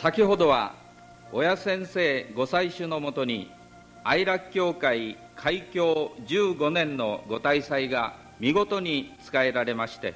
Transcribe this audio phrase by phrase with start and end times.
[0.00, 0.72] 先ほどは
[1.30, 3.50] 親先生ご祭主のもとに
[4.02, 10.14] 愛楽教会開教15年のご大祭が見事に使えられまして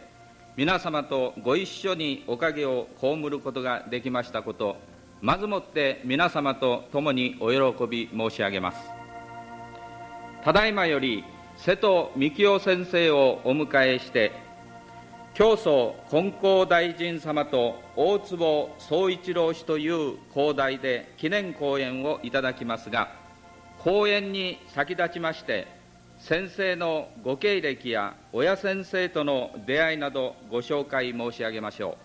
[0.57, 4.79] 皆様とご一緒におかげを被ることができましたこと
[5.21, 8.79] まずもって皆様と共にお喜び申し上げます。
[10.45, 11.25] ただいまより
[11.59, 14.33] 瀬戸幹夫先生をお迎えして
[15.35, 23.13] 教祖金光大臣様と大坪総一郎氏という講題で記念講演をいただきますが
[23.81, 25.67] 講演に先立ちまして
[26.21, 31.99] 先生のご経歴や親先生との出会いなどご紹介申し上げましょ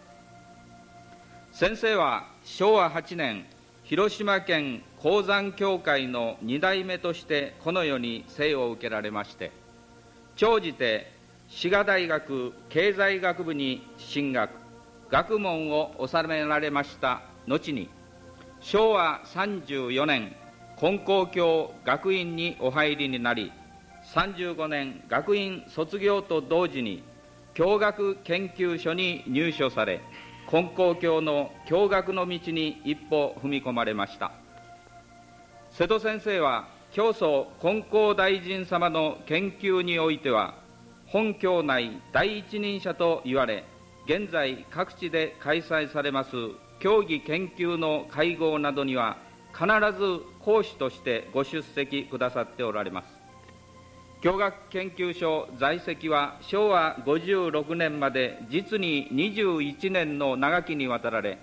[1.53, 1.55] う。
[1.55, 3.45] 先生は昭和8年
[3.83, 9.51] 広島県鉱山協会の2代目としてこの世に生を受けられまして
[10.35, 11.18] 長じて
[11.49, 14.51] 滋賀大学経済学部に進学
[15.09, 17.23] 学問を収められました。
[17.47, 17.89] 後に
[18.61, 20.35] 昭和34年
[20.79, 23.51] 金光教学院にお入りになり
[24.13, 27.03] 35年学院卒業と同時に
[27.55, 30.01] 教学研究所に入所され
[30.49, 34.31] 金光教の教学の道に一歩踏み込まれました。
[35.71, 40.58] 瀬戸先生は教祖金光大臣様の研究においては
[41.11, 43.63] 本教内第一人者と言われ
[44.05, 46.29] 現在各地で開催されます
[46.79, 49.17] 教義研究の会合などには
[49.51, 49.65] 必
[49.97, 53.19] ず講師としてご出席くださっておられます。
[54.21, 61.37] 教学研究所在籍は昭和56年まで実に21年の長きにわたられ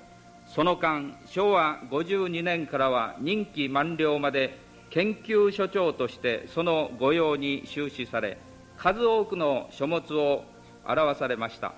[0.46, 4.58] その間昭和52年からは任期満了まで
[4.90, 8.36] 研究所長としてその御用に終始され
[8.76, 10.44] 数多くの書物を
[10.86, 11.72] 表されました。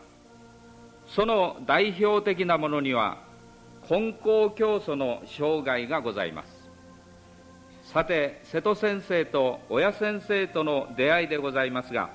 [1.06, 3.19] その代表的なものには
[3.88, 6.58] 金光教祖の生涯がございます。
[7.92, 12.10] さて瀬戸先生と親先生との出会いでございますが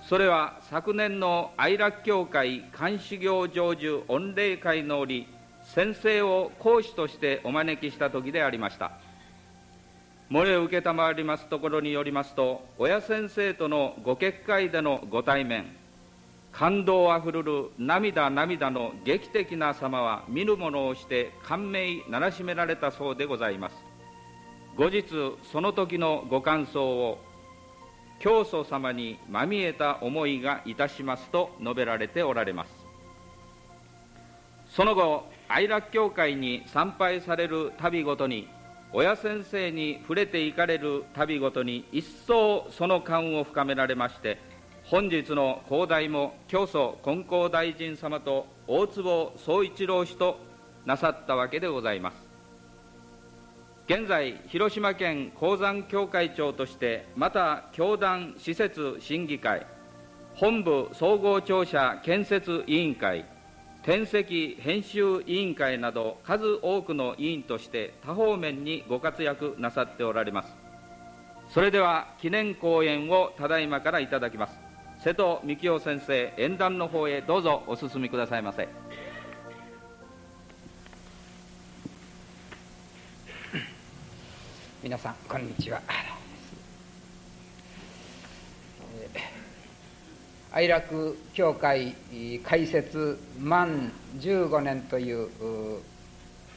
[0.00, 5.28] それは昨年の愛楽協会監修行成就御礼会の折
[5.62, 8.92] 先生を講師としてお招きした時でありました。
[10.30, 15.74] 漏れ承りますところによりますと親先生とのご結界でのご対面
[16.52, 23.76] 感動あふれる涙涙の劇的な様は見るものをして感銘ならしめられたそうでございます。
[24.76, 25.04] 後日
[25.52, 27.18] その時のご感想を
[28.18, 32.70] 教祖様にまみえた思いがいたしますと述べられておられます。
[34.70, 38.48] その後愛楽教会に参拝される旅ごとに
[38.92, 44.38] 親先生に触れていかれる旅ごとに一層その感を深められまして
[44.84, 50.38] 本日の講題も教祖金光大臣様と大坪総一郎氏と
[50.86, 52.28] なさったわけでございます。
[53.88, 59.66] 現在広島県鉱山協会長としてまた教団施設審議会
[60.34, 63.24] 本部総合庁舎建設委員会
[63.88, 70.54] 転籍編集委員会など数多くの委員として多方面にご活躍なさっておられます。
[71.48, 74.58] それでは記念講演をただいまからいただきます。
[75.02, 78.68] 瀬戸幹夫先生演談の方へどうぞお進みくださいませ。
[84.82, 85.80] 皆さんこんにちは。
[90.50, 91.94] 愛楽教会
[92.42, 95.28] 開設満15年という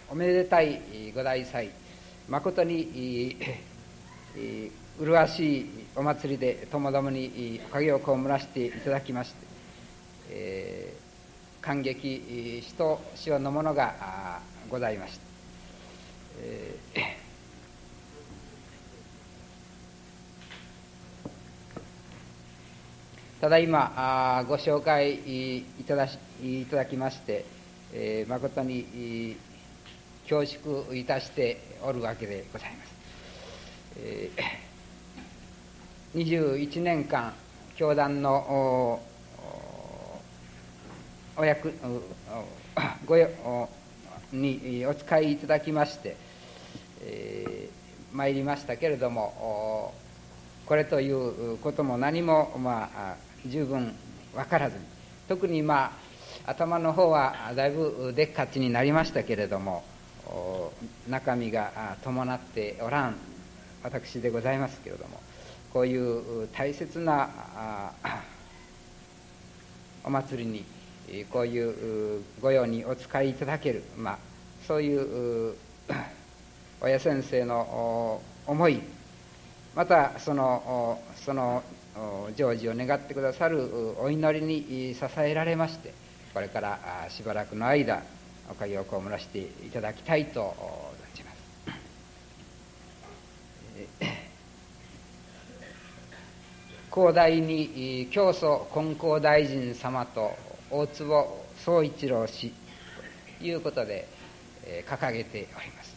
[0.10, 0.82] おめでたい
[1.14, 1.70] ご大祭
[2.30, 3.38] 誠に
[5.00, 5.66] 麗しい
[5.96, 9.48] お祭りでともどもにおかげを被らせていただきまして、
[10.30, 15.22] えー、感激しと塩のものがございました。
[16.40, 17.11] えー
[23.42, 27.44] ただいまご紹介いただしいただきまして、
[27.92, 29.36] えー、誠に
[30.30, 32.94] 恐縮いたしておるわけでございます。
[33.98, 37.34] えー、21年間
[37.76, 39.00] 教団の
[41.36, 41.74] お役
[43.08, 43.28] ごよ
[44.32, 46.16] にお使いいただきまして、
[47.02, 49.96] えー、参りましたけれども
[50.68, 53.94] これということも何もまあ十分
[54.34, 54.84] 分からずに。
[55.28, 55.98] 特にま
[56.46, 59.84] あ頭の方はだいぶでっかちになりましたけれども
[61.08, 63.16] 中身が伴っておらん
[63.84, 65.20] 私でございますけれども
[65.74, 67.30] こういう大切な
[70.04, 70.66] お祭りに
[71.32, 74.18] こういう御用にお使いいただける、まあ、
[74.68, 75.56] そういう
[76.82, 78.82] 親先生の思い
[79.76, 81.64] またそのその
[81.96, 85.94] 成就を願ってくださるお祈りに支えられまして
[86.34, 86.80] これから
[87.10, 88.04] しばらくの間
[88.50, 90.42] おかげを被らせていただきたいと
[91.14, 91.42] 存じます。
[96.94, 100.32] 広大に教祖金光大臣様と
[100.70, 102.54] 大坪宗一郎氏
[103.40, 104.08] ということで
[104.86, 105.92] 掲げております。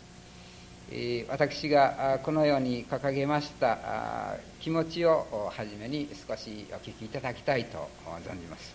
[1.29, 7.87] 私がこのように掲げました気持ちをはじめに少しお聞きいただきたいと
[8.27, 8.75] 存じます。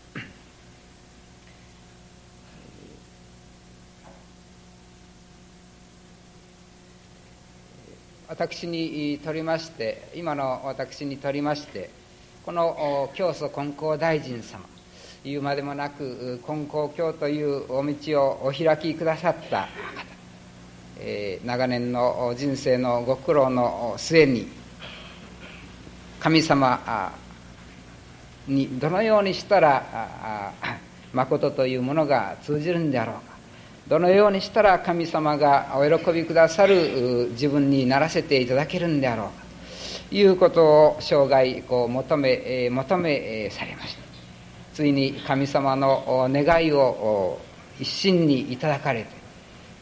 [8.28, 11.90] 私にとりまして今の私にとりまして
[12.46, 14.64] この教祖金光大臣様
[15.24, 19.70] 言うまでもなく金光教というお道をお開きくださった方、
[21.00, 24.59] えー、長年の人生のご苦労の末に
[26.20, 27.14] 神様
[28.48, 30.54] にどのようにしたら
[31.14, 33.22] 誠というものが通じるんであろうか。
[33.88, 39.34] どのようにしたら神様がお喜びくださる自分にならせていただけるんであろうか。
[40.10, 44.02] ということを生涯こう求め求めされました。
[44.74, 47.40] ついに神様の願いを
[47.80, 49.10] 一心にいただかれて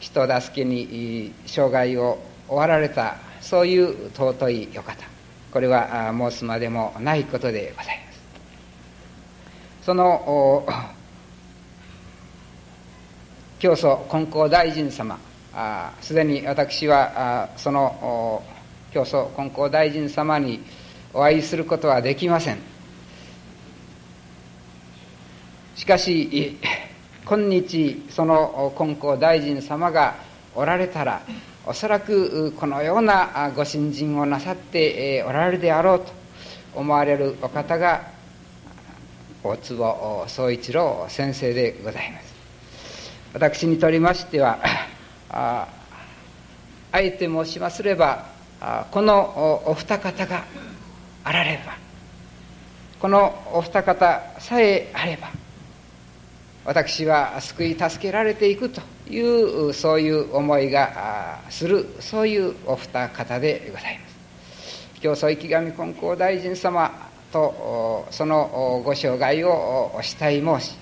[0.00, 5.17] 人助けに生涯を終わられたそういう尊いお方。
[5.52, 8.18] これは申すまでもないことでございます。
[9.82, 10.66] その
[13.58, 15.18] 教祖金光大臣様
[16.00, 18.42] すでに私はその
[18.92, 20.62] 教祖金光大臣様に
[21.12, 22.58] お会いすることはできません。
[25.74, 26.58] しかし
[27.24, 30.16] 今日その金光大臣様が
[30.54, 31.22] おられたら
[31.68, 36.06] おそらくこのようなご信心をなさっておられるであろうと
[36.74, 38.08] 思われるお方が
[39.44, 42.34] 大坪宗一郎先生でございます。
[43.34, 44.58] 私にとりましては
[45.28, 45.68] あ
[46.90, 48.24] あえて申しますれば
[48.90, 50.44] このお二方が
[51.22, 51.76] あられれば
[52.98, 55.28] このお二方さえあれば
[56.64, 58.80] 私は救い助けられていくと
[59.10, 64.18] いうそういう思いがするそういうお二方でございます。
[65.00, 70.76] 教祖池上金光大臣様とそのご生涯をお慕い申し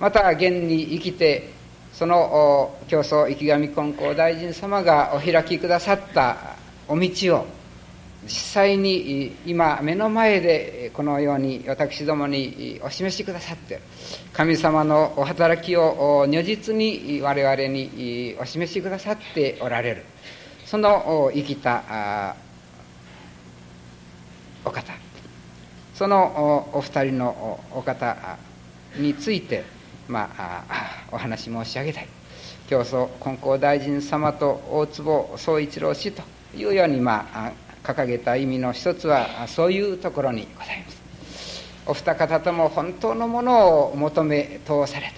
[0.00, 1.50] また現に生きて
[1.92, 6.56] その教祖池上金光大臣様がお開きくださった
[6.88, 7.46] お道を
[8.24, 13.80] 実際に今目の前でこのように私どもにお示しくださって
[14.32, 20.04] 神様のお働きを如実に我々にお示しくださっておられる
[20.64, 22.34] その生きた
[24.64, 24.92] お方
[25.94, 28.38] そのお二人のお方
[28.96, 29.64] について
[30.08, 30.64] まあ
[31.12, 32.08] お話申し上げたい。
[32.68, 36.22] 教祖金光大臣様と大坪宗一郎氏と
[36.56, 37.52] いうようにまあ
[37.84, 41.04] 掲げた意味の一つはそういうところにございます。
[41.86, 45.12] お二方とも本当のものを求め通された、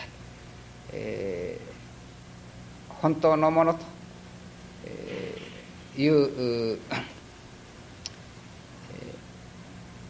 [0.92, 3.80] えー、本当のものと
[5.96, 6.78] いう、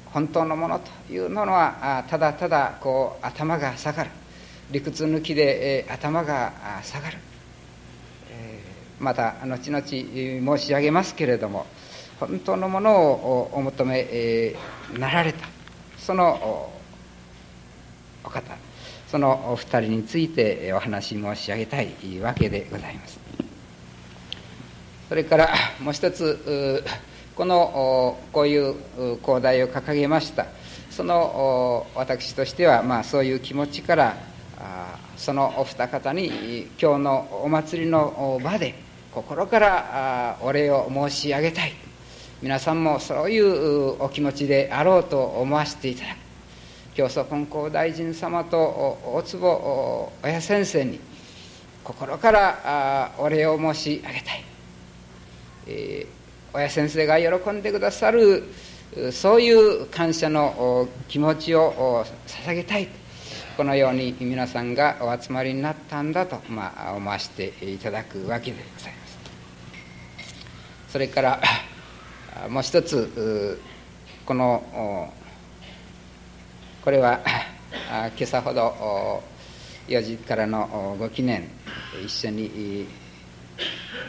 [0.07, 4.11] 本当のものというのはただただこう頭が下がる。
[4.71, 7.19] 理屈抜きで、えー、頭が下がる、
[8.31, 11.67] えー、また後々申し上げますけれども
[12.19, 14.55] 本当のものをお求め、
[14.99, 15.47] なられた。
[15.99, 16.71] その
[18.25, 18.57] お方。
[19.09, 23.19] そのお二人についてお話申し上げたいわけでございます。
[25.09, 26.83] それからもう一つ
[27.37, 28.75] このこういう
[29.19, 30.47] 講題を掲げました。
[30.91, 34.17] その私としてはまあそういう気持ちから
[35.17, 38.75] そのお二方に今日のお祭りの場で
[39.13, 41.86] 心からお礼を申し上げたい。
[42.43, 46.19] 皆さんもそういうお気持ちであろうと思わせていただく。
[46.95, 50.99] 教祖金光大臣様と大坪親先生に
[51.85, 54.45] 心からお礼を申し上げたい、
[55.67, 56.07] え、
[56.53, 58.45] 親先生が喜んでくださる
[59.13, 62.89] そういう感謝の気持ちを捧げたい。
[63.57, 69.19] このように皆さんがお集まりになったんだと、まあ、思わせていただくわけでございます。
[70.93, 71.41] それから
[72.49, 73.61] もう一つ
[74.25, 75.13] この
[76.85, 77.21] これは
[77.89, 79.23] 今朝ほど
[79.89, 81.49] 4時からのご記念
[82.05, 82.89] 一緒に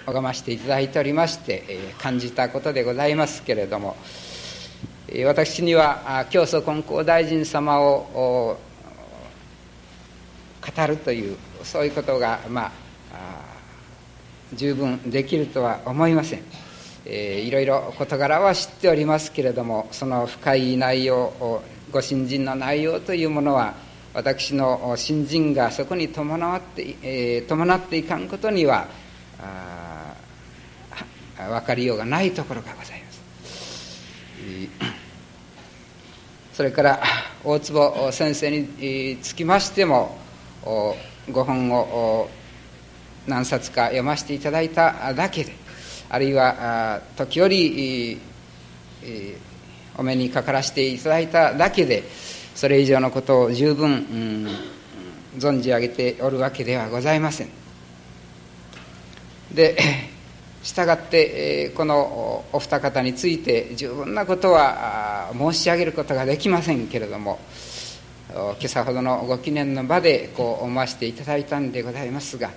[0.05, 3.95] 拝ましていただいておりまして感じたことでございますけれども
[5.25, 8.59] 私には教祖金光大臣様を
[10.75, 12.71] 語るというそういうことがまあ
[14.53, 16.41] 十分できるとは思いません、
[17.09, 23.75] えー、いろいろ事柄は知っておりますけれどもその深い内容ご信心の内容というものは
[24.13, 28.87] 私の信心がそこに伴って、えー、伴っていかんことには
[31.37, 33.21] 分かりようがないところがございます。
[36.53, 36.99] それから
[37.43, 40.17] 大坪先生につきましても
[41.31, 42.27] ご本を
[43.27, 45.66] 何冊か読ませていただいただけで
[46.09, 48.19] あるいは時折
[49.97, 52.03] お目にかからせていただいただけで
[52.55, 54.47] それ以上のことを十分、うん、
[55.37, 57.49] 存じ上げておるわけではございません。
[59.53, 59.77] で
[60.63, 67.39] したがってこのお二方について十分なことは申し上げることができませんけれども
[68.29, 72.51] 今朝ほどのご記念の場でこう思わせていただいたんでございますが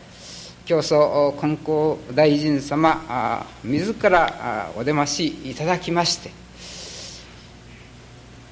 [0.70, 6.30] 教祖金光大臣様自らお出ましいただきまして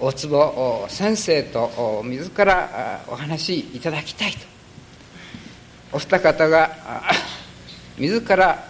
[0.00, 4.38] 大坪先生と自らお話しいただきたいと。
[5.92, 6.72] お二方が
[7.96, 8.64] 自ら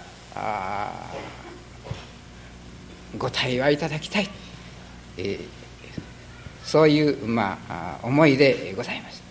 [3.16, 4.28] ご対話いただきたい、
[5.16, 5.40] えー、
[6.66, 9.22] そういう、まあ、思いでございます、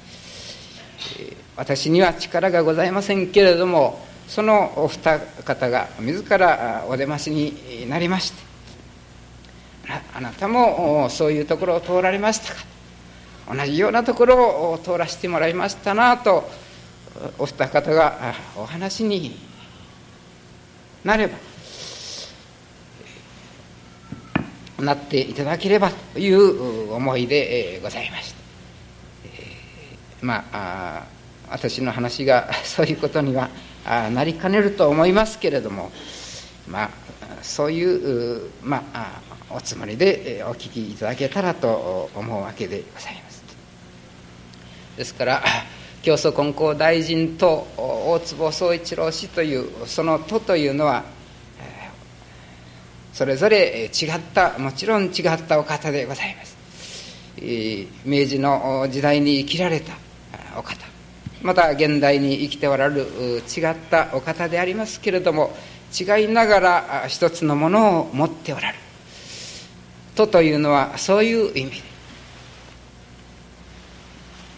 [1.19, 8.43] えー、私には力がございませんけれどもそのお二方が自らお出ましになりまして
[10.13, 12.61] あなたもそういうところを通られましたか？
[13.55, 14.35] 同じようなところ
[14.73, 16.49] を通らせてもらいましたなと
[17.39, 19.39] お二方がお話に
[21.05, 21.37] なれば
[24.79, 28.37] なっていただければという思いでございました、
[29.25, 31.05] えー、まあ
[31.49, 33.49] 私の話がそういうことには
[34.11, 35.91] なりかねると思いますけれども
[36.67, 36.89] まあ
[37.41, 43.43] そういうまあおつもりでお聞きいただけたらと思うわけでございます。
[44.97, 45.43] ですから
[46.01, 51.03] 教祖金光大臣と大坪宗一郎氏というその都というのは
[53.13, 56.57] それぞれ違ったもちろん違ったお方でございます。
[58.05, 59.93] 明治の時代に生きられた
[60.57, 60.96] お方。
[61.41, 65.55] また現代に生きておられる違ったお方でありますけれども
[65.97, 68.79] 違いながら一つのものを持っておられる
[70.15, 71.83] とというのはそういう意味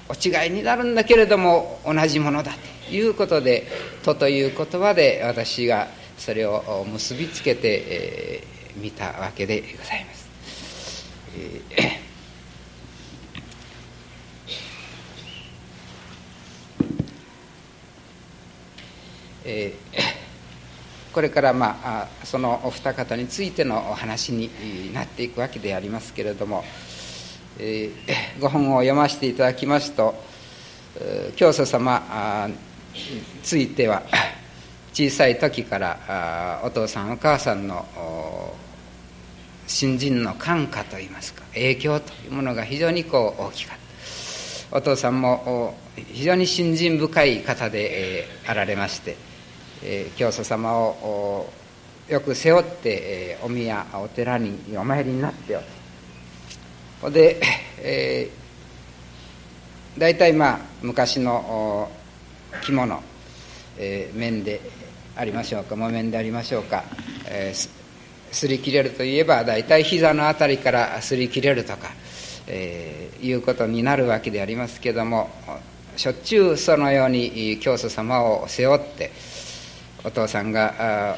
[0.08, 2.54] お違いになるんだけれども同じものだ
[2.88, 3.68] ということで
[4.04, 10.28] 「と」という言葉で私がそれを結びつけて、えー、たわけでございます。
[11.72, 12.09] えー
[19.52, 20.02] えー、
[21.12, 26.64] これから、まあ、そのお二方についてのお話になっていくわけでありますけれども、
[27.58, 30.14] えー、 ご本を読ませていただきますと
[31.36, 32.48] 教祖様
[32.94, 34.04] については
[34.94, 38.54] 小さい時からお父さんお母さんの
[39.66, 43.90] 新人の感化といいますか影響というものが非常にこう大きかった。
[44.72, 49.18] お父さんも非常に信心深い方であられまして
[49.84, 51.50] えー、教祖様を
[52.08, 57.40] よく背負って、えー、お宮お寺にお参りになっておるで、
[57.80, 61.90] えー、大体まあ昔の
[62.62, 63.02] 着物、
[63.78, 64.60] えー、面で
[65.16, 66.84] ありましょうか木綿でありましょうか、
[67.28, 67.70] えー、
[68.32, 71.90] すり切れるといえば大体膝の辺りからすり切れるとか、
[72.48, 75.30] えー、いうことになるわけでありますけども
[75.96, 79.12] しょっちゅうそのように教祖様を背負って
[80.04, 81.18] お父さんが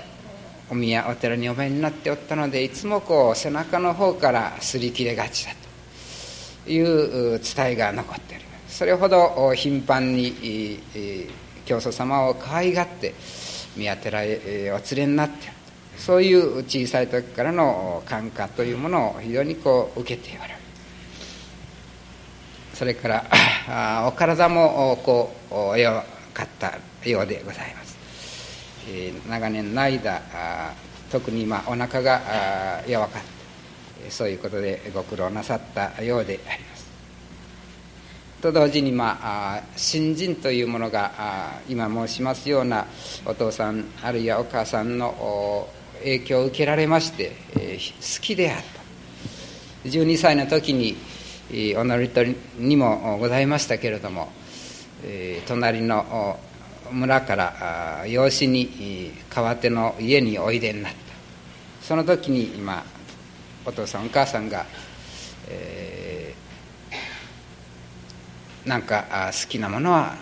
[0.69, 5.51] お宮お寺にお参りになっておったのでいつもこう背中の方から擦り切れがちだ
[6.65, 10.79] という伝えが残っておりますそれほど頻繁に
[11.65, 13.13] 教祖様を可愛がって
[13.75, 15.53] 宮寺へお連れになっている。
[15.97, 20.59] そういう小さい時からの感化というものを非常にこう受けておられる。
[22.73, 25.31] それからお体もこ
[25.73, 26.73] う弱かった
[27.07, 27.80] ようでございます。
[28.87, 30.21] えー、長年の間
[31.11, 32.21] 特にまあお腹が
[32.87, 33.21] 弱かっ
[34.03, 36.81] たそういうことでご苦労なさったようであります。
[38.41, 41.11] と同時に、まあ、新人というものが
[41.69, 42.87] 今申しますような
[43.23, 45.67] お父さんあるいはお母さんの
[45.99, 48.81] 影響を受けられまして、えー、好きであった。
[49.89, 50.95] 12歳の時に
[51.77, 54.31] お乗り取りにもございましたけれども、
[55.03, 56.39] えー、隣の
[56.91, 60.99] 村から養子に川手の家においでになった。
[61.81, 62.83] その時に今
[63.65, 64.65] お父さんお母さんが、
[65.49, 70.15] えー、なんか好きなものは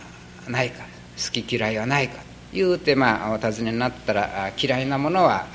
[0.47, 0.83] ないか
[1.17, 2.21] 好き嫌いはないか
[2.51, 5.45] 言うてまあお尋ねになったら嫌いなものは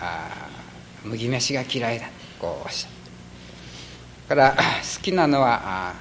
[1.04, 2.06] 麦飯が嫌いだ
[2.38, 2.90] こうおっしゃっ
[4.28, 4.34] た。
[4.34, 4.54] から
[4.96, 5.94] 好きなのは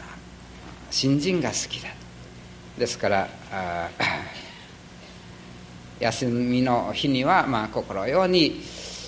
[0.91, 1.89] 新人が好きだ。
[2.77, 3.29] ですから
[6.03, 8.61] 休みの日にはまあ心ように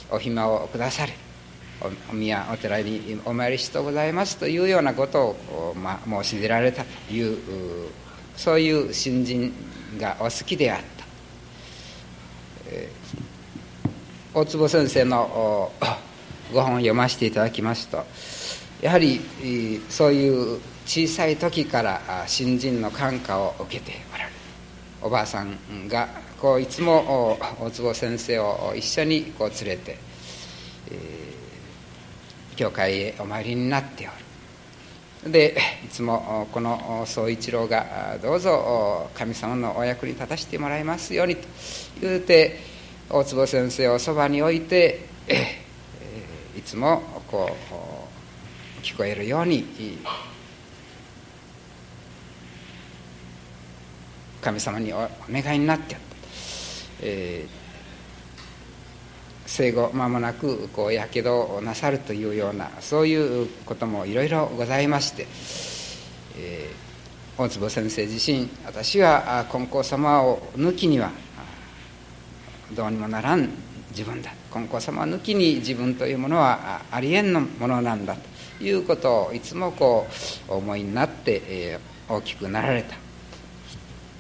[0.10, 1.14] お暇をくだされ
[2.10, 7.90] お宮お寺にお参りしてございますというようなことを、まあ、申し出られたという
[8.38, 9.52] そういう新人
[10.00, 11.06] がお好きであった、
[12.70, 15.72] えー、大坪先生の
[16.54, 18.06] ご本を読ませていただきますと
[18.82, 19.20] やはり
[19.90, 24.36] そういう小さい時から新人の感化を受けておられる。
[25.02, 26.08] おばあさんが
[26.39, 29.98] こういつも大坪先生を一緒にこう連れて、
[30.92, 34.12] えー、教会へお参りになってお
[35.27, 35.32] る。
[35.32, 41.48] でいつもこの宗一郎がどうぞ神様のお役に立たせてもらいますようにと
[42.00, 42.60] 言うて
[43.10, 47.01] 大坪先生をそばに置いて、えー、いつも
[47.32, 47.50] こ
[48.80, 49.65] う聞こえるように
[54.42, 55.96] 神様にお願いになって
[57.02, 57.50] えー、
[59.46, 65.28] 生後間もなくこうやけどをなさるというようなそういうこともいろいろございまして、
[66.38, 71.12] えー、大坪先生自身私は金光様を抜きには
[72.76, 73.50] どうにもならん
[73.91, 74.34] 自分だ。
[74.52, 78.15] 金光様抜きに自分というものはありえんのものなんだ
[78.60, 80.08] ということをいつもこ
[80.50, 83.05] う思いになって、えー、大きくなられた。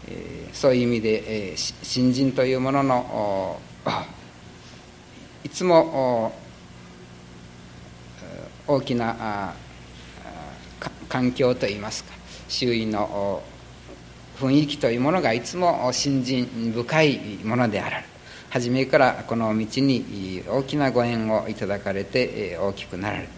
[0.07, 3.59] えそういう意味で、え新人というものの
[5.43, 6.33] いつも
[8.67, 9.53] 大きな
[11.09, 12.13] 環境といいますか
[12.47, 13.43] 周囲の
[14.39, 18.05] 雰囲気というものがいつも信心深いものである。
[18.49, 23.29] 初めからこの道に大きなご縁をいただかれて大きくなられる。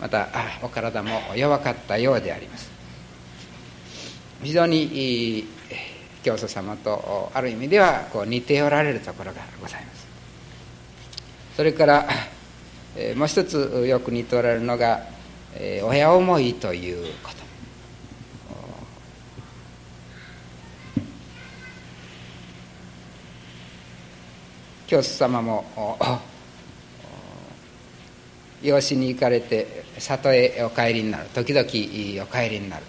[0.00, 0.28] また
[0.62, 2.70] お体も弱かったようであります。
[4.42, 5.48] 非常に
[6.22, 10.06] 教祖様とある意味ではこう似ておられるところがございます。
[11.56, 12.08] それから、
[12.96, 15.00] えもう一つよく似ておられるのが、
[15.54, 17.38] え親思いということ。
[24.86, 25.64] 教祖様も
[28.62, 31.28] 養子に行かれて里へお帰りになる。
[31.34, 32.84] 時々お帰りになる。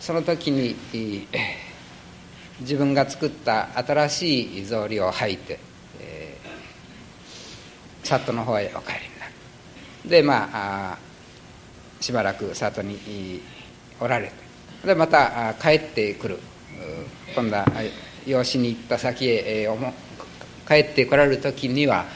[0.00, 0.76] その時に
[2.60, 5.58] 自分が作った新しい草履を履いて、
[6.00, 9.32] えー、里の方へお帰りになる。
[10.08, 10.98] でまあ
[12.00, 13.42] しばらく里に
[14.00, 14.28] おられ
[14.82, 16.38] てでまた帰ってくる。
[17.34, 17.66] 今度は
[18.26, 19.92] 養子に行った先へ、えー、
[20.66, 22.06] 帰ってこられる時には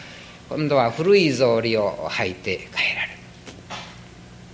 [0.48, 3.20] 今度は古い草履を履いて帰られる。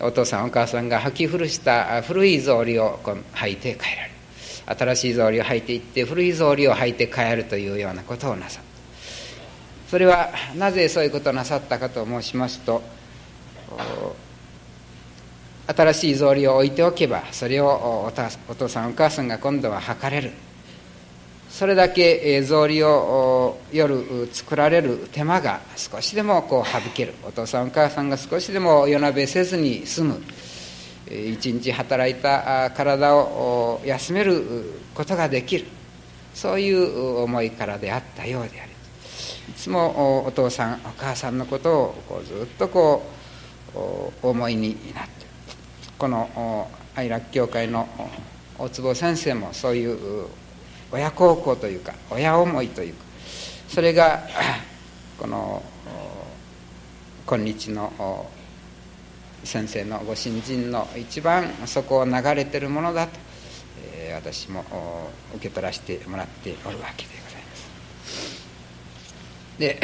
[0.01, 2.99] お父さんお母さんが履き古した古い草履を
[3.35, 4.06] 履いて帰られる。
[4.67, 9.91] 新しい草履を履いていって古い草履を履いて帰るというようなことをなさった。
[9.91, 12.83] それはなぜそういうことをなさったかと申しますと
[15.69, 18.11] 新しい草履を置いておけばそれを
[18.49, 20.33] お父さんお母さんが今度は履かれる。
[21.49, 27.15] それだけ草履を夜作られる手間が少しでもこう省ける。
[27.25, 30.23] お父さんお母さんが少しでも夜なべせずに済む。
[31.11, 35.67] 一日働いた体を休めることができる。
[36.37, 38.73] そういう思いからであったようであり
[39.49, 43.03] いつもお父さんお母さんのことをこうずっとこ
[44.23, 45.27] う思いになって
[45.97, 47.89] この愛楽教会の
[48.59, 50.27] 大坪先生もそういう
[50.93, 53.05] 親孝行というか親思いというか
[53.69, 54.21] それが
[55.19, 55.63] この
[57.27, 58.29] 今日の
[59.45, 63.13] 先生のご新人の一番そこを流れてるものだと、
[63.95, 64.65] えー、私も
[65.37, 67.71] 受け取らせてもらっておるわけでございます。
[69.59, 69.81] で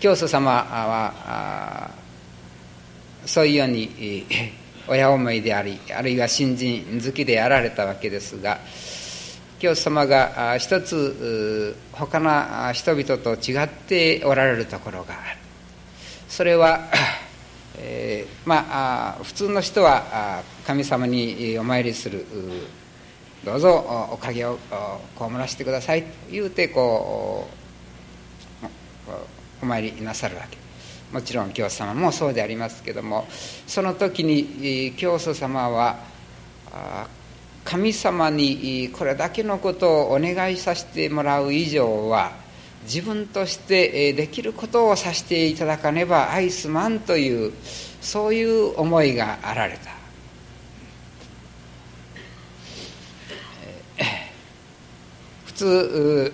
[0.00, 1.90] 教祖様は
[3.24, 4.16] そういうように
[4.86, 8.58] 親思いでありあるいは新人好きであられたわけですが
[9.58, 15.38] 教祖様が一つ他の人々と違っておられるところがある。
[16.28, 16.80] それは、
[17.76, 22.26] えー、まあ普通の人は神様にお参りする
[23.44, 24.58] どうぞおかげを
[25.18, 27.48] 被らせてくださいと言うてこ
[28.62, 30.64] うお参りなさるわけ。
[31.12, 33.28] もちろん教祖様もそうでありますけども
[33.68, 36.00] その時に教祖様は
[37.64, 42.32] 神様にこれだけのことをお願いさせてもらう以上は
[42.84, 47.52] 自分としてできることをさせていただかねば愛すまんという
[48.00, 49.94] そういう思いがあられた。
[55.46, 56.32] 普通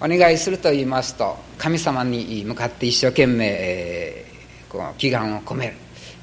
[0.00, 5.74] お願いすると言いますと神様に向かって一生懸命、えー、こう祈願を込める。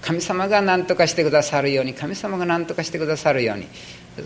[0.01, 3.67] 神様が何とかしてくださるように神様が何とかしてくださるように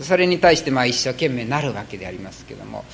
[0.02, 2.84] それに対してまあ一生懸命なるわけでありますけども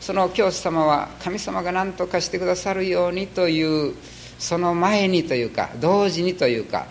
[0.00, 3.94] その教師様は神様が何とかしてくださるようにという
[4.38, 6.86] その前にというか同時にというか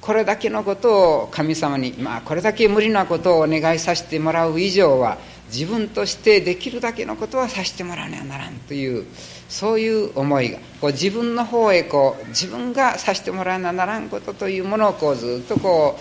[0.00, 9.06] これだけのことを神様に、まあ、これだけ無理なことをお願いさせてもらう以上は自分としてできるだけのことはさせてもらわねばならんという
[9.48, 15.98] そういう思いがこう自分の方へこう自分がさせてもらわなならんことというものをこうずっとこ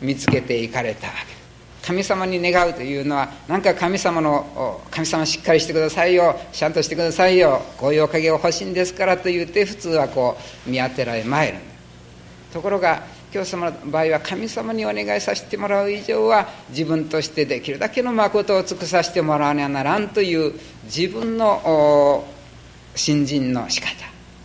[0.00, 1.41] う見つけていかれたわけ。
[1.82, 11.58] 神様に願うというのは何か神様の神様しっかりしてくださいよちゃんとしてくださいよこういうおかげを欲しいんですからと言って普通はこう見当てられまいる
[12.52, 22.24] ところが教様の場合は神様にお願いさせてもらう以上は自分としてできるだけの誠を尽くさせてもらわねばならんという自分の
[22.94, 23.88] 信心の仕方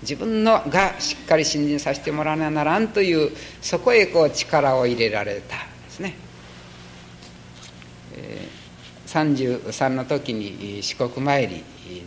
[0.01, 6.26] 自分のがしっかり信心させてもらわねばならんというそこへこう力を入れられたんですね。
[9.07, 11.55] 33の時に四国参り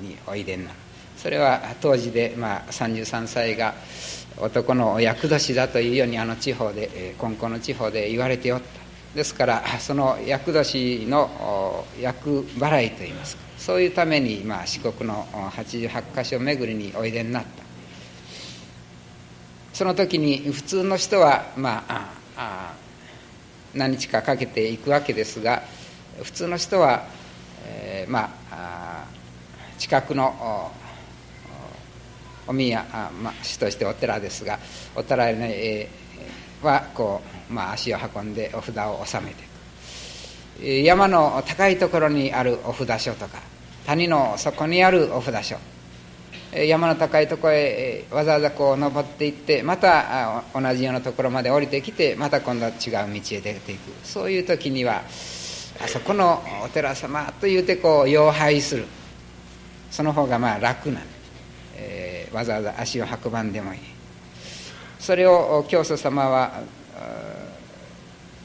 [0.03, 0.77] においでになる。
[1.16, 3.75] それは当時で、まあ、33歳が
[4.38, 8.81] 男の厄年だというようにあの地方で金光の地方で言われておった。
[9.14, 13.42] ですからその厄年の厄払いといいますか。
[13.59, 17.49] そういうために、まあ、四国の88箇所巡りにおいでになった。
[19.75, 22.75] その時に普通の人は、まあ、あ
[23.75, 25.62] 何日かかけていくわけですが
[26.23, 27.05] 普通の人は、
[27.64, 29.05] えー、まあ
[29.79, 30.70] 近くの
[32.46, 34.59] お宮あ、まあ、市としてお寺ですが
[34.94, 35.87] お寺に
[36.62, 40.85] はこう、まあ、足を運んでお札を納めていく。
[40.85, 43.38] 山の高いところにあるお札所とか
[43.87, 45.57] 谷の底にあるお札所。
[46.53, 53.92] 山の高いところへわざわざこう登っていってまた同じようなところまで降りてきてまた今度は違う道へ出ていく。
[54.05, 55.03] そういう時には
[55.82, 58.84] あそこのお寺様と言うてこう妖拝する。
[59.90, 61.02] その方がまあ楽なん
[61.82, 63.80] えー、わざわざ足を運ばんでもいい。
[64.98, 66.62] それを教祖様は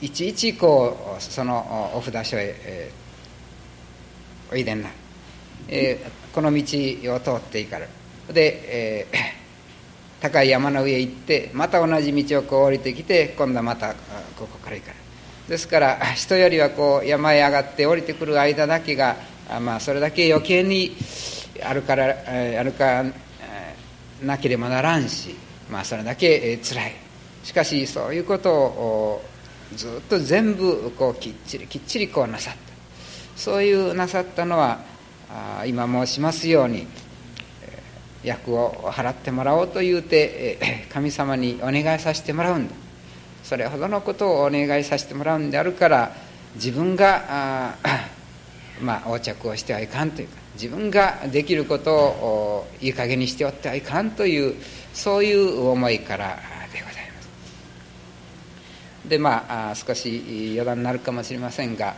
[0.01, 4.89] いちいちこうそのお札所へ、えー、おいでにな、
[5.67, 8.33] えー、この道を通っていかれる。
[8.33, 9.17] で、えー、
[10.21, 13.93] 高い山の上へ行ってまた同じ道をこう降りてきて今度はまた
[14.37, 14.91] ここから行か
[15.47, 19.15] ですから人よりはこう山へ上がって降りてくる間だけが
[19.61, 20.95] まあそれだけ余計に
[21.63, 22.15] 歩から
[22.63, 23.05] 歩か
[24.23, 25.35] なければならんし、
[25.69, 26.93] まあ、それだけつらい。
[27.43, 29.21] しかしそういうことを
[29.75, 32.59] ずっと全部こうきっちりきっちりこうなさった。
[33.35, 34.79] そういうなさったのは
[35.65, 36.87] 今申しますように
[38.23, 42.84] 役を払ってもらおうと言うて神様にお願いさせてもらうんだ。
[43.45, 46.11] それほどのことをお願いさせてもらうんであるから
[46.55, 47.75] 自分が
[48.81, 54.55] まあ横着をしてはいかんというか自分ができることをいい加減にしておってはいかんという
[54.93, 56.39] そういう思いから
[56.73, 57.29] でございます。
[59.07, 61.93] でまあ少し余談になるかもしれませんが、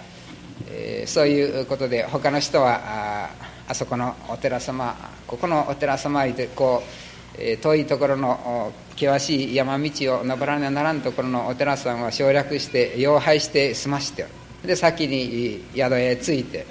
[0.69, 3.29] えー、そういうことで他の人は
[3.69, 7.06] あそこのお寺様ここのお寺様いてこう、
[7.37, 14.25] 遠いところの険しい山道を登らねばならんところのお寺さんは省略して妖拝して済まして
[14.65, 16.65] で先に宿へ着いて、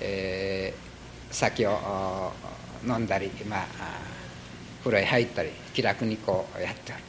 [0.00, 0.82] えー
[1.32, 2.32] 酒を
[2.86, 3.66] 飲んだり、まあ、
[4.80, 7.02] 風呂へ入ったり気楽にこうやっておる、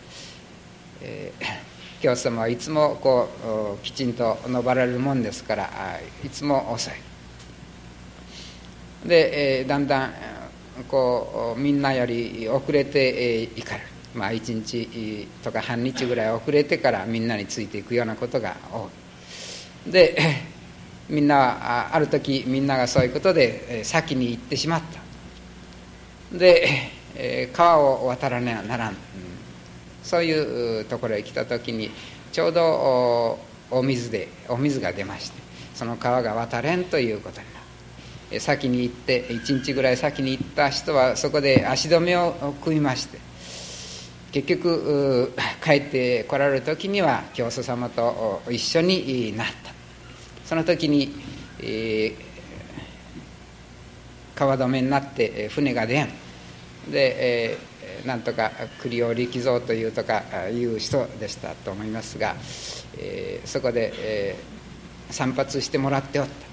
[1.01, 3.27] えー、教祖様はいつもこ
[3.75, 5.69] うきちんと登られるもんですから
[6.23, 6.93] いつも遅い。
[9.07, 10.13] で、えー、だんだん
[10.89, 13.88] こうみんなより遅れていかれる。
[14.13, 18.89] まあ1日とか半日ぐらい遅れてからみんなについていくようなことが多
[19.88, 19.91] い。
[19.91, 20.17] で
[21.09, 24.81] みんなある時みんながそういうことで先に行ってしまっ
[26.31, 26.38] た。
[26.38, 26.89] で
[27.53, 28.97] 川を渡らねばならん。
[30.03, 31.89] そういうところへ来た時に
[32.31, 33.39] ちょうど
[33.71, 35.41] お水でお水が出まして
[35.73, 37.47] その川が渡れんということに
[38.39, 43.19] 先に行って1日ぐらい先に行った人はそこで足止めを組みまして
[44.33, 45.31] 結局
[45.63, 49.71] 帰ってこられる時には教祖様と一緒になった。
[50.43, 51.13] その時に、
[51.59, 52.15] えー、
[54.35, 56.09] 川止めになって船が出ん。
[56.89, 62.35] で、えー、なんとか栗尾力蔵というとかいう人でしたと思いますが、
[62.97, 66.52] えー、そこで、えー、散髪してもらっておった。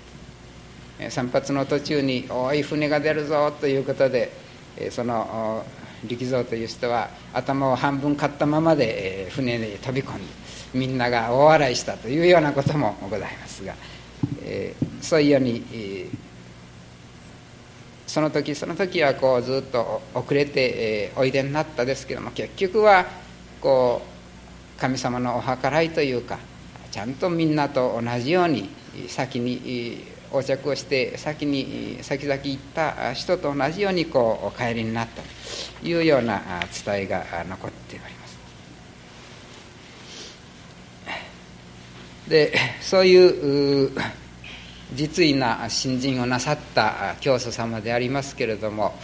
[1.08, 4.30] 散髪の途中に「おい船が出るぞ」ということで
[4.90, 5.64] その
[6.04, 10.40] 力蔵という人は頭を半分買ったままで船に飛び込んで
[10.74, 13.74] みんなが大笑いしたというようなこともございますが、
[14.42, 16.08] え、そういうように、
[18.06, 23.06] その時その時はこうずっと遅れて、え、おいでになったですけども結局は
[23.60, 24.02] こ
[24.76, 26.38] う神様のお計らいというか
[26.90, 28.68] ちゃんとみんなと同じように
[29.08, 35.22] 先に横着をして先に先々行った人と同じようにこうお帰りになった
[35.80, 36.40] というような
[36.84, 38.38] 伝えが残っております。
[42.28, 43.90] でそういう
[44.94, 48.94] 実意な信心をなさった教祖様でありますけれども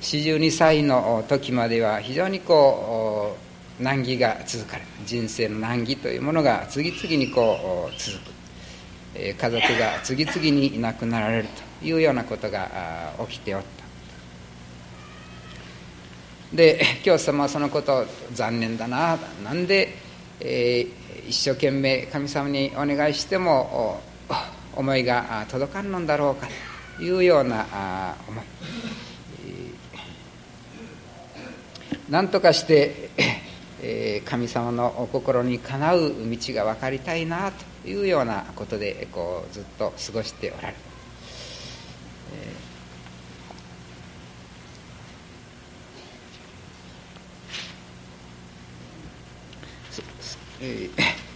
[0.00, 3.36] 42歳の時までは非常にこ
[3.80, 8.37] う難儀が続かれ人生の難儀というものが次々にこう続く
[9.18, 11.48] 家族が次々に亡くなられる
[11.80, 13.78] というようなことが起きておった。
[16.56, 19.94] で教祖様はそのことを残念だななんで、
[20.40, 24.00] えー、一生懸命神様にお願いしても
[24.74, 26.48] 思いが届かんのだろうか
[26.96, 28.44] というような思い。
[32.08, 33.10] 何とかして
[33.80, 37.77] え神様のお心にかなう道が分かりたいなと。
[37.88, 40.74] いうようなことでこうずっと過ごしておられる。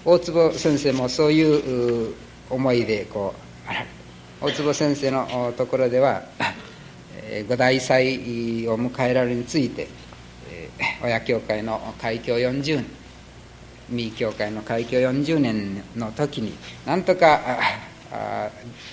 [0.05, 2.15] 大坪先生もそういう
[2.51, 3.35] 思いでこ
[3.67, 3.87] うあら
[4.41, 6.23] 大坪先生のところでは
[7.49, 9.87] 五大祭を迎えられるについて
[11.03, 13.02] 親教会の開教40年。
[13.89, 16.55] 三教会の開教40年の時に
[16.87, 17.41] なんとか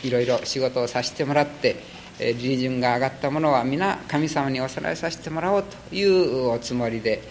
[0.04, 1.76] いろいろ仕事をさせてもらって
[2.20, 7.22] 利潤が上がったものは皆神様にお供えさせてもらおうというおつもりで、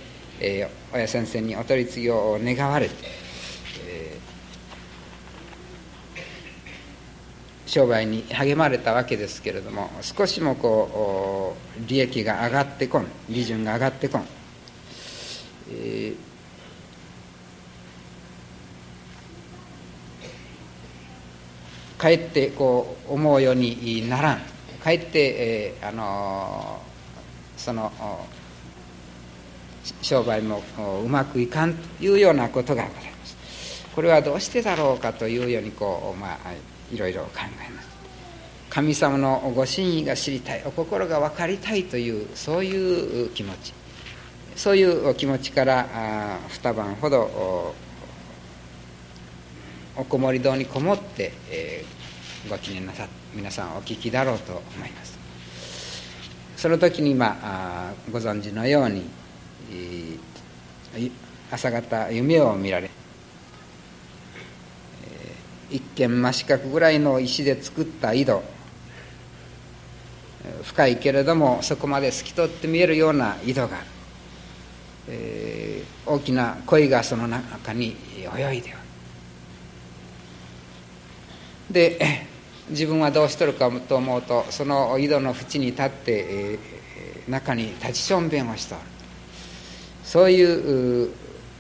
[0.41, 2.95] えー、親先生にお取り次ぎを願われて、
[3.87, 14.27] えー、商売に励まれたわけですけれども少しもこう利益が上がってこん利潤が上がってこん。
[15.71, 16.28] えー、
[21.99, 24.41] かえってこう思うようにならん。
[24.83, 26.81] かえって、えー、あの
[27.57, 27.93] その
[30.01, 30.63] 商売も
[31.05, 33.85] うまくいかんというようなことがございます。
[33.95, 36.53] これはどうしてだろうかというようにこうまあ
[36.93, 37.89] いろいろ考えます。
[38.71, 40.63] 神様のご真意が知りたい。
[40.65, 43.73] お心が分かりたいというそういう気持ち。
[44.55, 47.75] そういうお気持ちから二晩ほど
[49.99, 55.19] おこもり堂にこもって、えー、ご記念なさ皆さんお聞きだろうと思います。
[56.57, 59.03] その時に今ご存知のように、
[59.73, 61.11] えー、
[61.51, 62.89] 朝方夢を見られ、
[65.05, 68.41] えー、一見真四角ぐらいの石で作った井戸
[70.63, 73.87] 深いけれどもそこまで透き通って見えるような井戸がある。
[75.09, 78.78] えー、大きな鯉がその中に泳いで
[81.71, 82.27] で
[82.71, 86.59] 自分はどうしとるかと思うとその井戸の縁に立って、
[87.29, 88.81] 中に立ちしょんべんをしとる
[90.03, 91.11] そういう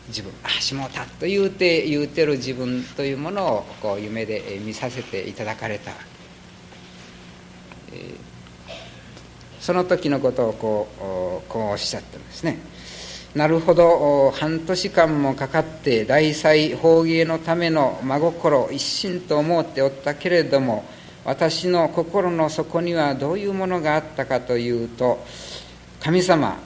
[0.08, 5.92] 自分あしもたと言うて言うてる自分というものをこう夢で見させていただかれた、
[9.60, 10.88] その時のことをこ
[11.44, 12.58] うこうおっしゃったんですね。
[13.38, 14.33] なるほど。
[14.33, 20.85] 半年間もかかって大祭法芸のための真心一心と思っておったけれども
[21.24, 25.24] 私の心の底にはどういうものがあったかというと
[26.01, 26.59] 神様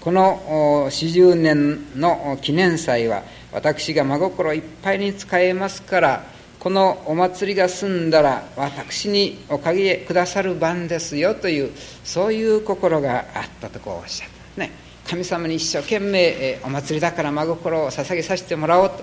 [0.00, 6.26] この四十年の記念祭は私が真心いっぱいに使えますから
[6.60, 11.70] このお祭りが済んだら私におかげくださる番ですよという
[12.04, 14.60] そういう心があったとこうおっしゃった。
[14.60, 14.87] ね。
[15.08, 19.02] 神様に一生懸命お祭りだから真心を捧げさせてもらおうと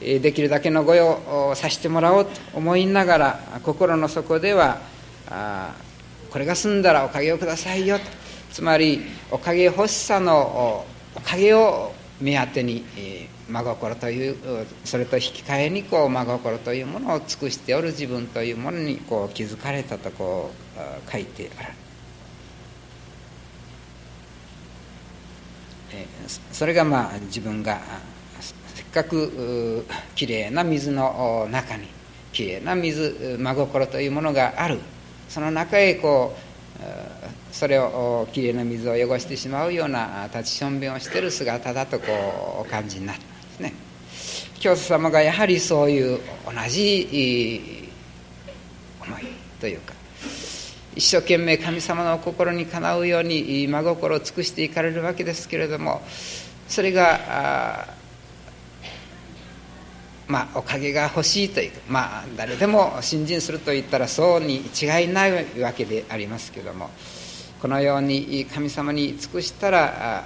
[0.00, 4.80] できるだけの御用をさせてもらおうと思いながら心の底では
[6.30, 8.04] これが済んだらおかげをくださいよと
[8.50, 12.84] つまりおかげ欲しさのおかげを目当てに
[13.48, 21.89] 真心というそれと引き換えにこう真心というものを尽くしておる自分というものにこう気づかれたとこう書いてある。
[26.52, 27.80] それがまあ自分が
[28.74, 31.88] せっかくきれいな水の中に
[32.32, 34.78] きれいな水真心というものがある。
[35.28, 36.50] その中へこう
[37.52, 42.06] それをきれいな水を汚してしまうような立ちしょんべんをしてる姿だとこ
[42.58, 43.74] うお感じになったんですね。
[44.58, 47.88] 教祖様がやはりそういう同じ
[49.00, 49.26] 思い
[49.60, 49.94] というか
[50.96, 56.02] 一生懸命神様の心にかなうように真心を尽くしていかれるわけですけれども
[56.68, 57.86] それが
[60.26, 66.90] まあおかげが欲しいというまあ誰でも信心すると言ったらそうに違いないわけでありますけども
[67.60, 70.24] このように神様に尽くしたら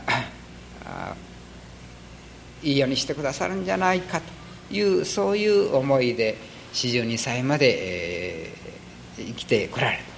[2.62, 6.36] いいようにしてくださるんじゃないかというそういう思いで
[6.72, 10.13] 42歳まで、えー、生きてこられた。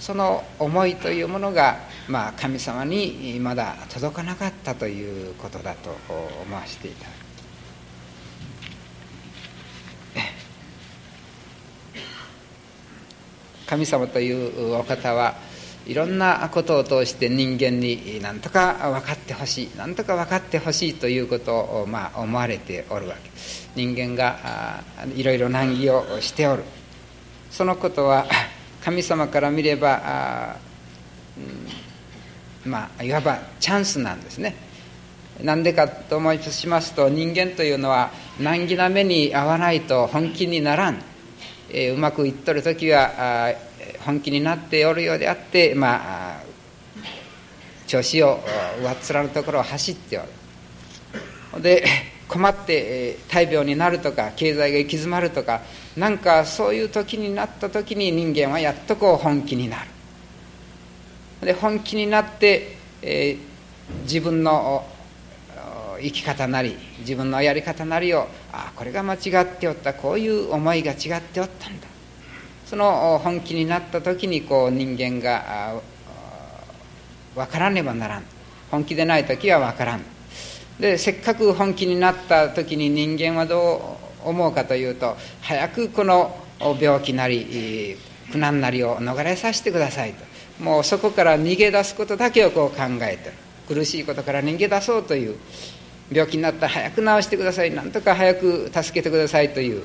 [0.00, 5.90] その思いというものが、まあ、神様にまだ届かなかったということだと
[6.42, 7.20] 思わせていただく。
[13.66, 15.36] 神様というお方は
[15.86, 23.30] いろんなことを通して人間に何とか分かってほしい何とか分かってほしいということを、まあ、思われておるわけ。
[23.76, 24.82] 人間が
[25.14, 26.64] いろいろ難儀をしておる。
[27.50, 28.26] そのことは
[28.84, 30.56] 神様から見れば
[32.64, 34.54] うん、まあいわばチャンスなんですね。
[35.42, 41.02] なんでかと申しますと人間というのは難儀な目に合わないと本気にならん、
[41.70, 43.54] えー、うまくいっとる時は
[44.04, 46.42] 本気になっておるようであってまあ
[47.86, 48.40] 調子を
[48.82, 50.22] 上っ面のところを走ってお
[51.56, 51.62] る。
[51.62, 51.84] で
[52.30, 55.62] 困って大病になるとか経済が行き詰まるとか
[55.96, 59.90] なんかそういう時になった時に人間はやっとこう本気になる。
[61.44, 64.86] で本気になって、えー、自分の
[66.00, 71.88] 生き方なり自分のやり方なりをああこれが間違っておったこういう思いが違っておったんだ。
[72.64, 75.80] その本気になった時にこう人間が
[77.34, 78.22] 分からねばならん。
[78.70, 80.19] 本気でない時は分からん。
[80.80, 86.34] でせっかく本気になった時に人間はどう思うかというと早くこの
[86.80, 87.96] 病気なり
[88.32, 90.24] 苦難なりを逃れさせてくださいと。
[90.62, 93.32] もうそこから逃げ出すことだけをこう考えて
[93.66, 95.36] 苦しいことから逃げ出そうという
[96.10, 99.84] 病気になったら早く治してくださいなんとか早く助けてくださいという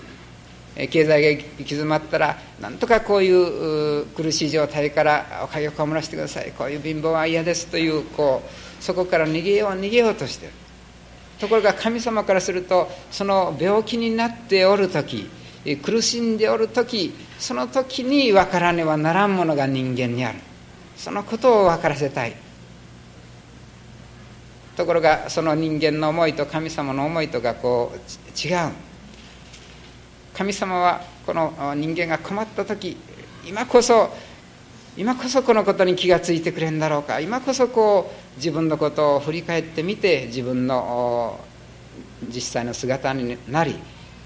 [0.76, 6.52] 経済が行き詰まったらなんとかこういう苦しい状態からおかげをこむらせてください。
[6.52, 10.52] こういう貧乏は嫌ですというこうそこから逃げよう逃げようとしてる
[11.40, 15.30] ところが神様からするとその病気になっておる時
[15.84, 20.40] 苦しんでおる時その時に分からねばならんものが人間にある。
[20.96, 22.36] そのことを分からせたい。
[24.78, 28.72] ところがその人間の思いと神様の思いとがこう違う。
[30.34, 32.98] 神様はこの人間が困った時
[33.48, 34.14] 今こそ
[34.98, 37.20] 今こそこのことに気が付いてくれんだろうか。
[37.20, 41.40] 今こそこう自分のことを振り返ってみて自分の
[42.28, 43.76] 実際の姿になり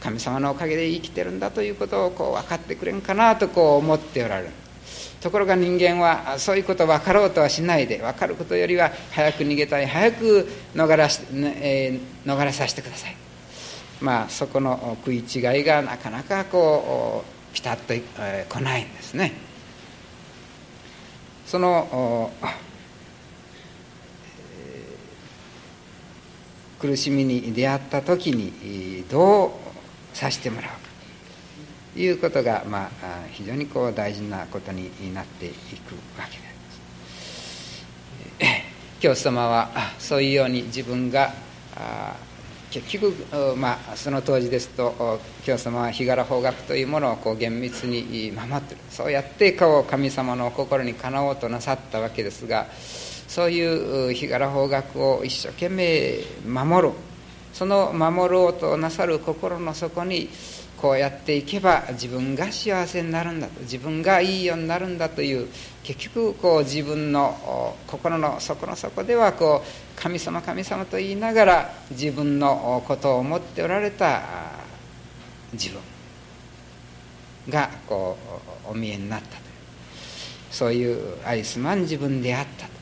[0.02, 4.49] 神様のおかげで生きてるんだということをこう分かってくれんかなとこう思っておられる。
[5.22, 13.16] ところが人間はそういうこと分かろうとはしないで分かることよりは早く逃げたい早く逃らし、えー、逃れさせてください。
[13.99, 19.34] まあそこの食い違いがなかなかこうピタッとえ来ないんですね。
[21.45, 22.32] その
[26.80, 29.51] 苦しみに出会った時にどう
[30.13, 30.77] さしてもらうか
[31.93, 32.89] ということが、まあ、
[33.32, 35.53] 非常にこう大事なことになっていく
[36.17, 36.51] わけであ
[38.47, 38.69] ります。
[39.01, 41.34] 教祖様はそういうように自分が
[42.69, 43.13] 結局、
[43.57, 52.67] まあ、その当時ですと教様は日柄法学というものをこう厳密に守ってるそうやってこう神様の心にかなおうとなさったわけですが
[53.30, 56.15] そういう日柄法学を一生懸命
[56.45, 56.93] 守る
[57.53, 60.30] その守ろうとなさる心の底に
[60.82, 65.47] こうやっていけば自分が幸せになるんだと自分がいいようになるんだという
[65.84, 74.21] 結局こう自分の心の底の底ではこう神様神様と言いながら自分のことを思っておられた
[75.53, 75.82] 自分
[77.49, 78.17] がこ
[78.67, 79.41] うお見えになったという
[80.49, 82.78] そういう愛すまん自分であったと、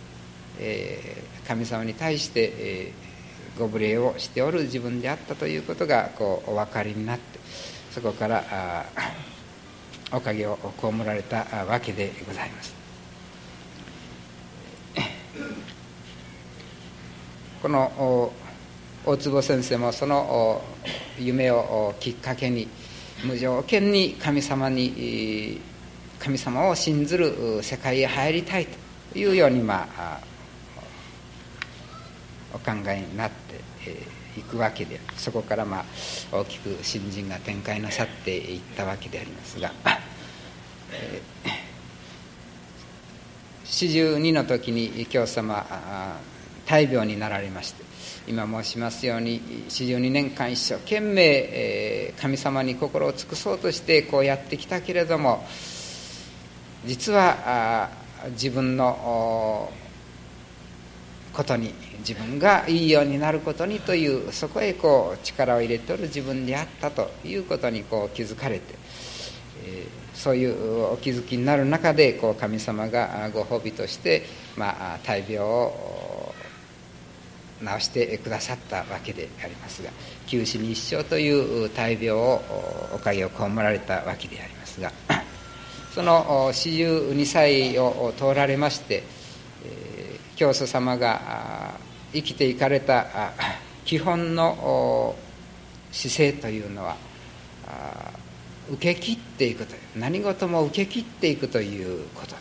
[0.60, 7.40] えー、神様に対して、えー、ご無礼をしておる自分であったということがこうお分かりになって
[7.92, 8.86] そこから
[10.12, 12.76] おかげを被られたわけでございます。
[17.62, 18.32] この
[19.04, 20.62] 大坪先生もその
[21.18, 22.68] 夢をきっかけに
[23.26, 25.60] 無条件に神様に
[26.20, 28.68] 神様を信ずる世界へ入りたい
[29.14, 30.20] というようにまあ
[32.54, 35.86] お考えになってえいくわけでそこからまあ
[36.32, 39.72] 大きく新人が展開なさっていったわけでありますが、
[40.94, 41.22] え
[43.66, 45.66] 四十二の時に京様
[46.66, 47.84] 大病になられまして
[48.28, 55.46] 今申しますように四十二年間一生懸命、え神様に心を尽くそうとしてこうやってきたけれども
[56.86, 57.90] 実は
[58.32, 59.72] 自分の
[61.34, 61.74] ことに
[62.08, 68.76] 自分がいいようになることにというそこへこう力を入れておる自分であったということにこう気づかれて、
[69.66, 74.24] え、そういうお気づきになる中でこう神様がご褒美として、
[74.56, 76.34] まあ、大病を
[77.60, 79.90] 治してくださったわけでありますが
[80.28, 82.42] 九死に一生という大病を
[82.94, 84.94] おかげを被られたわけでありますが
[85.94, 89.02] その四十二歳を通られまして、
[90.36, 91.80] 教祖様が
[92.14, 93.32] 生きていかれた
[93.86, 95.16] 基本の
[95.92, 96.96] 姿勢というのは
[98.70, 102.36] 受け切っていくという何事も受け切っていくということ。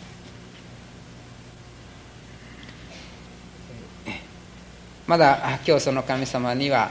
[5.07, 6.91] まだ教祖の神様には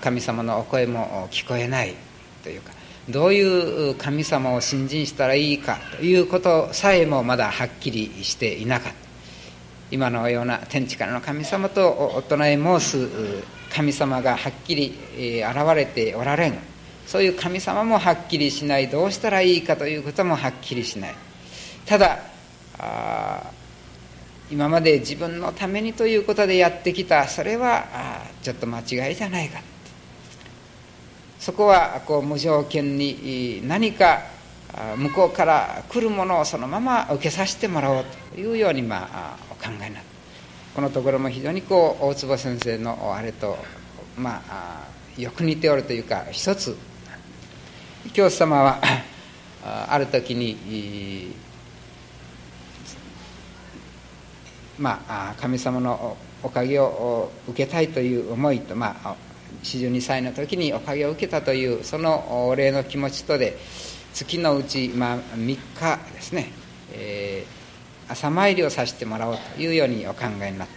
[0.00, 1.94] 神様のお声も聞こえない
[2.42, 2.72] というか
[3.10, 9.01] どういう神様を信心したらいいかということさえもまだはっきりしていなかった。
[9.92, 11.86] 今のような天地からの神様と
[12.16, 13.08] 大人へ申す
[13.70, 16.58] 神様がはっきり現れておられん。
[17.06, 18.88] そういう神様もはっきりしない。
[18.88, 21.14] どうしたらいいかということもはっきりしない。
[21.84, 22.20] ただ
[24.50, 27.28] 今まで自分のためにということでやってきた。
[27.28, 27.84] それは
[28.42, 29.60] ちょっと間違いじゃないか
[31.38, 34.22] そこはこう無条件に何か
[34.96, 40.00] 向こうから来るものをそのまま受けさせてもらおうというようにまあ考えにな。
[40.00, 40.06] る
[40.74, 43.56] このところも非常にこう大坪先生のあれと
[44.16, 44.88] まあ
[45.18, 46.76] よく似ておるというか一つ。
[48.12, 48.80] 教祖様は
[49.62, 51.36] ある時に
[54.78, 59.16] まあ神様のおかげを受けたいという思いとまあ
[59.62, 63.56] 42歳の時におかげを受けたというそのお礼の気持ちとで
[64.12, 65.58] 月のうち、まあ、3日
[66.12, 66.50] ですね、
[66.92, 67.61] えー、
[68.12, 70.74] 朝参りをさせてもらおうというようにお考えになった。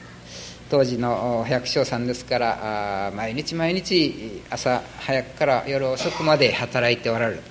[0.70, 7.42] 当時の百姓さんですから毎日毎日朝早くから夜遅くまで働いておられる。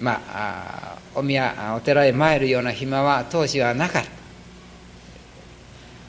[0.00, 4.10] まあお宮お寺へ参るような暇は当時はなかった。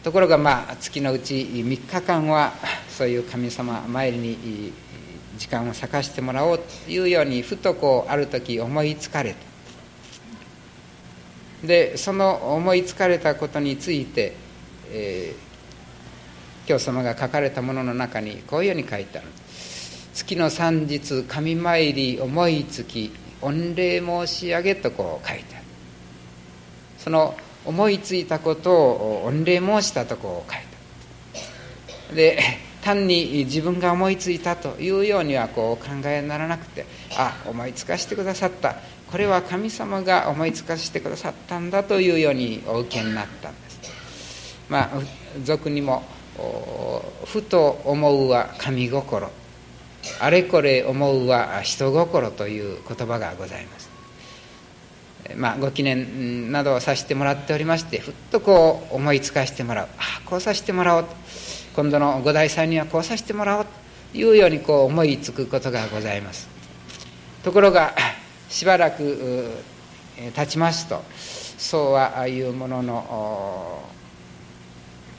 [0.03, 2.53] ところがまあ月のうち3日間は
[2.89, 4.73] そういう神様参りに
[5.37, 9.56] 時間を咲かしてもらおうというようにふとこうある時思いつかれた。
[11.63, 14.33] でその思いつかれたことについて、
[14.91, 19.27] えー、教様が書かれたものの中にこういうように書いてある
[20.13, 25.65] 「月の三日神参り思いつき御礼申し上げ」とこう書いてある。
[26.99, 27.35] その
[27.65, 30.67] 思いついたことを御礼申したとこう書いて
[32.07, 32.15] ある。
[32.15, 32.39] で
[32.81, 36.85] 単に自分が思いついたというようにはこう考えならなくて
[37.17, 38.77] あ思いつかせてくださった。
[39.11, 43.79] これは神様が思いつかせてくださったんだというようにお受けになったんです。
[44.69, 44.89] まあ
[45.43, 46.03] 俗にも
[47.25, 49.29] ふと思うは神心。
[50.19, 53.89] あれこれ思うは人心という言葉がございます。
[55.35, 59.87] まあ、ご記念などをさせてもらっておりましてふっとこう思いつかせてもらう。
[59.97, 61.09] ああこうさせてもらおうと。
[61.75, 63.65] 今度の五代祭にはこうさせてもらおう
[64.13, 66.47] というようにこう思いつくことがございます。
[67.43, 67.93] ところが
[68.49, 69.51] しばらく
[70.35, 71.03] 経ちますと
[71.57, 73.83] そうはああいうものの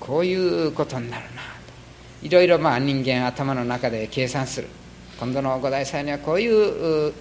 [0.00, 2.26] こういうことになるなと。
[2.26, 4.68] いろいろまあ人間頭の中で計算する。
[5.20, 7.12] 今度の五大祭にはこういう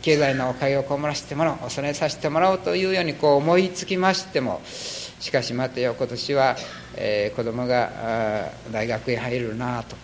[0.00, 6.56] 経済のおかげをこもらせてもらおう恐れさせてもらおうというようにこう思いつきましてもしかし待てよ今年は、
[6.96, 9.94] えー、子供が大学へ入るなと、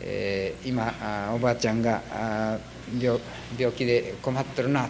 [0.00, 0.92] えー、今
[1.34, 2.58] おばあちゃんが
[2.98, 3.20] 病
[3.72, 4.88] 気で困ってるな。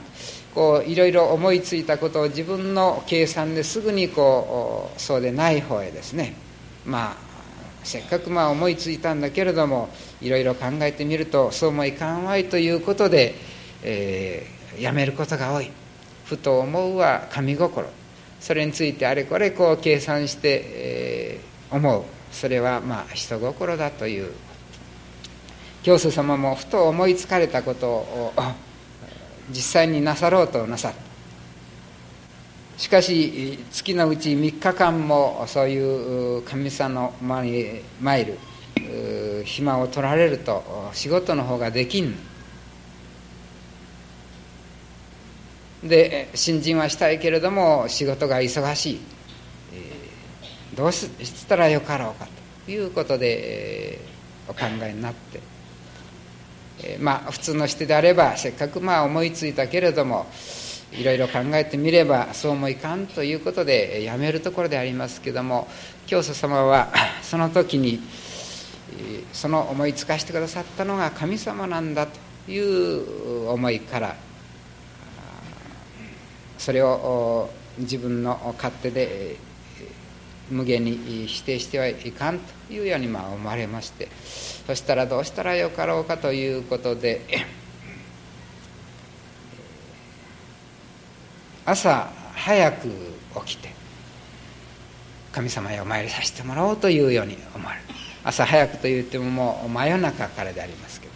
[0.55, 6.35] こういろいろ思いついたことを自分の計算ですぐにこうそうでない方へですね。
[6.85, 7.17] まあ
[7.85, 9.89] せっかくまあ思いついたんだけれども
[10.21, 13.35] いろいろ考えてみるとそうもいかんわいということで、
[13.83, 15.71] えー、やめることが多い。
[16.25, 17.87] ふと思うは神心。
[18.41, 22.05] それについてあれこれこう計算して、えー、思う。
[22.33, 24.33] それはまあ人心だという
[25.83, 28.33] 教祖様もふと思いつかれたことを
[29.49, 31.11] 実際になさろうとなさった。
[32.77, 38.39] しかし月のうち3日間もそういう神様の前に参る
[39.45, 42.15] 暇を取られると仕事の方ができん。
[45.83, 49.01] で新人はしたいけれども仕事が忙しい、
[50.75, 51.09] どうし
[51.47, 52.27] たらよかろうか
[52.67, 53.99] ということで、
[54.49, 55.50] お考えになって。
[56.83, 60.27] えまあ普通の人であればせっかくまあ思いついたけれども
[60.93, 65.69] いろいろ考えてみればそうもいかんということでやめるところでありますけども
[66.07, 68.01] 教祖様は その時に
[69.33, 74.17] その思いつかしてくださったのが神様なんだという思いから
[76.59, 79.37] それを自分の勝手で
[80.51, 84.09] 無限に否定してはいかんというようにまあ思われまして
[84.67, 87.25] そしたらどうしたらよかろうかということで
[91.65, 92.89] 朝早く
[93.47, 93.71] 起きて
[95.33, 97.85] 神様へお参りさせてもらおうというように思われる。
[98.25, 101.13] 朝早くと言ってももう真夜中からでありますけど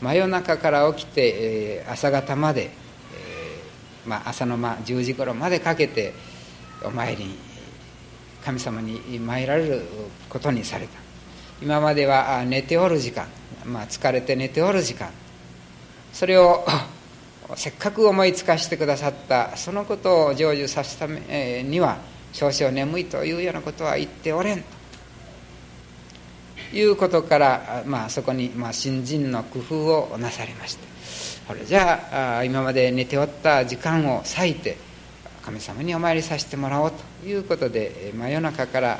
[0.00, 1.34] 真夜中から起きて、
[1.80, 2.70] え朝方まで、
[4.06, 6.12] まあ、朝の間10時頃までかけて
[6.84, 7.47] お参りに
[8.48, 9.82] 神様に参られる
[10.30, 10.98] ことにされた。
[11.60, 13.26] 今までは寝ておる時間、
[13.66, 15.10] まあ、疲れて寝ておる時間。
[16.14, 16.66] それを
[17.56, 21.98] せっかく思いつかしてくださったそのことを成就させためには
[22.32, 24.64] 少々眠いというようなことは言っておれんと。
[26.72, 29.76] いうことから、まあ、そこに、まあ、新人の工夫
[30.14, 30.86] をなされまして
[31.46, 34.76] これじゃあ今まで寝ておった時間を割いて
[35.48, 36.92] 神様にお参りさせてもらおう
[37.22, 38.98] ということで真夜中から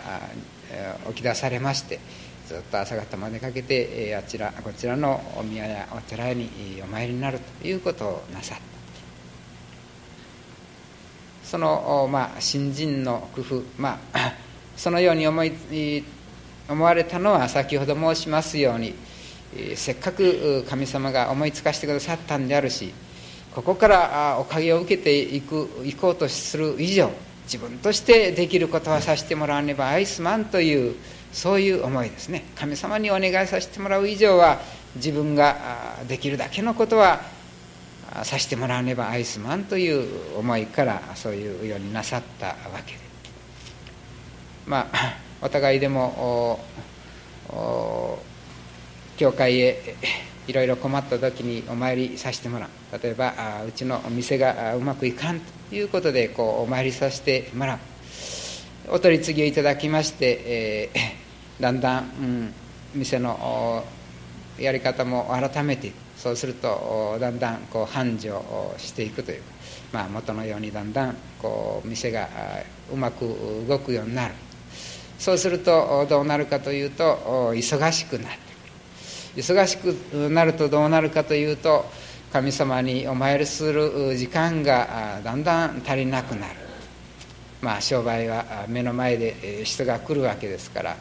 [1.09, 2.01] 起き出されまして
[2.47, 6.49] ずっと朝方までかけてあちらこちらのお宮やお寺に
[6.83, 8.65] お参りになるということをなさった。
[11.45, 14.33] その、まあ、新人の工夫、まあ、
[14.75, 15.53] そのように思い
[16.67, 18.95] 思われたのは先ほど申しますように
[19.77, 22.95] せっかく神様が思いつかせてくださったんであるし
[23.55, 27.11] ここからおかげを受けていく行こうとする以上
[27.45, 30.95] 自分としてできることはさせてもらわねばアイスマンという
[31.33, 32.45] そういう思いですね。
[32.55, 34.61] 神様にお願いさせてもらう以上は
[34.97, 37.21] 自分ができるだけのことは
[38.23, 42.55] させてもらわねばアイスマンという思いからそういうようになさったわ
[42.87, 43.01] けで。
[44.67, 46.61] まあお互いでも
[49.17, 49.97] 教会へ
[50.49, 53.03] いろいろ困った時にお参りさせてもらう。
[53.03, 57.79] 例えばあうちのお店がうまくいかんということでこうお参りさせてもらう。
[58.91, 62.55] お取り次ぎをいただきまして、えー、 だんだん、うん、
[62.95, 63.85] 店の
[64.59, 68.33] やり方も改めてそうするとだんだんこう繁盛
[68.79, 69.43] していくという。
[69.93, 72.29] まあ、元のようにだんだんこう店が
[72.93, 73.27] うまく
[73.67, 74.35] 動くようになる。
[75.19, 78.48] そうするとどうなるかというと忙しくなる。
[79.39, 81.85] 忙しくなるとどうなるかというと
[82.33, 86.55] 神様にお参りする時間がだんだん足りなくなる。
[87.63, 90.97] まあ商売は目の前で人が来るわけですから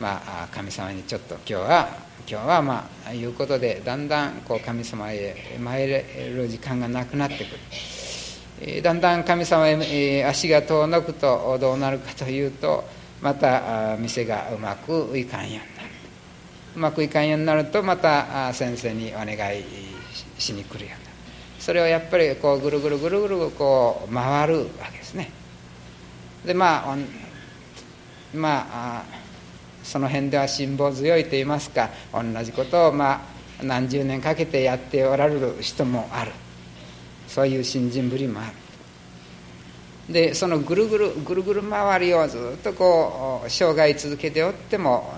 [0.00, 1.88] まあ神様にちょっと今日は
[2.26, 8.82] 今日はまあいうことでだんだんこう神様へ参れる時間がなくなってくる。
[8.82, 12.84] だんだん神様へ足が遠のくとどうなるかというと
[13.22, 15.77] また店がうまくいかんようになる。
[16.76, 19.64] うまくいかんようになるとまた先生にお願い
[20.38, 20.94] しに来るようにな。
[20.94, 20.98] る
[21.58, 25.30] それをやっぱりこうぐるぐるぐるぐるこう回るわけですね。
[26.44, 26.96] でまあ
[28.34, 29.04] まあ
[29.82, 33.22] その辺では辛抱強いと言いますか同じことをま
[33.60, 36.32] あ何十年かけてやっておられる人もある。
[37.26, 38.52] そういう信心ぶりもある。
[40.12, 45.12] でそのぐるぐるぐるぐる回りをずっとこう生涯続けておっても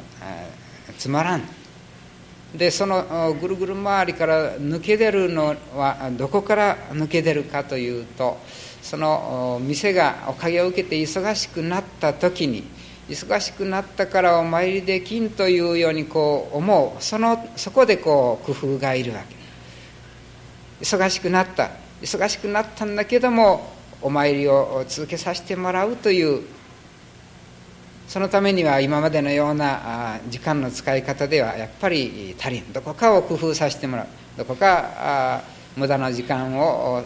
[1.01, 1.43] つまらん。
[2.55, 8.39] でそのぐるぐる回りから抜け出るのはどこから抜け出るかというと
[8.83, 12.65] その店がおかげを受けて忙しくなった時に
[13.09, 17.03] 忙しくなったからお参りできんというようにこう思う。
[17.03, 20.85] そのそこでこう工夫がいるわけ。
[20.85, 21.71] 忙しくなった。
[22.03, 23.73] 忙しくなったんだけども
[24.03, 26.60] お参りを続けさせてもらうという
[28.11, 32.73] そのためには今までのような時間の使い方ではやっぱり足りん。
[32.73, 34.07] どこかを工夫させてもらう。
[34.37, 35.45] どこか
[35.77, 37.05] 無駄な時間を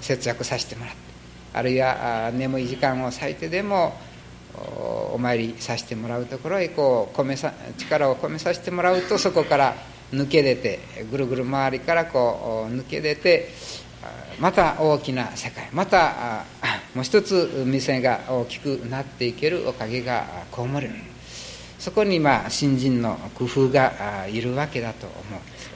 [0.00, 1.00] 節約させてもらって
[1.52, 3.92] あるいは眠い時間を割いてでも
[5.12, 9.74] お参りさせてもらうところへこう込めさ力を込めさせてもらうとそこから
[10.14, 10.80] 抜け出て
[11.10, 13.50] ぐるぐる周りからこう抜け出て
[14.40, 16.44] また大きな世界また
[16.94, 20.90] もう一つ店が大きくなっていけるおかげがこもる。
[21.78, 25.70] そこにまあ新人の工夫がいるわけだと思うんです。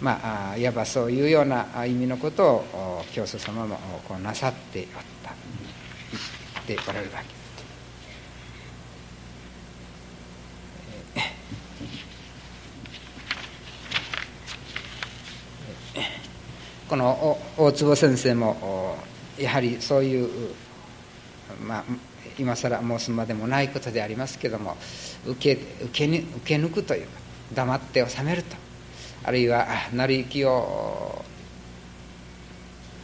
[0.00, 3.76] まあいわばそういうような意味のことを教祖様も
[4.08, 5.32] こうなさっておった。
[6.66, 7.42] 言っておられるわけです
[16.88, 18.96] この大坪先生も
[19.38, 20.28] やはりそういう
[21.62, 21.84] まあ
[22.38, 24.76] 今更申すまでもないことでありますけども
[25.26, 27.12] 受け受け受け抜くというか
[27.54, 28.56] 黙って収めると
[29.24, 31.24] あるいは成り行きを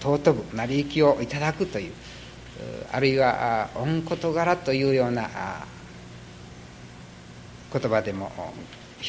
[0.01, 1.93] 尊ぶ成り行きをいただくという
[2.91, 5.29] あるいは御事柄というような
[7.72, 8.33] 言葉でも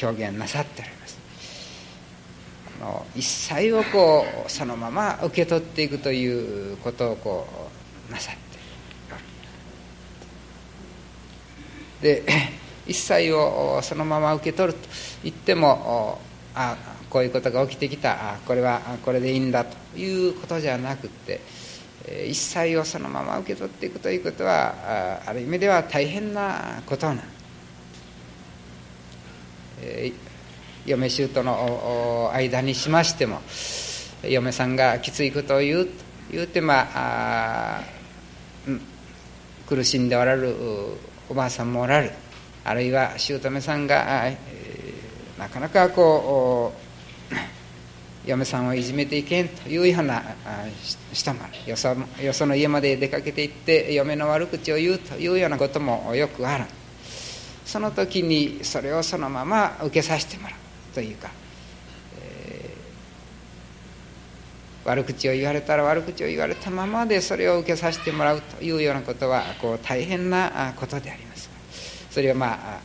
[0.02, 0.99] 表現なさっております
[2.80, 7.48] の一切をこうそのまま受け取っていくということをこ
[8.10, 8.36] うなさっ
[12.02, 12.24] てで
[12.88, 14.88] 一切をそのまま受け取ると
[15.24, 16.20] 言っても
[16.56, 16.76] あ
[17.10, 18.34] こういうことが起きてきた。
[18.34, 21.42] あこれはこれでいいんだということじゃなくて
[22.28, 27.24] 一切をそのまま受け取っていくということはある意味では大変なことな
[29.82, 30.12] え
[30.86, 33.42] 嫁姑の間にしましても
[34.24, 35.88] 嫁さんがきついことを言う
[36.32, 37.82] 言うてまあ、
[39.68, 40.56] 苦しんでおられる
[41.28, 42.14] おばあさんもおられる。
[42.64, 50.22] あるいは姑さんが、えー、なかなかこう嫁さんをいじめていけんというような
[51.12, 51.72] 人もある。
[51.72, 56.66] よそよその家まで出かけていって嫁の悪口を言うというようなこともよくある。
[57.66, 60.69] その時にそれをそのまま受けさせてもらう。
[61.00, 61.30] というか、
[62.22, 71.50] えー、悪口を言われたら悪口を言われたままでそれを受けさせてもらうというようなことはこう大変なことであります
[72.12, 72.82] それをまあ、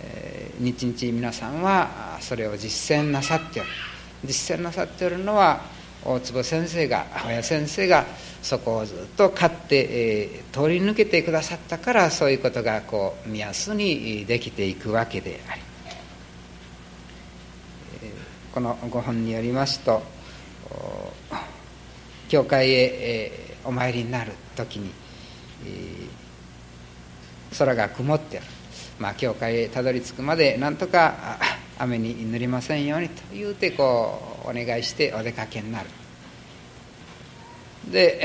[0.00, 3.68] えー、日々皆さんはそれを実践なさっておる
[4.24, 5.60] 実践なさっておるのは
[6.04, 8.04] 大坪先生が親先生が
[8.42, 15.67] そこをずっと勝って、えー、通り抜けてくださったからそういうことがこう目安にできていくわけであります。
[18.52, 20.02] このご本によりますと
[22.28, 24.90] 教会へお参りになる時に
[27.58, 28.42] 空が曇ってる、
[28.98, 31.38] まあ、教会へたどり着くまでなんとか
[31.78, 35.88] 雨に塗りませんようにと言うてこうお願いしてお出かけになる。
[37.90, 38.20] で、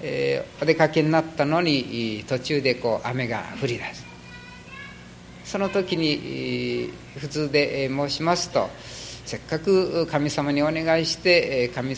[0.00, 4.06] えー、お出かけになったのに途中でこう雨が降り出す。
[5.44, 8.70] その時に普通で申しますと
[9.24, 11.96] せっかく神様にお願いして神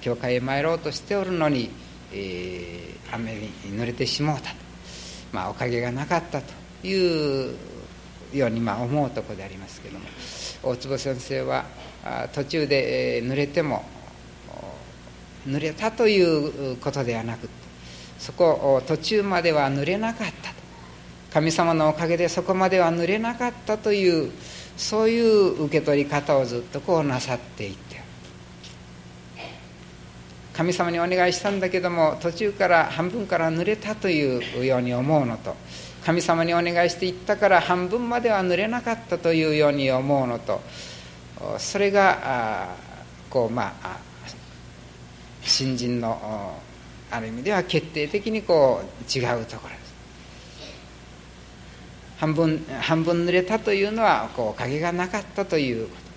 [0.00, 1.70] 教会へ参ろうとしておるのに、
[3.12, 4.56] 雨に濡れてしもうたと、
[5.32, 6.52] まあ、おかげがなかったと
[6.86, 7.54] いう
[8.32, 10.04] ようにま思うとこでありますけども。
[10.62, 11.64] 大坪先生は
[12.34, 13.82] 途中で濡れても
[15.46, 17.48] 濡れたということではなく
[18.18, 20.60] そこ途中までは濡れなかったと。
[21.32, 24.32] 神様のおかげでそこまでは濡れなかったという
[24.80, 28.00] そういう受け取り方をずっとこうなさっていって。
[30.54, 35.54] 神様にお願いしたんだけども途中から半分から濡れたというように思うのと。
[36.04, 40.62] 神様にお願いしていったから半分までは濡れなかったというように思うのと。
[41.58, 42.74] それが
[43.28, 43.98] こうまあ
[45.42, 46.58] 新人の
[47.10, 49.89] ある意味では決定的にこう違うところです。
[52.20, 56.10] 半分半分濡れたというのはこう影がなかったということ。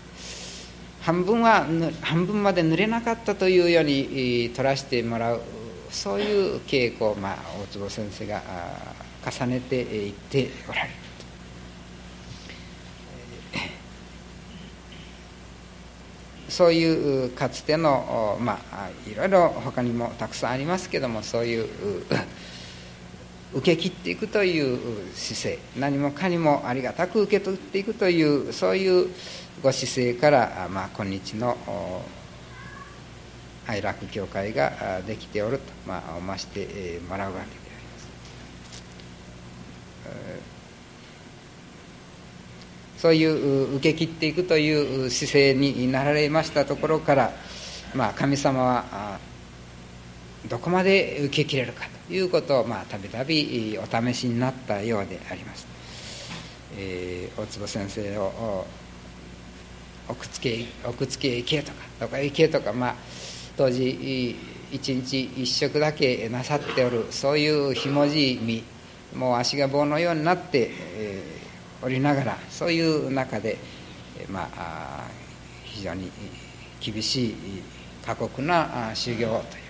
[1.04, 1.66] 半分は
[2.02, 5.42] 半分まで濡れなかったというように取らせてもらう
[5.90, 8.42] そういう傾向を、まあ、大坪先生が
[9.30, 10.94] 重ねていっておられる
[16.48, 21.68] そういうかつてのまあいろいろ他にもたくさんありますけどもそういう
[23.54, 24.80] 受け切っていくという
[25.14, 29.10] 姿勢何もかにもありがたく受け取っていくというそういう
[29.62, 31.56] ご姿勢から、まあ、今日の
[33.68, 38.08] 愛楽教会ができておると、まあ、思わせてもらうわけであります。
[42.98, 47.34] そういう受け切っていくという姿勢になられましたところから、
[47.94, 49.20] まあ、神様は
[50.50, 55.66] どこまで受け切れるかということを、まあ、たびたびお試しになったようであります。
[56.78, 58.66] えー、大坪先生を
[60.08, 62.96] 奥付け奥付け行けとかどこへ行けとかまあ
[63.56, 64.36] 当時
[64.72, 68.64] 一日一食だけなさっておるそういうひもじい身
[69.16, 73.58] もう足が棒のようになって、えー、おりながらそういう中で、
[74.28, 75.04] まあ
[75.64, 76.12] 非常に
[76.80, 77.36] 厳しい
[78.04, 79.63] 過酷な修行といいますかを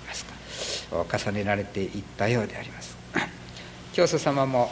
[1.02, 2.98] 重ねられていったようであります。
[3.94, 4.72] 教祖様も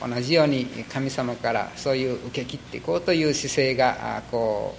[0.00, 4.76] 同じように神様からそういう受け切っていこうという姿勢がこ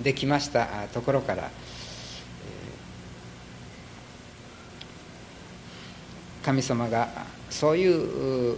[0.00, 1.50] うできましたところから
[6.42, 7.08] 神様が
[7.50, 8.56] そういう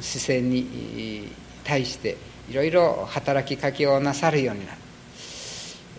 [0.00, 1.30] 姿勢に
[1.64, 2.16] 対して
[2.48, 4.78] いろいろ働きかけをなさるようになる、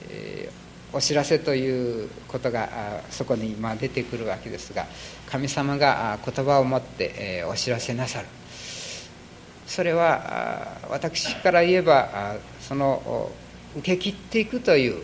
[0.10, 0.47] え、
[0.94, 4.86] お知らせということがそこに今出てくるわけですが
[5.30, 8.28] 神様が言葉を持って、お知らせなさる。
[9.66, 13.30] それは私から言えばその
[13.76, 15.04] 受け切っていくという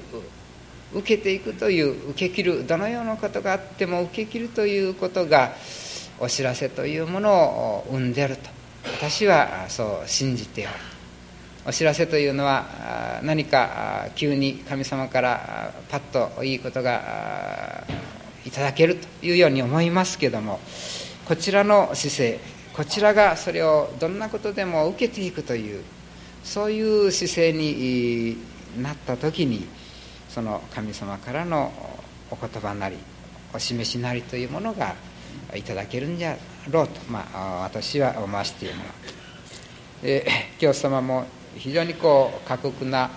[0.94, 5.54] 受けていくという受け切るどのようなことがあっても受け切るということが
[6.20, 8.50] お知らせというものを生んでると。
[8.98, 10.93] 私はそう信じておる。
[11.66, 16.00] お知らせというのは何か急に神様からパッ
[16.36, 17.86] といいことが
[18.46, 20.60] いただけるというように思いますけども
[21.26, 22.40] こちらの姿勢
[22.74, 25.84] こちらがそれをどんなことでも受けていくという
[26.44, 28.38] そういう姿勢に
[28.82, 29.66] なった時に
[30.28, 31.72] その神様からの
[32.30, 32.98] お言葉なり
[33.54, 34.96] お示しなりというものが
[35.56, 36.36] いただけるんじゃ
[36.70, 38.92] ろうと、まあ、私は思わせてもらう、
[40.04, 41.26] えー、教様も
[41.58, 43.10] 非常にこう過酷な、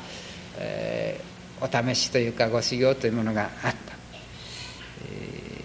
[0.58, 3.76] えー、お試しというかご修行というものがあった、
[5.02, 5.64] え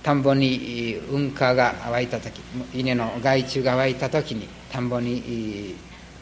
[0.00, 2.40] ー、田んぼに雲海が湧いた時
[2.74, 5.76] 稲の害虫が湧いた時に田んぼに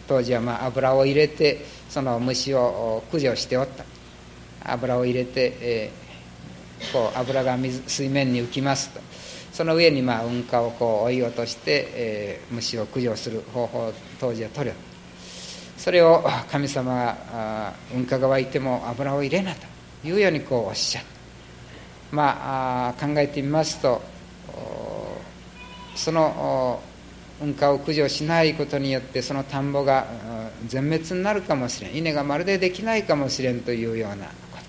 [0.07, 3.85] 当時はまあ油を入れてその虫を駆除しておった。
[4.71, 6.09] 油を入れて、えー
[6.93, 9.01] こう油が水水面に浮きますと。
[9.53, 14.75] その上にまあ運河をこう追い落として、えー、虫を駆除する方法当時は取る。
[15.77, 19.61] それを神様が運河が湧いても油を入れなと
[20.05, 21.07] いうようにこうおっしゃる
[22.11, 24.03] まあ考えてみますと
[25.95, 26.81] その
[27.41, 30.07] 運河を駆除しないことによってその田んぼが
[30.67, 31.97] 全滅になるかもしれん。
[31.97, 34.65] 稲がまるでできないかもしれんというようなこと。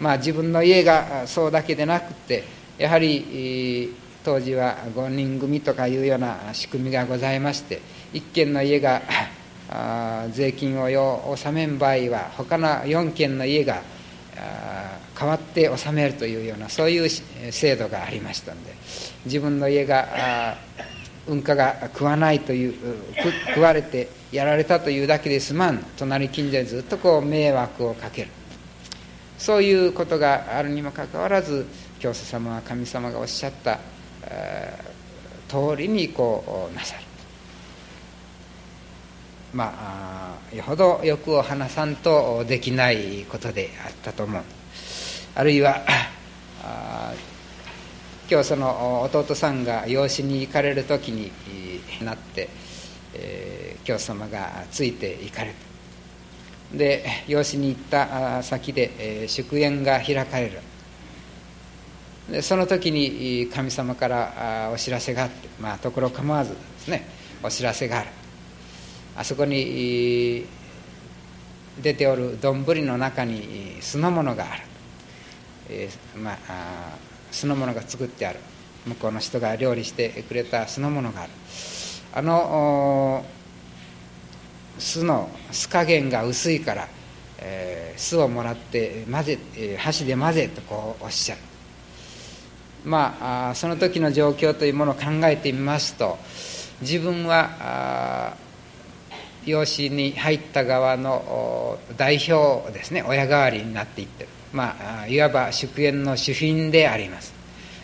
[0.00, 2.44] まあ、自分の家がそうだけでなくて
[2.78, 3.92] やはり
[4.24, 7.80] 当時は5人組とかいうような仕組みがございまして
[8.12, 9.02] 1軒の家が
[10.30, 13.82] 税金を納めん場合は他の4軒の家が
[15.18, 18.72] 代わって納めるというようなそういう制度がありましたんで
[19.24, 20.56] 自分の家が
[21.26, 22.74] 運河が食わないという
[23.48, 28.28] 食われてやられたというだけですまん隣近所にずっとこう迷惑をかける。
[29.38, 31.64] そういうことがあるにもかかわらず
[31.98, 33.78] 教祖様は神様がおっしゃった
[35.48, 37.02] 通りにこうなさる。
[39.52, 39.72] ま
[40.52, 44.42] あよほど欲を話さんとできないことであったと思う。
[45.34, 45.82] あるいは
[48.30, 51.32] 今日その弟さんが養子に行かれる時に
[52.04, 52.50] なって、
[53.14, 56.76] えー、教祖様がついて行かれた。
[56.76, 60.60] で養子に行った先で、えー、祝宴が開かれる。
[62.42, 67.06] その時に神様からお知らせがあって、まあ、ところ構わずですね
[67.42, 68.08] お知らせがある。
[69.16, 70.46] あそこに
[71.80, 74.62] 出ておる丼の中に酢の物がある、
[75.70, 76.36] えー、まあ、
[77.30, 78.40] 酢の物が作ってある。
[78.86, 81.32] 向こうの人が料理してくれた酢の物がある。
[82.14, 83.24] あの
[84.78, 86.88] 酢の酢加減が薄いから、
[87.38, 91.40] えー、酢をもらって混ぜ、え、箸で混ぜとこうおっしゃる。
[92.84, 96.18] まあその時の状況というものを考えてみますと
[96.80, 98.36] 自分は
[99.44, 104.28] 養子に入った側の代表ですね親代わりになっていってる。
[104.52, 107.34] まあいわば祝宴の主賓であります。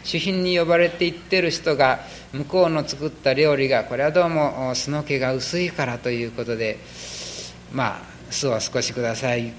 [0.04, 2.00] 主賓に呼ばれていってる人が
[2.32, 6.78] 向こうの作った料理がこれはどうも酢の気が薄いからということで
[7.72, 9.52] まあ酢を少しください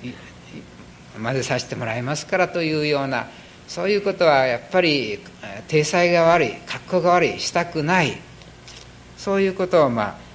[1.21, 3.27] 混ぜさせてもらいますからというような
[3.67, 5.19] そういうことはやっぱり
[5.67, 8.17] 体裁が悪い格好が悪いしたくない。
[9.17, 10.25] そういうことをまあ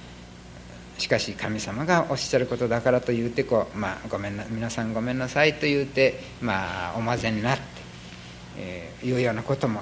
[0.97, 7.63] しかし神様がおっしゃることだからと言うてこう、まあ、ごめんな皆さんごめんなさいと言うて、まあ、お混ぜになって、
[8.57, 9.81] えー、いうようなことも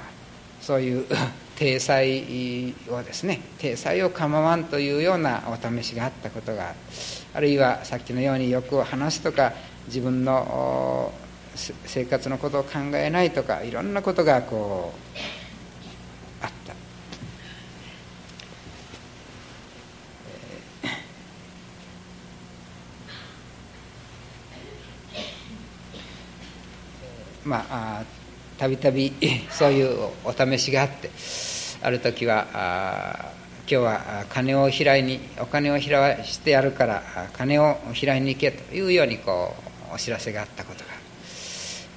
[0.62, 1.06] そういう
[1.58, 6.76] 体裁をですね体裁を構わんというようなお試しがあったことがある
[7.34, 9.54] あるいはさっきのように欲を話すとか
[9.88, 11.12] 自分の
[11.56, 14.93] 生活のことを考えないとかいろんなことがこ
[16.41, 16.74] うあった。
[27.43, 28.04] まあ
[28.58, 29.14] たびたび
[29.50, 31.10] そういうお試しがあって
[31.82, 33.32] ある時はあ
[33.72, 39.56] 今日は金を拾いにお金を拾わしてやるから金を拾いに行けというようにこ
[39.91, 40.99] うお知らせがあったことが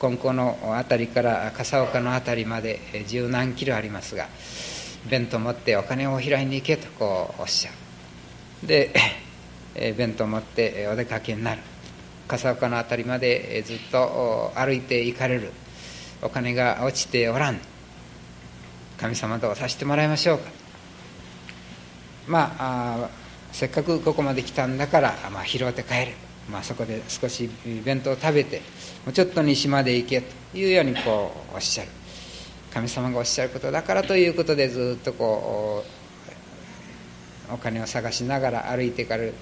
[0.03, 4.27] 金光の辺りから笠岡の辺りまで十何キロありますが
[5.09, 7.71] 弁当持ってお金を拾いに行けとこうおっしゃ
[8.63, 8.93] るで
[9.97, 11.63] 弁当持ってお出かけになる。
[12.29, 15.51] 笠岡の辺りまでずっと歩いて行かれる。
[16.21, 17.59] お金が落ちておらん。
[18.99, 20.51] 神様とさせてもらいましょうか。
[22.27, 23.09] まあ
[23.53, 26.13] せっかくここまで来たんだから、まあ、拾って帰る、
[26.51, 27.49] まあ、そこで少し
[27.85, 28.59] 弁当を食べて
[29.07, 31.91] もうちょっと西まで行けというようにこうおっしゃる。
[32.73, 35.85] 神様がおっしゃることだからということでずっとこ
[37.51, 39.33] うお金を探しながら歩いていかれ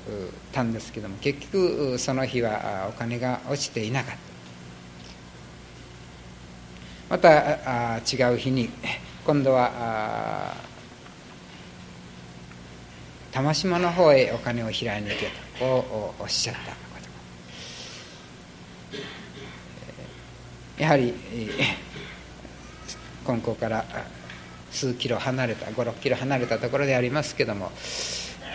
[0.52, 4.30] たんですけども結局その日はお金が落ちていなかった。
[7.10, 8.68] また違う日に
[9.24, 10.54] 今度は
[13.32, 15.64] 玉島の方へお金を拾いに行けと
[16.18, 16.76] おっしゃったこ
[18.92, 18.98] と
[20.80, 21.12] やはり
[23.26, 23.84] 金光から
[24.70, 27.70] 数キロ離れた56キロ離れたところでありますけども、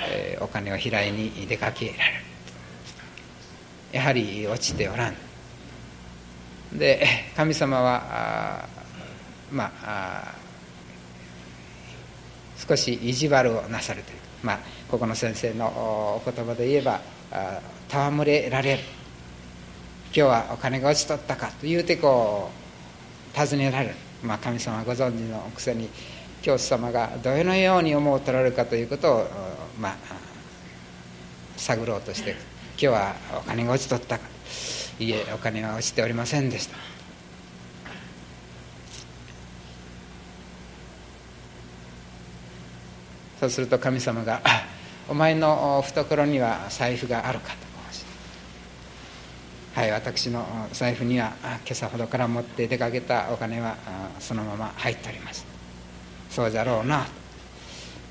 [0.10, 2.04] えー、お金を拾いに出かけられる。
[3.92, 5.16] やはり落ちておらん。
[6.74, 7.06] で
[7.38, 8.68] 神様は
[9.52, 10.34] まあ
[12.68, 14.60] 少し意地悪をなさるというまあ
[14.90, 17.02] ここの先生のお言葉で言えば
[17.88, 19.05] 戯れられる。
[20.16, 22.50] 日はお金が落ちとったかと言うてこ
[23.34, 25.90] う尋ねられる、まあ、神様ご存知のくせに
[26.42, 29.28] 教師様がどのように思うとられるかということを、
[29.78, 29.96] まあ、
[31.58, 34.26] 探ろうとして今日はお金が落ちとったか
[35.00, 36.78] いえお金は落ちておりませんでした。
[43.40, 44.42] そうすると神様が
[45.10, 47.65] 「お前の懐には財布があるか」と。
[49.76, 53.76] はい私の財布には今朝ほどから持って出かけたお金は
[54.20, 55.46] そのまま入っております。
[56.30, 57.06] そうじゃろうな。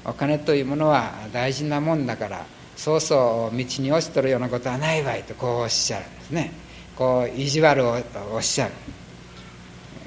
[0.05, 2.45] お金というものは大事なもんだから
[2.77, 6.53] そうそう道に落ちとるようなことはないわいとこうおっしゃるんですね。
[6.97, 7.97] こう意地悪を
[8.35, 8.75] おっしゃる。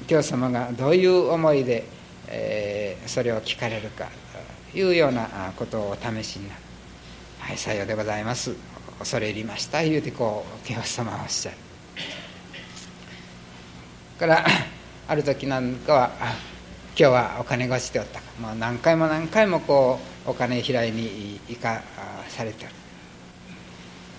[0.06, 1.82] 教様がどういう思いで、
[2.28, 4.06] えー、それを聞かれるか
[4.72, 6.60] というようなことをお試しになる。
[7.40, 8.77] はいさようでございます。
[8.98, 11.56] 恐れ入りました言うてこう教様はおっしゃる。
[14.18, 14.44] から
[15.06, 16.34] ある時なんかは今
[16.96, 18.20] 日はお金が落ちておった。
[18.20, 21.82] かもう何回も何回もこうお金拾いに行か
[22.28, 22.68] されてお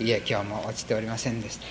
[0.04, 0.08] る。
[0.08, 1.66] いえ今日も落ちておりませんでした。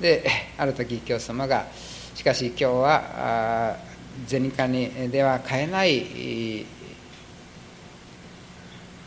[0.00, 0.28] で
[0.58, 1.66] ある時教様が
[2.14, 3.76] しかし今日は
[4.26, 6.66] 銭金では買えない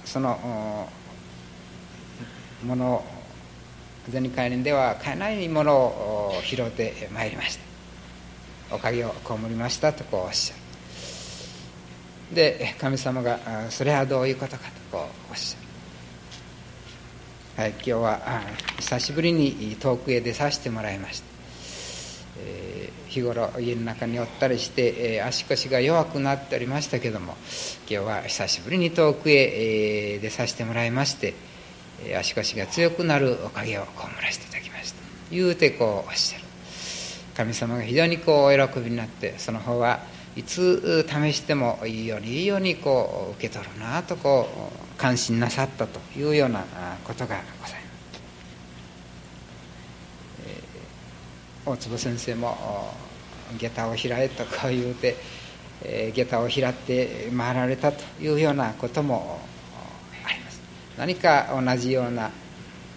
[0.04, 0.90] その
[2.64, 3.04] もの
[4.12, 7.58] 銭帰りでは買えないものを拾ってまいりまし
[8.70, 8.76] た。
[8.76, 10.56] おかげを被りましたとこうおっしゃ
[12.32, 12.36] る。
[12.36, 13.40] で神様が
[13.72, 15.68] 「それはどういうことか」とこうおっしゃる。
[17.58, 18.22] はい今日は
[18.78, 21.26] 久しぶりに遠くへ出させてもらいました、
[22.40, 27.36] えー、日頃家の中におったりして、えー、足腰が弱くなっておりましたけども
[27.90, 31.34] 今日は久しぶりに遠くへ、えー、出させてもらいまして
[32.20, 34.98] 足腰が強くなるおかげをこうらせていただきました
[35.32, 36.44] 言うてこうおっしゃる
[37.36, 40.00] 神様が非常にこうお喜びになってその方は
[40.36, 44.48] いつ試してもいいようにいいようにこう受け取るなとこ
[44.96, 46.64] う感心なさったというような
[47.04, 47.88] ことがございます。
[51.68, 52.56] 大坪先生も
[53.58, 55.18] 下駄を開えとこう言うて、
[55.84, 59.42] えー、下駄を開って回られたというようなことも
[60.98, 62.32] 何か同じような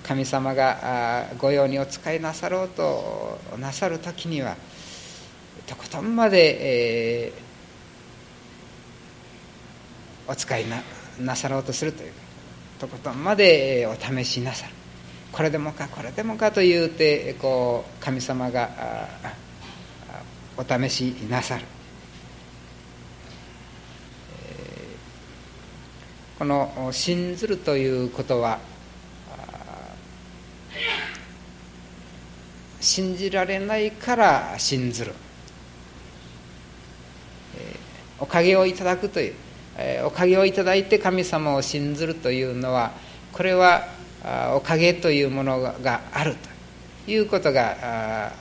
[0.02, 4.56] 神様が御用にお使いなさろうとなさる時には
[5.66, 10.82] とことんまで、えー、お使いな
[11.20, 12.18] なさろうとするというか
[12.80, 14.72] とことんまでお試しなさる。
[15.32, 18.68] これでもかこれでもかと言うてこう神様が
[20.56, 21.64] お試しなさる、
[26.40, 28.60] この「信ずる」ということは
[32.80, 35.12] 信じられないから信ずる、
[38.18, 39.34] おかげをいただくという、
[40.06, 42.92] おかげをいただいて神様を信ずるというのは
[43.34, 43.88] これは
[44.54, 46.34] おかげというものがある
[47.04, 48.32] ということが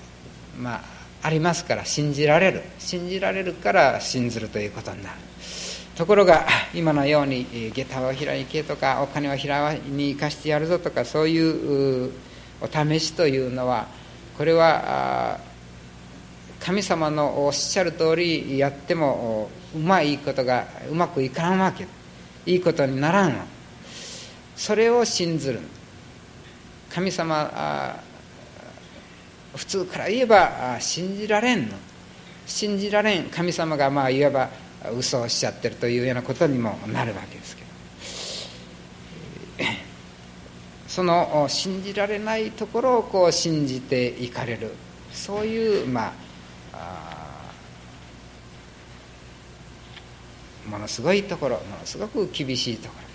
[0.58, 0.82] まあ
[1.28, 2.64] ありますから信じられる。
[2.80, 5.29] 信じられるから信ずるということになる。
[6.00, 12.14] ところが今のように下駄を開いけとかお金を開いに生かしてやるぞとかそういう
[12.62, 13.86] お試しというのは
[14.38, 15.41] これは
[16.62, 21.86] 神様のおっしゃる通りやってもうまいことがうまくいかんわけ。
[22.45, 23.43] いいことにならんわ
[24.56, 25.60] それを信ずる。
[26.89, 28.00] 神様
[29.54, 31.76] 普通から言えば信じられんの。
[32.45, 33.26] 信じられん。
[33.26, 34.50] 神様がまあ言えば
[34.98, 37.70] 嘘をしちゃってるというようなことにもなるわけですけど
[40.88, 44.74] その信じられないところをこう信じていかれる
[45.12, 46.14] そういうま
[46.74, 47.52] あ
[50.70, 53.10] ものすごいところものすごく厳しいところ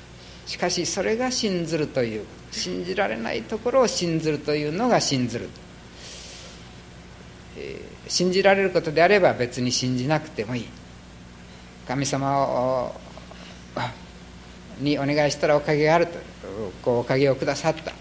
[0.46, 5.48] しかしそれが信ずるという信じられないところを信ずるというのが信ずる、
[7.56, 10.68] えー、信じられることであれば別に信じなくてもいい。
[11.86, 12.92] 神様を
[14.80, 16.18] にお願いしたらおかげがあると
[16.82, 17.92] こうおかげをくださった。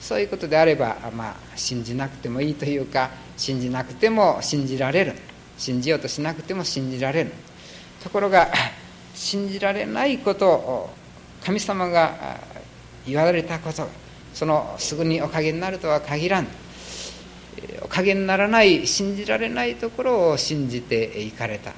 [0.00, 5.14] そういうことであれば、まあ、信じなくてもいいというか信じなくても信じられる。
[5.58, 7.32] 信じようとしなくても信じられる。
[8.02, 8.48] ところが
[9.14, 10.90] 信じられないことを
[11.44, 12.38] 神様が
[13.06, 13.88] 言われたこと
[14.32, 16.46] そのすぐにおかげになるとは限らん。
[17.82, 21.72] おかげにならない信じられないところを信じていかれた。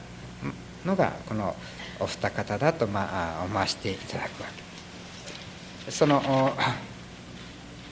[0.84, 1.54] のがこの
[1.98, 4.48] お二方だとまあ思わせていただくわ
[5.86, 5.90] け。
[5.90, 6.52] その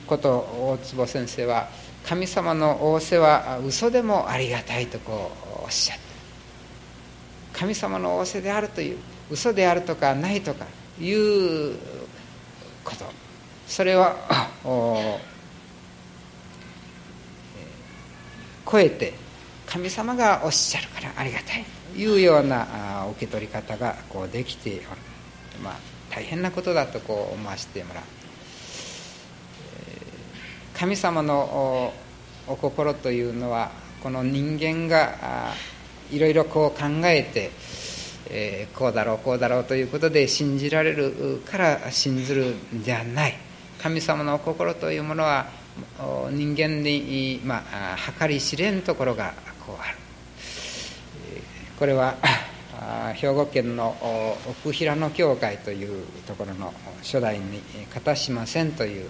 [0.07, 1.69] こと大坪先生は
[2.07, 5.31] 神様の仰せは嘘でもありがたいとこ
[5.61, 5.99] うおっしゃっ
[7.53, 7.61] た。
[7.61, 8.99] 神様の仰せであるという
[9.31, 10.65] 嘘であるとかないとか
[11.01, 11.75] いう
[12.85, 13.05] こと。
[13.67, 14.17] それは
[18.71, 19.13] 超えて
[19.67, 21.65] 神様がおっしゃるからありがたい。
[21.97, 24.83] いうような受け取り方がこうできて
[25.63, 25.77] まあ
[26.11, 28.05] 大変なことだとこう思わせてもらう。
[30.75, 31.93] 神様の
[32.47, 35.53] お心というのはこの人間が
[36.13, 37.51] いろいろこう考えて
[38.31, 43.35] えー、こうだろうこうだろうということで信じられるから信ずるんじゃない。
[43.83, 45.47] 神様の心というものは
[46.31, 49.33] 人間に、まあ、計り知れんところが
[49.65, 50.08] こうある。
[51.79, 52.17] これは
[53.15, 53.95] 兵庫県の
[54.51, 56.73] 奥平野教会というところの
[57.03, 57.61] 初代に
[57.95, 59.07] 片島千という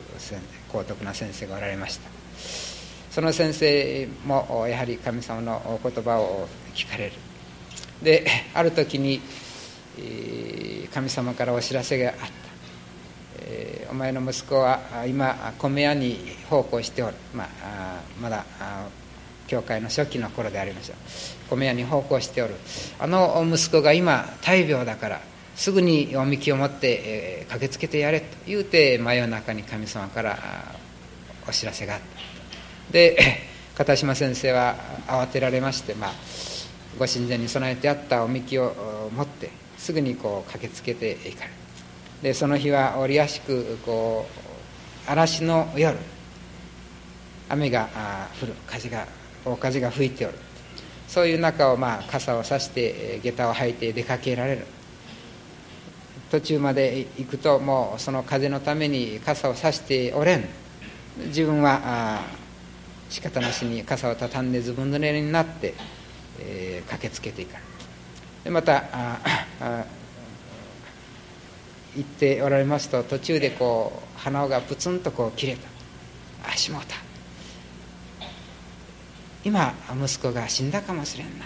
[0.70, 2.10] 高徳な先生がおられました。
[3.10, 7.12] その先生もやはり神様のお言葉を聞かれる。
[8.02, 9.22] である時に
[10.92, 18.44] 神様からお知らせがあった、お前の息子は今米屋に奉公しておる、まあ、まだ
[19.48, 20.96] 教会の初期の頃でありましょう
[21.50, 22.54] 米屋に奉公しておる。
[23.00, 25.20] あの息子が今大病だから
[25.56, 30.38] すぐにおみきを持って、えー、駆けつけてやれと言うて真夜中に神様から
[31.48, 32.92] お知らせがあった。
[32.92, 33.18] で
[33.76, 34.76] 片島先生は
[35.06, 36.12] 慌てられましてまあ
[36.98, 41.50] ご神前に備えてあったおみきを持ってすぐにこう駆けつけていかれ
[42.22, 44.26] でその日は折やしくこ
[45.06, 45.96] う嵐の夜
[47.48, 47.88] 雨が
[48.42, 49.06] 降る風が
[49.56, 50.34] 風が吹いておる。
[51.06, 54.66] そういう中をまあ傘を差して下駄を履いて出かけられる。
[56.30, 60.44] 途中まで行くともうその風のために傘を差しておれん。
[61.28, 62.20] 自分は
[63.08, 65.74] 仕方なしに傘を畳んでずぶ濡れになって
[66.40, 67.58] えー、駆けつけていか
[68.44, 69.18] でまたあ
[69.60, 69.84] あ
[71.96, 75.68] 行っておられますと途中でこう鼻緒がプツンとこう切れた。
[76.48, 77.07] あしもうた。
[79.44, 79.74] 今
[80.04, 81.44] 息子が死んだかもしれんな。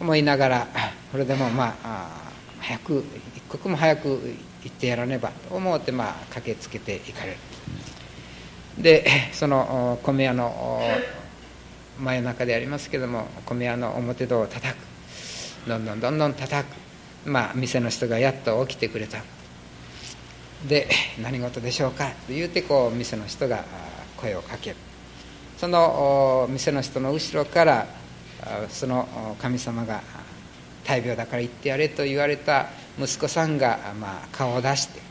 [0.00, 0.68] 思いながら
[1.12, 3.04] これでもまあ早く
[3.36, 4.08] 一刻も早く
[4.62, 7.36] 行ってやらねばと思ってまあ駆けつけていかれる。
[8.78, 10.80] でその米屋の
[11.98, 14.76] 真夜中でありますけども米屋の表戸を叩く。
[15.68, 16.74] どんどんどんどん叩く。
[17.26, 19.18] まあ店の人がやっと起きてくれた。
[20.66, 20.88] で
[21.20, 23.64] 何事でしょうかと言うてこう店の人が
[24.16, 24.76] 声をかける。
[25.60, 27.86] その店の人の後ろから
[28.70, 30.00] その神様が
[30.86, 35.02] 大病だから行ってやれと言われた息子さんが、まあ、顔を出して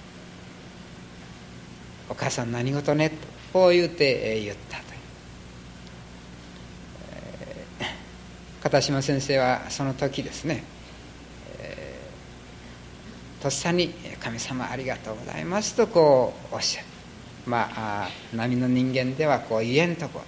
[2.09, 3.15] 「お母さん何事ね?」と
[3.53, 4.83] こう言うて言ったと、
[8.63, 10.63] 片島先生はその時ですね、
[13.39, 16.87] とっさに「神様ありがとうございます」とこうおっしゃる。
[17.45, 20.23] まあ波の人間ではこう言えんとこ。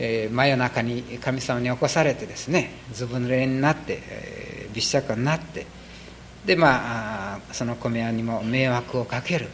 [0.00, 5.66] えー、真夜中に神様に起こされてですねずぶ濡れになって、えー、びしゃくになって
[6.46, 9.48] でまあその米屋にも迷惑をかける。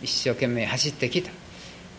[0.00, 1.32] 一生懸命走ってきた。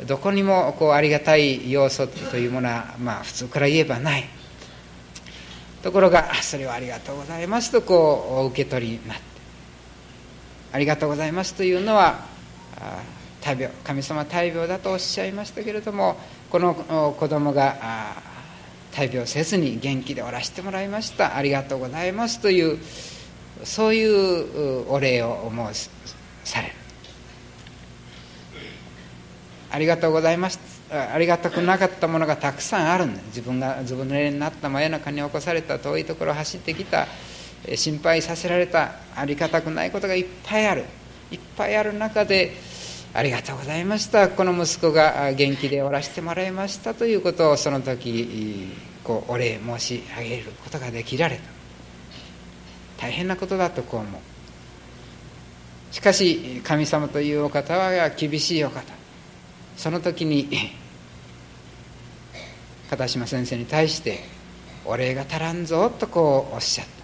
[0.07, 4.23] どこにもこうありがたい要素というものは、まあ、普通から言えばない。
[5.83, 9.23] ところがそれはありがとうございますとこうお受け取りになって。
[10.71, 12.25] ありがとうございますというのは
[12.79, 13.01] あ
[13.41, 16.17] 大病神様大病だとおっしゃいましたけれども
[16.49, 18.15] この子供が
[18.91, 21.37] 大病せずに元気でおらしてもらいました。
[21.37, 22.79] ありがとうございますという
[23.63, 25.89] そういうお礼を申
[26.43, 26.73] される。
[29.71, 30.59] ありがとうございます。
[30.91, 33.21] ありがたくなかったものがたくさんあるんだ。
[33.27, 37.07] 自分がずぶ濡れになった真夜中に起こされた遠いところを走ってきた
[37.75, 40.85] 心配させられたありがたくないことがいっぱいある。
[41.31, 42.53] いっぱいある中で
[43.11, 44.29] ありがとうございました。
[44.29, 46.93] この息子が元気でおらせてもらいました。
[46.93, 48.71] ということをその時
[49.03, 51.41] こうお礼申し上げることができられた。
[53.01, 54.21] 大変なことだとこう思う。
[55.91, 58.83] しかし神様というお方は厳しいお方。
[59.75, 60.47] その時に
[62.89, 64.19] 片島先生に対して
[64.85, 66.98] お礼が足らんぞとこうおっしゃった。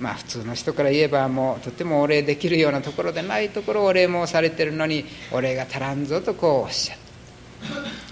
[0.00, 8.08] まあ普通の人から言えばもうとてもお礼できるようなところでないところお礼もされてるのにお礼が足らんぞとこうおっしゃった。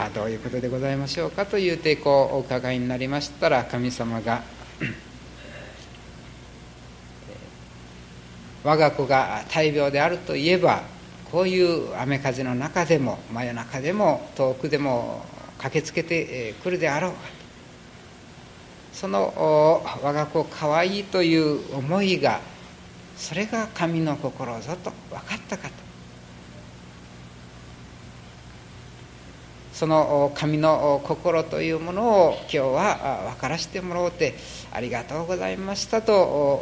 [0.00, 4.42] はあどういうことでございましょうかというてこうお伺いになりましたら神様が
[8.64, 10.82] 我が子が大病であるといえば
[11.30, 15.24] こういう雨風の中でも真夜中でも遠くでも
[15.58, 17.12] 駆けつけてくるであろう。
[17.12, 17.43] か
[18.94, 22.40] その我が子かわいいという思いが
[23.16, 25.74] それが神の心ぞと分かったかと。
[29.72, 34.34] その神の心というものを今日は分からせてもらおうて
[34.72, 36.14] ありがとうございましたと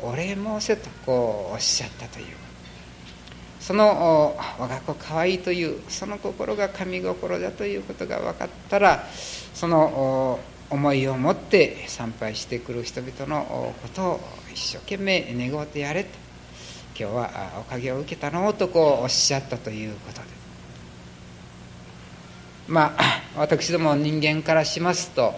[0.03, 2.27] お礼申せとこうおっしゃったという。
[3.61, 9.07] その我が子かわいいというその心が神心だということが分かったら
[9.55, 10.41] その
[10.73, 14.21] 思いを持って参拝してくる人々のことを
[14.53, 16.11] 一生懸命願うてやれと。
[16.99, 17.31] 今日は
[17.61, 20.29] おかげを受けたのとこうおっしゃったということで。
[22.69, 25.35] まあ 私ども人間からしますと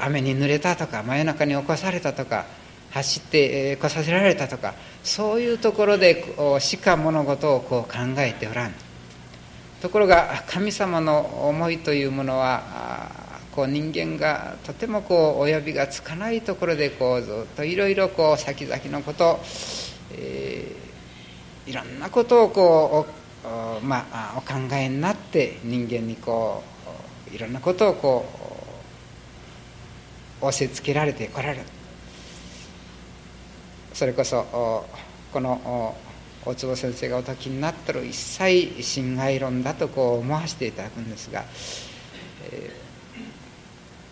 [0.00, 2.46] 雨に濡れたとか真夜中に起こされたとか
[2.92, 8.74] 走って来させられたとかそういうところでしか物事をこう考えておらん
[9.80, 9.88] と。
[9.90, 13.23] ころが神様の思いというものは
[13.54, 19.40] こう人間がとてもこうお呼びがつかないところでこうずっといろいろこう先々のこと、
[20.12, 23.24] えー、いろんなことをこう
[23.84, 26.62] まあ、お考えになって人間にこ
[27.30, 28.24] ういろんなことをこ
[30.40, 31.64] う押し付けられてこられる。
[33.92, 34.44] それこそ
[35.32, 35.94] この
[36.46, 41.44] 大坪先生がお説きになってる一切心外論だとこう思わせていただくんですが、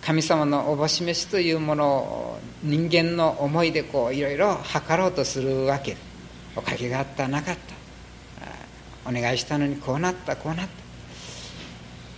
[0.05, 5.97] 神様のおぼし飯というものを人間の思いでこういろいろ測ろうとするわけ
[6.57, 7.83] おかげがあったなかった。
[9.05, 10.73] お願いしたのにこうなったこうなった。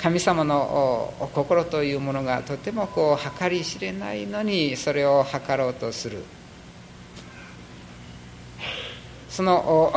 [0.03, 6.25] 神様のお心というものがとてもこう計り知れないのにそれを測ろうとする。
[9.29, 9.93] その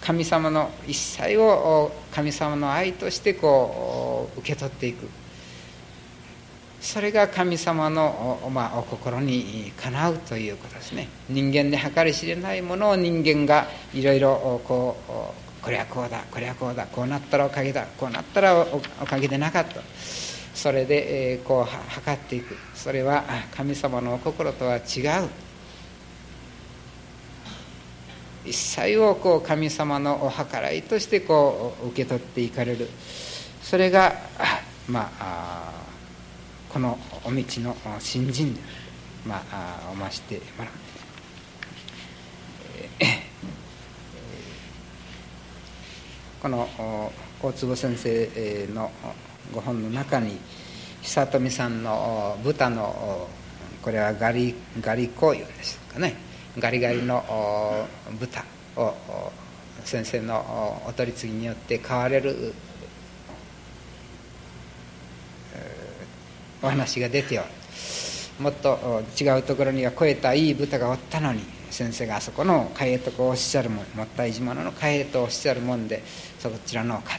[0.00, 5.08] 神様の一切を神様の愛としてこう受け取っていく。
[6.84, 11.08] それが神様のお、まあ、お心にかなうということですね。
[11.30, 18.66] 人間で計り知れないものを人間がいろいろこうこれはこうだこれはこうだこうなったらおかげだこうなったら
[19.00, 19.80] おかげでなかった。
[20.54, 22.54] それで、えー、こう測っていく。
[22.74, 23.24] それは
[23.56, 24.82] 神様のお心とは違う。
[28.44, 32.90] 一切をこう神様のお計らいとしてこう受け取っていかれる。
[33.62, 34.12] それが
[34.86, 35.83] まあ
[36.74, 38.60] このお道の新人で、
[39.24, 40.68] まあ、おましてもらう。
[46.42, 46.68] この
[47.40, 48.90] 大坪先生の
[49.54, 50.36] ご本の中に
[51.00, 53.28] 久富さんの豚の
[53.80, 56.16] これはガリガリコいうんですかね
[56.58, 57.86] ガリガリの
[58.18, 58.44] 豚
[58.74, 58.92] を
[59.84, 62.52] 先生のお取り次ぎによって買われる
[66.64, 67.48] お話が出ておる。
[68.40, 76.02] もっと違うところには超えたいい豚がおったのに先生があそこの替えとこうおっしゃるもんもったいじ物の替えとおっしゃるもんで
[76.40, 77.12] そちらのか、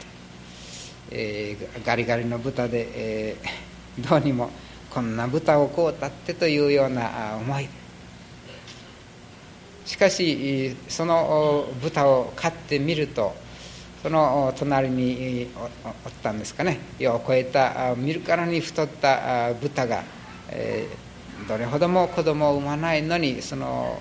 [1.10, 2.88] えー、ガリガリの豚で、
[3.30, 4.50] えー、どうにも
[4.90, 7.68] こんな豚をこうたってというような思い。
[9.86, 13.34] しかしその豚を飼ってみると
[14.02, 15.50] その隣に
[16.04, 16.78] おったんですかね。
[16.98, 20.04] 世を超えた見るからに太った豚が、
[20.50, 20.86] え、
[21.48, 24.00] どれほども子供を産まないのにその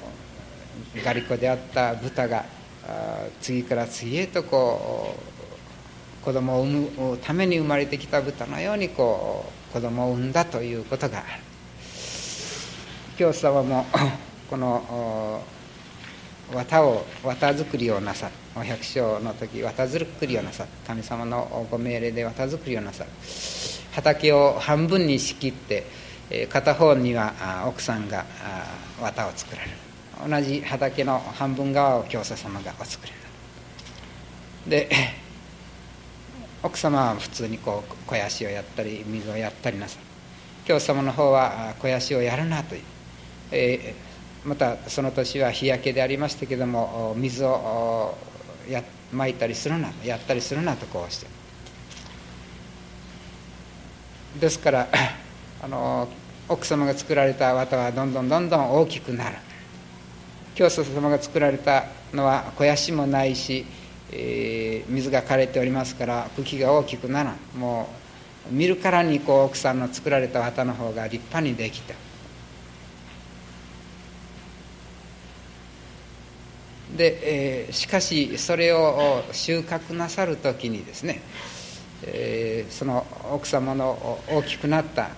[1.04, 2.46] ガリコであった豚が
[3.42, 5.16] 次から次へとこ
[6.22, 11.28] う子供を産むために生まれてきた豚のようにこう子供を産んだということがある。
[13.18, 13.86] 教祖様も
[14.50, 15.42] この
[16.54, 18.30] 綿を綿作りをなさ
[18.62, 23.10] る百姓の時綿作りをなさる神様のご命令で綿作りをなさる
[23.94, 25.86] 畑を半分に仕切って
[26.50, 28.26] 片方には奥さんが
[29.02, 29.86] 綿を作られる。
[30.28, 33.12] 同じ畑の半分側を教祖様がお作り
[34.70, 34.90] で
[36.64, 40.02] 奥様は普通にこう肥やしをやったり水をやったりなさる
[40.66, 42.82] 教祖様の方は肥やしをやるなという、
[43.52, 48.16] えー、またその年は日焼けでありましたけども水を
[48.70, 51.28] や巻いたりするなやったりするなとこうして。
[54.40, 54.88] ですから
[55.64, 56.08] あの
[56.48, 59.38] 奥様が作られた綿はどんどんどんどん大きくなる。
[60.56, 63.66] 教祖様が作られたのは肥やしもないし、
[64.12, 67.60] えー、水が枯れておりますから茎が大きくならん。
[67.60, 67.90] も
[68.50, 72.05] う見るからにこう奥さんの作られた綿の方が立派にできた。
[76.96, 81.22] で、えー、しかしそれを収穫なさる時にですね、
[82.04, 85.10] えー、その奥様の大きくなった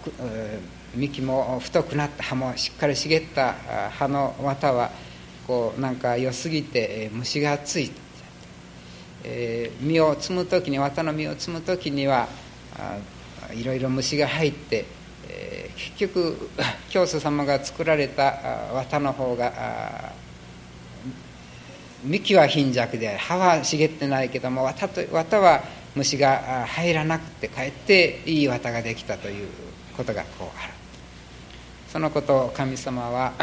[0.95, 3.53] 幹も太くなった葉もしっかり茂った
[3.91, 4.91] 葉の綿は
[5.45, 7.95] こうなんか良すぎて虫がついて、
[9.23, 12.27] えー、実を摘む時に綿の実を摘む時には
[13.53, 14.85] いろいろ虫が入って、
[15.29, 16.49] えー、結局
[16.89, 20.13] 教祖様が作られた綿の方が
[22.03, 25.63] 幹は貧弱で葉は茂ってないけども綿と綿は
[25.95, 29.47] 虫が入らなくてかえっていい綿ができたという
[29.95, 30.73] ことがこうある。
[31.91, 33.33] そのことを神様は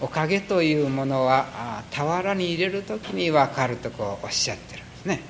[0.00, 5.20] おかげというものは俵に入れる時に分かるとこうおっしゃってるんですね。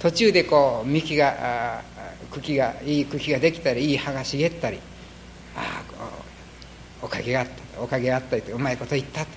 [0.00, 1.82] 途中でこう幹が
[2.30, 4.78] 茎がいい茎ができたりいい葉が茂ったり
[5.56, 6.10] ああ
[7.00, 7.67] おかげがあった。
[7.80, 9.28] おかげあったとうまいこと言ったと。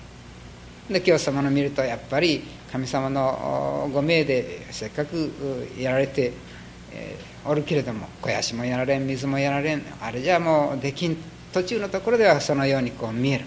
[0.90, 5.30] で教祖様の見るとやっぱり神様のご命でせっかく
[5.78, 6.32] やられて、
[6.92, 11.16] えー、おるけれども肥やしもやられん水もやられんあれじゃもうできん
[11.52, 13.44] 途中のところではそのようにこう見える。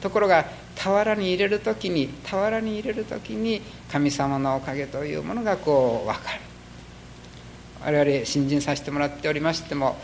[0.00, 3.60] ところが俵に入れる時に俵に入れる時に
[3.90, 6.40] 神様のおかげというものがこう分かる。
[7.82, 9.96] 我々新人させてもらっておりましても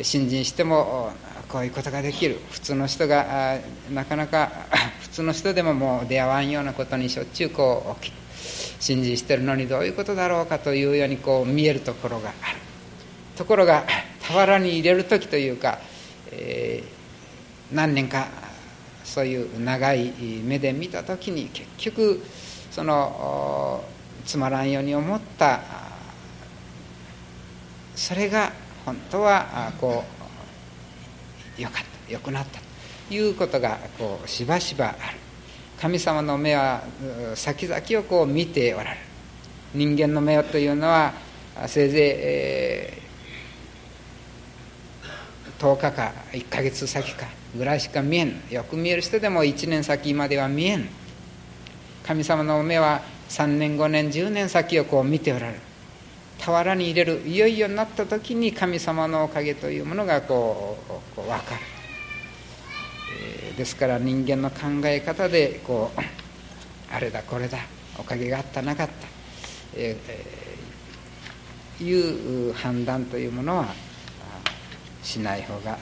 [0.00, 1.12] 新人しても
[1.48, 3.58] こういうことができる普通の人が
[3.92, 4.50] なかなか
[5.00, 12.58] 普通の人でももう出会わんようなことにしょっちゅうこう信じしてるのにどういうことだろうかというようにこう見えるところがある。
[13.36, 13.84] ところが
[14.22, 15.78] 俵に入れる時というか、
[16.32, 18.28] えー、何年か
[19.04, 20.12] そういう長い
[20.42, 22.24] 目で見た時に結局
[22.70, 23.84] その
[24.24, 25.60] つまらんように思った。
[27.94, 28.52] それが
[28.84, 30.15] 本当はこう
[31.58, 32.60] よかったよくなった
[33.08, 34.96] ということがこうしばしばある。
[35.80, 36.82] 神様の目は
[37.34, 38.96] 先々をこう見ておられる。
[39.74, 41.12] 人間の目というのは
[41.66, 48.40] せいぜい、えー、10日か1ヶ月先かぐらいしか見えん。
[48.50, 50.88] よく見える人でも1年先までは見えん。
[52.04, 55.60] 神様の目は3年5年10年先をこう見ておられる。
[56.46, 61.60] 俵に入れるいよいよになった時に神様のおかげというものがこうこう分かる、
[63.48, 66.00] えー、ですから人間の考え方でこう
[66.94, 67.58] あれだこれだ
[67.98, 68.92] おかげがあったなかった、
[69.74, 73.66] えー、いう判断というものは
[75.02, 75.76] しない方が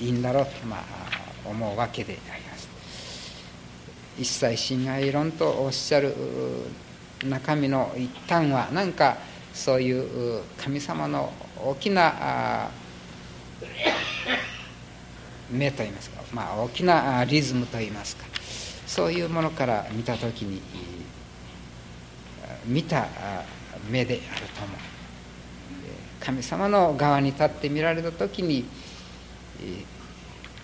[0.00, 0.84] いいんだろうと、まあ、
[1.44, 2.68] 思うわけであります。
[4.18, 6.14] 一切親愛論とおっしゃる
[7.24, 9.16] 中身の一端は何か
[9.56, 12.68] そういう神様の大きな
[15.50, 18.26] 目といいますか、まあ、大きなリズムといいますか
[18.86, 20.60] そういうものから見た時に
[22.66, 23.06] 見た
[23.90, 24.78] 目であると思う。
[26.20, 28.66] 神様の側に立って見られた時に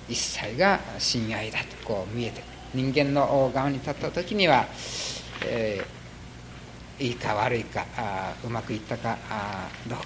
[0.09, 2.44] 一切が親愛だとこう見えてる
[2.74, 4.66] 人間の側に立った時には、
[5.47, 6.01] えー
[7.02, 7.84] いいか悪いか
[8.44, 9.18] うまくいったか
[9.88, 10.04] どうか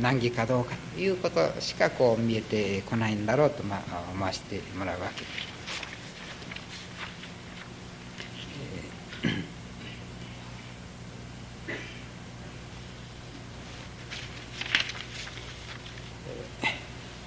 [0.00, 5.54] 難儀かどうかということしかこう見えてこないんだろうと、まあ、思わせてもらうわけです。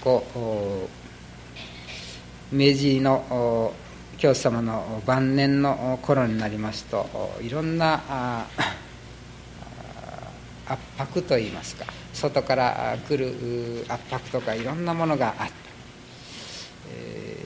[0.01, 0.87] こ
[2.51, 3.73] う明治の
[4.17, 7.07] 教祖様の晩年の頃になりますと
[7.41, 8.47] いろんな
[10.65, 15.53] 圧迫といいますか外から来る圧迫とかいろんなものがあった、
[16.91, 17.45] え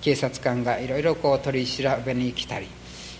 [0.00, 2.68] ー、警察官がいろいろこう取り調べに来たり、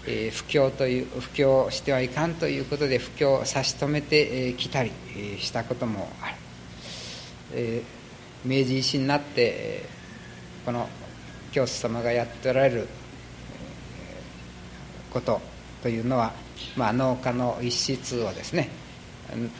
[0.07, 4.93] えー、布教という布教してはいかんということで布教を差し止めてきたり
[5.39, 6.37] したこともある、
[7.55, 7.96] えー
[8.47, 9.83] 明治維新になって
[10.65, 10.89] この
[11.51, 12.89] 教祖様がやっておられる
[15.13, 15.41] こと
[15.83, 16.33] というのは、
[16.77, 18.69] まあ、農家の一室をですね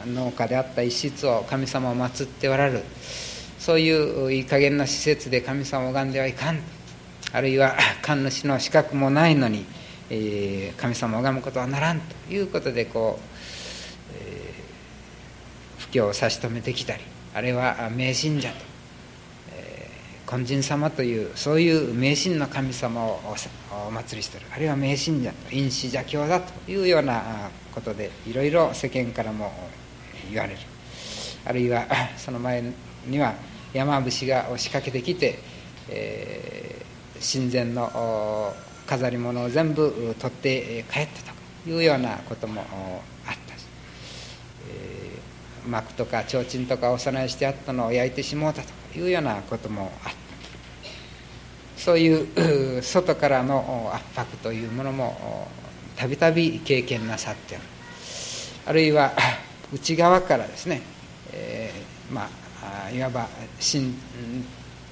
[0.07, 2.83] 農家であった一室を神様を祀っておられる
[3.59, 6.61] そういういい加減な施設で神様を拝んではいかん
[7.33, 9.67] あるいは神主の資格もないのに、
[10.77, 13.23] 神様を拝むことはならんということでこう、
[14.15, 17.03] えー、布教を差し止めてきたり
[17.35, 18.76] あるいは迷信者と
[20.31, 23.21] 根人様というそういう迷信の神様を
[23.87, 24.47] お祭りしてる。
[24.53, 29.53] あるいは迷信者因子邪教だというようなことでいろいろ世間からも
[30.31, 30.59] 言われる。
[31.45, 31.87] あるいは
[32.19, 32.63] その前
[33.07, 33.35] には
[33.73, 35.39] 山伏が押しかけてきて、
[35.89, 38.55] えー、神前の
[38.87, 41.33] 飾り物を全部取って帰った
[41.65, 42.65] というようなことも、
[45.67, 50.17] 幕とか提灯とかお供えしてあったのを焼いてしもうたというようなこともあった。
[51.77, 55.49] そういう外からの圧迫というものも
[55.97, 57.63] たびたび経験なさっている。
[58.67, 59.13] あるいは
[59.73, 60.83] 内側からですね、
[61.33, 62.29] えー、ま
[62.87, 63.29] あいわば
[63.61, 63.95] 信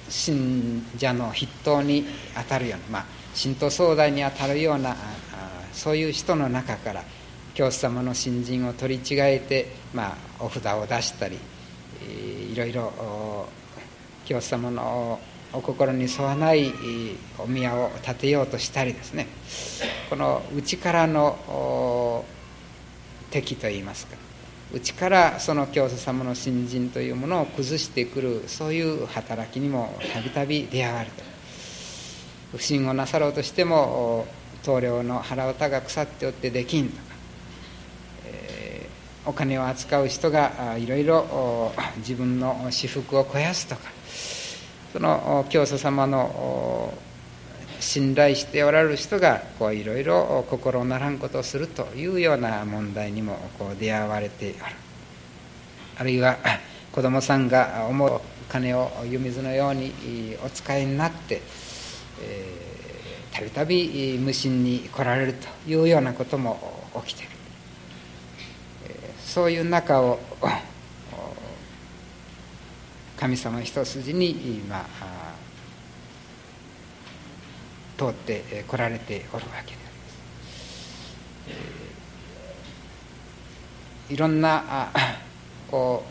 [0.07, 4.95] 信者の筆頭に当たるような、まあ、信徒総代に当たるような
[5.73, 7.03] そういう人の中から
[7.55, 11.39] 教祖様の新人を取り違えて、まあ、お札を出したり
[12.51, 13.47] いろいろ
[14.25, 15.19] 教祖様の
[15.53, 16.73] お心に沿わない
[17.39, 19.27] お宮を建てようとしたりですね。
[20.09, 22.25] この内からの
[23.31, 24.17] 敵といいますか
[24.73, 31.23] 内からその教祖様の信心というものを崩してくるそういう働きにもたびたび出会われて
[32.51, 34.25] 不信をなさろうとしても
[34.63, 37.14] 棟梁の腹歌が腐っておってできんとか、
[39.25, 43.81] お金を扱う人がいろいろ自分の私腹を肥やすとか
[44.93, 46.93] その教祖様の
[47.79, 49.41] 信頼しておられる人が
[49.73, 54.75] いろいろ心ならんことをするというような問題にもこう出会われてある。
[55.97, 56.37] あるいは
[56.91, 59.93] 子供さんが思う金を湯水のように
[60.45, 61.41] お使いになって
[63.33, 67.34] たびたび無心に来られるというようなことも起きている。
[69.35, 70.17] そういう中を
[73.19, 74.85] 神様一筋に、まあ、
[77.97, 79.89] 通ってこられておるわけであ
[81.49, 81.63] りま
[84.07, 84.13] す。
[84.13, 84.89] いろんな
[85.69, 86.01] こ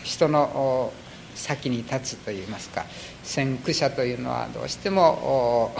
[0.00, 0.92] う人の
[1.34, 2.86] 先に立つといいますか
[3.24, 5.74] 先駆者というのはどうしても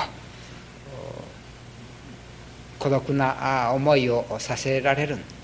[2.80, 5.35] 孤独な思いをさせられるんです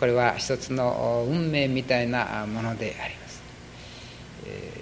[0.00, 3.42] これは一つの運命みたいなものであります、
[4.46, 4.72] え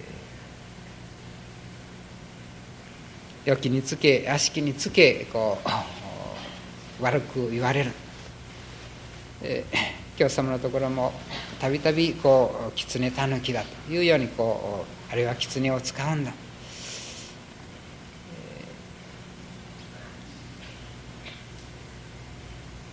[3.44, 5.58] ー、良きにつけ悪しきにつけこ
[7.00, 7.90] う 悪く言われる、
[9.42, 11.12] えー、教様のところも
[11.60, 16.32] たびたびこう狐たぬきだというようにこうあるいは狐を使うんだ。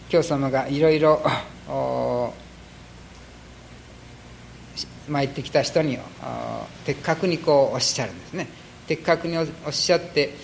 [0.10, 1.22] 教様がいろいろ
[5.08, 5.98] 参ってきた人に
[6.86, 8.48] 的確にこうおっしゃるんですね。
[8.88, 10.36] 的確におっしゃって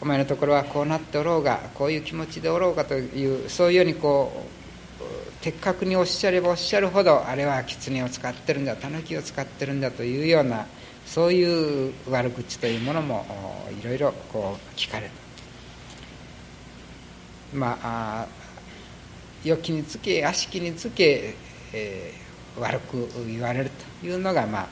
[0.00, 4.58] お前のところはこうなっておろうがこういう気持ちでおろうかというそういうようにこう
[5.40, 10.66] 的確におっしゃればおっしゃるほどあれは狐を使ってるんだタヌキを使ってるんだというような
[11.06, 13.24] そういう悪口というものも
[13.80, 15.10] いろいろこう聞かれる。
[17.54, 18.26] まあ
[19.48, 21.34] 良きにつけ悪しきにつけ、
[21.72, 23.70] えー、悪く言われる
[24.00, 24.68] というのが、まあ、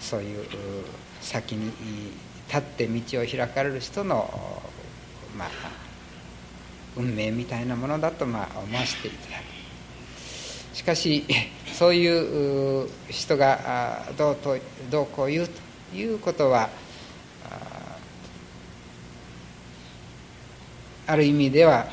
[0.00, 0.44] そういう
[1.20, 1.70] 先に
[2.48, 4.28] 立って道を開かれる人の、
[5.38, 5.48] まあ、
[6.96, 9.56] 運命みたいなものだと、まあ、思わせていただく。
[10.76, 11.24] しかし
[11.72, 14.58] そういう人がどうと
[14.90, 16.68] どうこう言うということは
[21.06, 21.86] ある意味では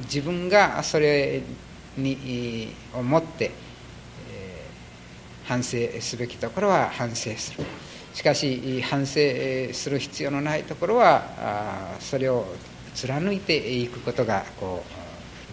[0.00, 1.42] 自分がそれ
[1.96, 3.50] に思って、
[4.30, 7.64] えー、反省すべきところは反省する。
[8.14, 9.20] しかし反省
[9.72, 12.46] する必要のないところはそれを
[12.94, 14.82] 貫いていくことがこ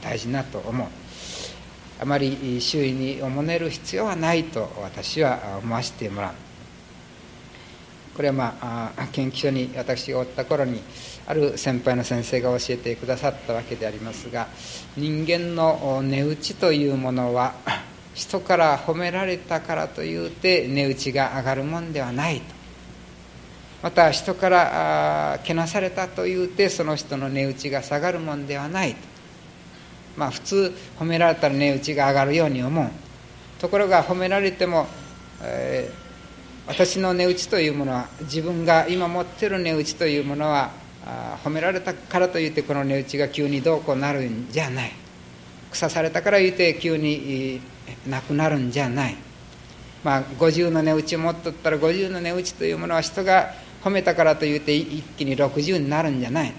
[0.02, 0.88] う大事なと思う。
[2.02, 6.34] あまり周囲におもねる必要はないと私は思わせてもらう。
[8.16, 10.82] これはまあ研究所に私がおった頃に
[11.28, 14.48] ある先輩の先生が教えてくださったわけでありますが
[14.96, 17.56] 人間の値打ちというものは
[18.14, 22.56] 人から褒められたからというて値打ちが上がるもんではないと。
[23.84, 28.98] また人からけなされたというてその人の値打ちが下がるもんではないと。
[30.16, 32.90] まあ普通褒められたら値打ちが上がるように思う。
[33.60, 34.88] ところが褒められても、
[35.42, 40.85] えー、私の値打ちというものは自分が今持ってる値打ちというものは
[41.44, 44.92] 褒められたからといってこの値打ちが急にどうこうなるんじゃない。
[45.72, 47.62] 腐されたから言って急に
[48.08, 49.16] なくなるんじゃない。
[50.04, 53.54] まあ50の値打ちを持っとったら50の値打ちというものは人が
[53.84, 56.54] 褒めたからと言って一気に60になるんじゃない。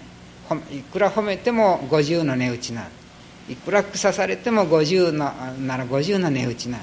[0.71, 2.89] いくら褒めても50の値打ちな
[3.49, 5.33] いくら腐されても50の
[5.67, 6.81] なら50の値打ちなん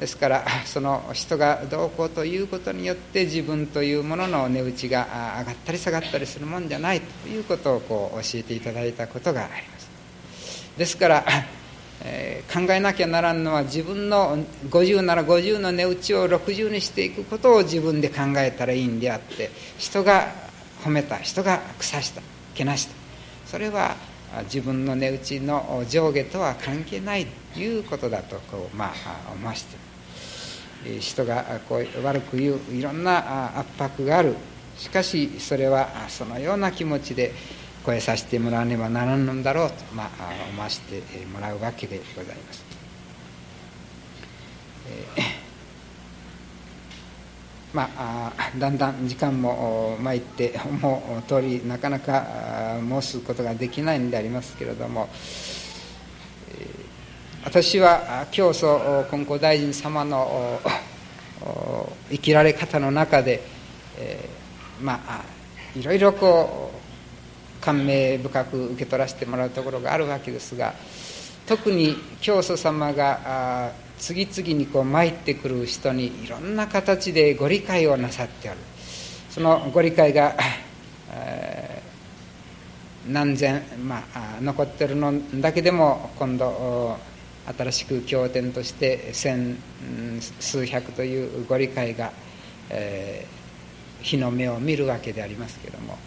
[0.00, 9.90] ですからその人がどうこうということによって自分というものの値打ちが上がったり下がったりするもんじゃないということをこう教えていただいたことがあります。
[10.78, 11.24] ですから、
[12.02, 14.38] えー、考えなきゃならんのは自分の
[14.70, 20.28] 50なら50の値打ちを60にしていくことを自分で考えたらいいんであって人が
[20.82, 22.22] 褒めた人が腐した
[22.54, 22.94] けなした。
[23.44, 23.96] それは
[24.44, 29.79] 自分の値打ちの上下とは関係ないということだとこう、まあ、思わせて
[31.00, 34.34] 人がこう悪く言ういろんな圧迫がある
[34.76, 37.32] しかしそれはそのような気持ちで
[37.84, 40.08] 声させてもらわねばならぬんだろうと、まあ、
[40.50, 42.64] 思わせてもらうわけでございます。
[45.16, 45.22] えー、
[47.72, 55.08] まあ、だんだん時間も参って思う通りなかなか申すことができないんでありますけれども、
[57.42, 60.60] 私は教祖金光大臣様の
[62.10, 63.40] 生きられ方の中で、
[63.98, 65.24] えー、まあ
[65.74, 66.70] いろいろこ
[67.58, 70.74] う感銘深く受け取らせてもらうところがあるわけですが
[71.46, 78.58] 特に教祖様が次々にこう参ってくる人にいろんな形でご理解をなさっておる。
[79.30, 80.34] そのご理解が、
[81.12, 86.98] えー、何千、まあ、残ってるのだけでも今度
[87.46, 89.56] 新しく経典として千
[90.40, 92.12] 数百というご理解が、
[92.70, 95.98] えー、日の目を見るわけでありますけども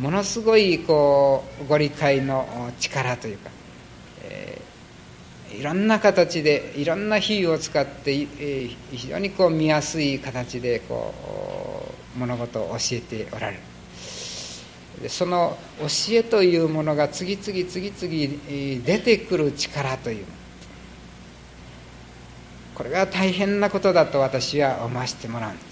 [0.00, 3.50] ものすごいこうご理解の力というか、
[4.22, 11.14] えー、いろんな形でいろんな比喩を使って、えー、非常にこう見やすい形でこ
[12.16, 13.75] う物事を教えておられる。
[15.08, 15.86] その教
[16.16, 20.24] えというものが次々次々出てくる力という。
[22.74, 25.64] これが大変なことだと私は思わせてもらうんです。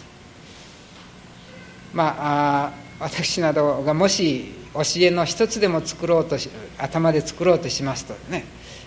[1.92, 6.48] まあ私などがもし教えの一つでも作ろうとし
[6.78, 8.44] 頭で作ろうとしますとね。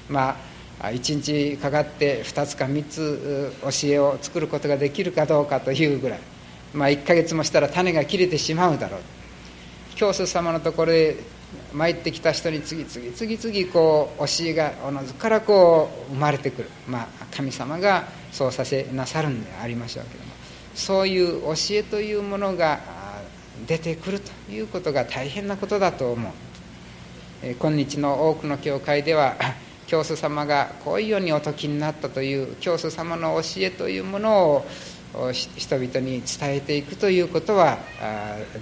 [0.10, 0.38] ま
[0.80, 6.20] あ一日かかって2つか3つ教えを作ることができるかどうかというぐらい。
[6.74, 9.02] まあ1ヶ月もしたら種が切れてしまうだろう。
[9.98, 11.16] 教祖様のところへ
[11.74, 16.70] 参ってきた人に次々次々こう教えがおのずからこう生まれてくる。
[16.88, 20.32] まあ神様がそうさせなさるんでありましょうけども。
[20.76, 22.80] そういう教えというものが
[23.66, 26.32] 出てくるということが大変なことだと思う、
[27.42, 29.36] え今日の多くの教会では
[29.88, 34.44] 教祖様がこういうようにお説きになったという教祖様の教えというもの
[35.14, 37.80] を人々に伝えていくということは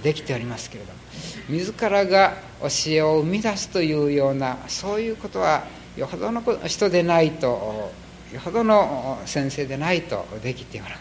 [0.02, 1.05] できておりますけれども。
[1.48, 5.64] 自らが教えを生み出すというようなそういうことは
[5.96, 7.92] よほどの人でないと
[8.32, 10.92] よほどの先生でないとできておらん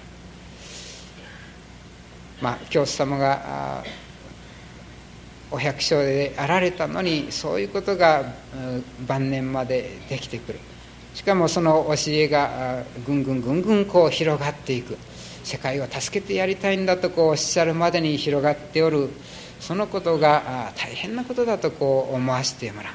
[2.41, 3.83] まあ教師様が
[5.51, 8.25] お百姓であられたのにそういうことが
[9.07, 10.59] 晩年までできてくる。
[11.13, 14.97] しかもその教えがぐんぐんぐんぐんこう広がっていく。
[15.45, 19.09] 世界を助けてやりたいんだとこうおっしゃるまでに広がっておる
[19.65, 22.93] そのことが大変なことだとこう思わせてもらう。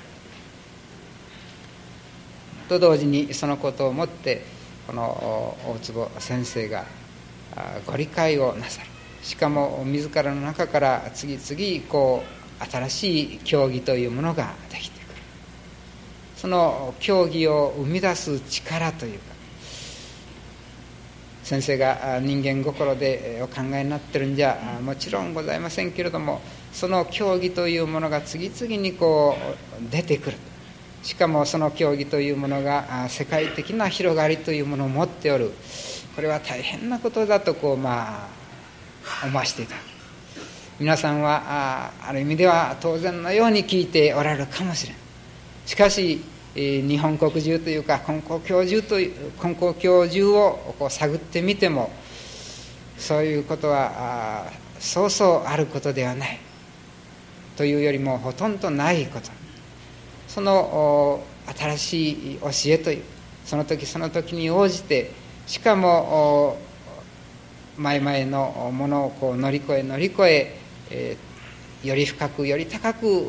[2.69, 4.45] と同時にそのことをもって
[4.87, 6.85] この大坪先生が
[7.85, 8.87] ご理解をなさる。
[9.21, 15.17] しかも自らの中から次々こう新しい教義というものができてくる。
[16.37, 19.35] その教義を生み出す力というか
[21.43, 26.41] 先生が人間心でお考えになってるんじゃもちろんございませんけれども
[26.73, 29.37] その教義というものが次々にこ
[29.81, 30.37] う出てくる。
[31.03, 35.53] しかもその教義というものが世界的な広がりというものを持っておる。
[36.15, 38.29] これは大変なことだとこうま
[39.23, 39.77] あ思わしていた。
[40.79, 44.97] 皆さんはある意味では当然のように聞いておられるかもしれん。
[45.67, 46.23] しかし
[46.55, 51.91] 日本国中というか根高教授という根高教授をこう探ってみても
[52.99, 56.39] そういうことはそうそうあることではない。
[57.61, 59.31] というよりもほとんどないこと。
[60.29, 61.23] その
[61.59, 63.03] 新しい教えという
[63.45, 65.11] その時その時に応じて
[65.47, 66.57] しかも
[67.77, 70.57] 前々のものをこう乗り越え乗り越え
[70.91, 73.29] えー、より深くより高く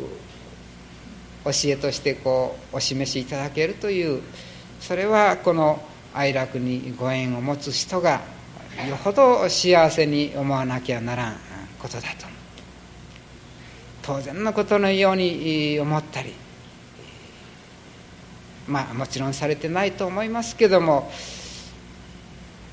[1.44, 4.22] 教えとしてこうお示しいただけるという
[4.80, 5.84] それはこの
[6.14, 8.22] 愛楽にご縁を持つ人が
[8.88, 11.36] よほど幸せに思わなきゃならん
[11.82, 12.31] ことだと。
[14.02, 16.34] 当然のことのように思ったり
[18.68, 21.12] まあもちろんされてないと思いますけども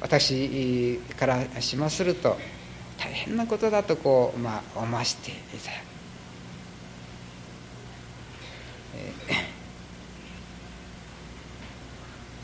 [0.00, 2.36] 私からしますると
[2.98, 5.88] 大変なことだとこう、まあ、思わせていただく。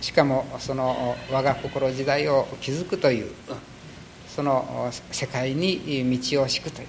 [0.01, 3.33] しかもその我が心時代を築くという
[4.29, 6.89] その世界に道を敷くという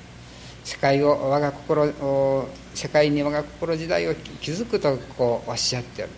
[0.66, 6.12] 世界を我が心世界に我が心時代を築くとこうおっしゃっておる。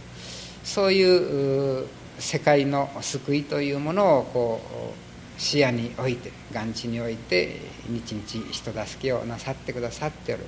[0.63, 1.85] そういう
[2.17, 4.61] 世界の救いというものをこ
[5.37, 7.57] う視野に置いて眼地に置いて
[7.87, 10.45] 日々人助けをなさってくださっておる。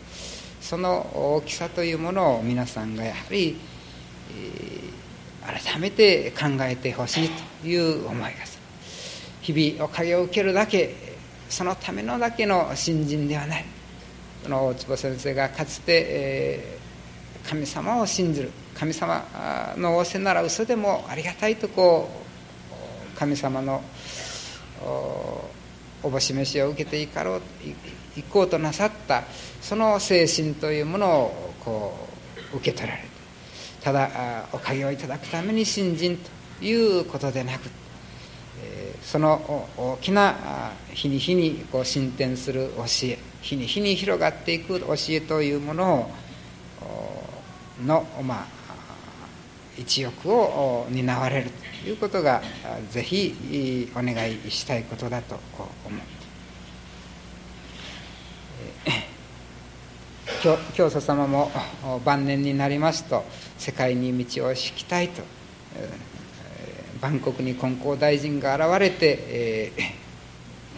[0.61, 3.57] その大きさというものを皆さんがやはり、
[5.45, 7.30] え、改めて考えてほしい
[7.61, 8.63] という思いがする。
[9.41, 10.95] 日々おかげを受けるだけ
[11.49, 13.78] そのためのだけの新人ではない。
[14.48, 18.52] の大坪先生がかつて、えー、神様を信じる。
[18.80, 19.26] 神様
[19.76, 22.10] の仰せなら嘘でもありがたいとこ
[23.16, 23.84] う神様の
[26.02, 27.41] おぼし飯を受けていかろう
[28.16, 29.24] 行こうとなさった
[29.61, 32.07] その精神というものをこ
[32.53, 33.10] う受け取られて
[33.82, 37.70] ただおかげをいただくために信心ということでなく
[39.03, 40.35] その大きな
[40.93, 46.11] 日に日にこう進展する教え日に日に広がっていく教えというものを
[47.85, 48.47] の、まあ、
[49.77, 51.49] 一翼を担われる
[51.84, 52.41] ということが
[52.89, 55.39] ぜひお願いしたいことだと
[55.85, 55.99] 思う。
[60.73, 61.51] 教祖様も
[62.05, 63.26] 晩年になりますと
[63.57, 65.21] 世界に道を敷きたいと
[67.01, 69.71] 万国に金光大臣が現れて、え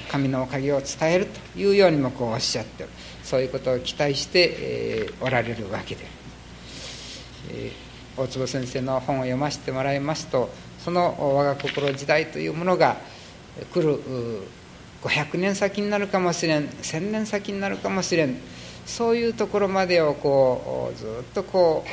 [0.10, 2.89] 神のおかげを伝えるというようにもこうおっしゃってる。
[3.23, 6.06] そういうことを期待して、えおられるわけで、
[7.52, 7.72] え
[8.18, 10.49] 大坪先生の本を読ませてもらいますと
[10.80, 12.98] その我が心時代というものが
[13.73, 13.99] 来る
[15.02, 18.38] 500年先になるかもしれん1000年先になるかもしれん
[18.85, 21.89] そういうところまでをこうずっとこう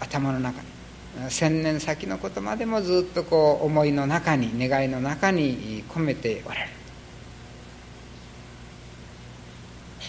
[0.00, 0.71] 頭の中に
[1.28, 6.68] 千年先のことまでもずっとこう思いの中に願いの中に込めておられる。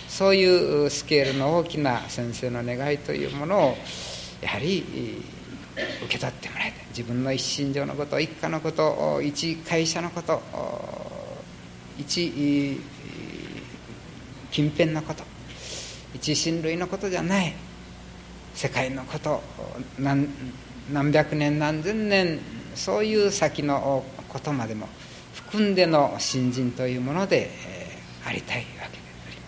[0.08, 3.78] そういうスケールの大きな先生の願いというものを
[4.42, 5.24] やはり
[6.06, 6.86] 受け取ってもらいたい。
[6.90, 10.42] 自分の一身上のこと一家のこと一会社のこと
[11.98, 12.80] 一
[14.52, 15.24] 近辺のこと
[16.14, 17.54] 一親類のことじゃない。
[18.54, 19.42] 世界のこと
[19.98, 20.28] 何
[20.92, 22.40] 何百年何千年
[22.76, 24.90] そういう先のことまでも
[25.34, 28.90] 含んでの新人というもので、えー、ありたいわけであ
[29.30, 29.44] りま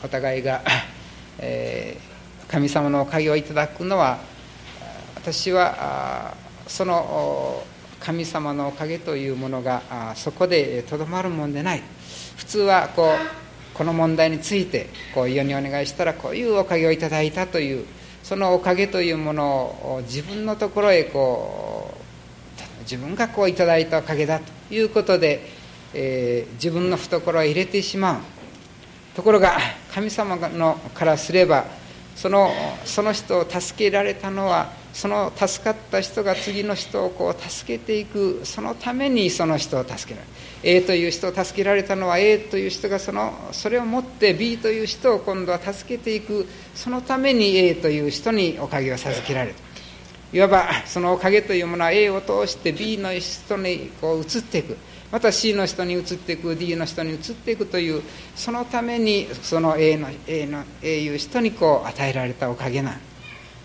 [0.00, 0.06] す。
[0.06, 0.62] お互いが、
[1.38, 4.18] えー、神様のおかげをいただくのは
[5.14, 6.34] 私は
[6.66, 7.62] その
[8.00, 11.82] 神様のおかげというものがそこでとどまるもんでない。
[12.36, 17.84] 普通はこうこの問題についてこう世にお願いしたらこういうおかげをいただいたという
[18.26, 25.46] そのおかげというものを自分のところへこう自分がこういただいたおかげだということで、
[25.94, 28.20] えー、自分の懐を入れてしまう。
[29.14, 29.56] ところが
[29.94, 31.66] 神様のからすれば
[32.16, 32.50] その
[32.84, 40.32] その人を助けられたのはその助かった人が次の人をこう助けていくそのためにその人を助けられる。
[40.62, 46.46] A という人を助けられたのは A という人がそのそれを持って B という人を今度は助けていく。
[46.74, 49.54] そのために A という人におかげを授けられる。
[50.32, 54.78] いわばそのおかげというものは A を通して B の人にこう移っていく。
[55.12, 56.56] また C の人に移っていく。
[56.56, 58.02] D の人に移っていくという
[58.34, 63.15] そのためにその A の A の A いう人にこう与えられたおかげなん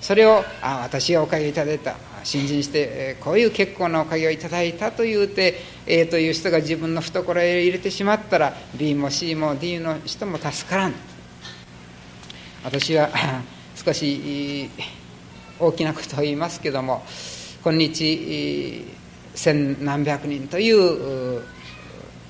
[0.02, 1.95] それをあ私がおかげいただいた。
[2.23, 5.56] 新人してこういう結構なおかげをいただいたと言うて
[5.88, 10.94] A という人が自分の懐へ入れてしまったら B も C も D の人も助からん。
[12.64, 13.10] 私は
[13.76, 14.69] 少し
[15.60, 17.03] 大きなことを言いますけども
[17.64, 18.86] 今日
[19.34, 21.41] 千何百人という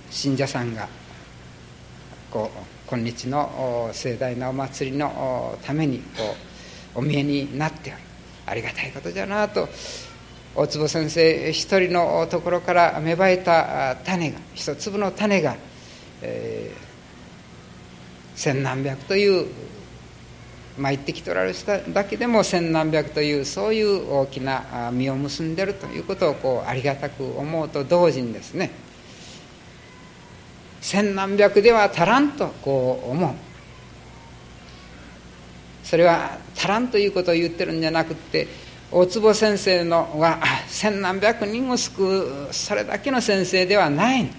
[0.09, 0.87] 信者さんが
[2.29, 6.50] こう今日の盛大なお祭りのためにこう
[6.95, 7.99] お見えになっておる
[8.45, 9.69] ありがたいことじゃなと
[10.53, 15.55] 大坪先生一人のところから芽生えた種が一粒の種が、
[16.21, 19.47] えー、千何百という
[20.77, 28.53] 参ってきておられただけでも千何百というそういう大きな実を結んでるということをこうありがたく思うと同時にです。
[28.53, 28.71] ね
[30.81, 33.50] 千何百では足らんとこう思う
[35.91, 38.47] それは足らんということを言ってるんじゃなくって
[38.93, 40.39] 大坪先生のは
[40.69, 44.29] 千何百人を救うそれだけの先生ではない。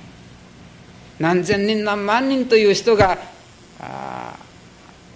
[1.20, 3.18] 何千人何万人という人が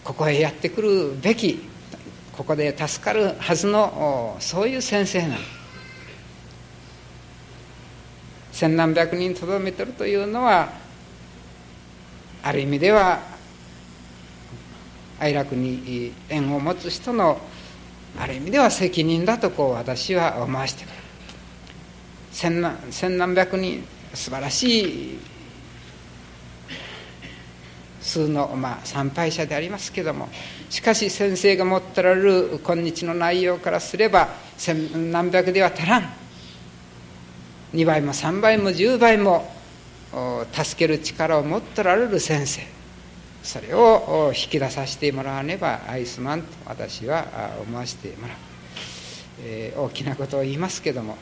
[0.04, 1.58] ここへやってくるべき
[2.36, 5.34] ここで助かるはずのそういう先生なの。
[8.52, 10.68] 千何百人とどめてるというのは
[12.42, 13.35] ある意味では
[15.18, 17.38] 愛楽に縁を持つ人の
[18.18, 20.92] ある意味では責任だとこう私は思わせてくる。
[22.32, 23.82] 千何千何百人
[24.12, 25.18] 素晴らしい
[28.00, 30.28] 数の、まあ、参拝者でありますけども。
[30.68, 36.12] しかし先生が持ってられる今日の内容からすれば千何百では足らん。
[37.74, 39.50] 2倍も3倍も10倍も
[40.52, 42.75] 助ける力を持ってられる先生。
[43.46, 47.24] それを引き出させてもらわねばアイスマンと私は
[47.62, 48.36] 思わせてもらう、
[49.44, 51.16] えー、大きなことを言いますけども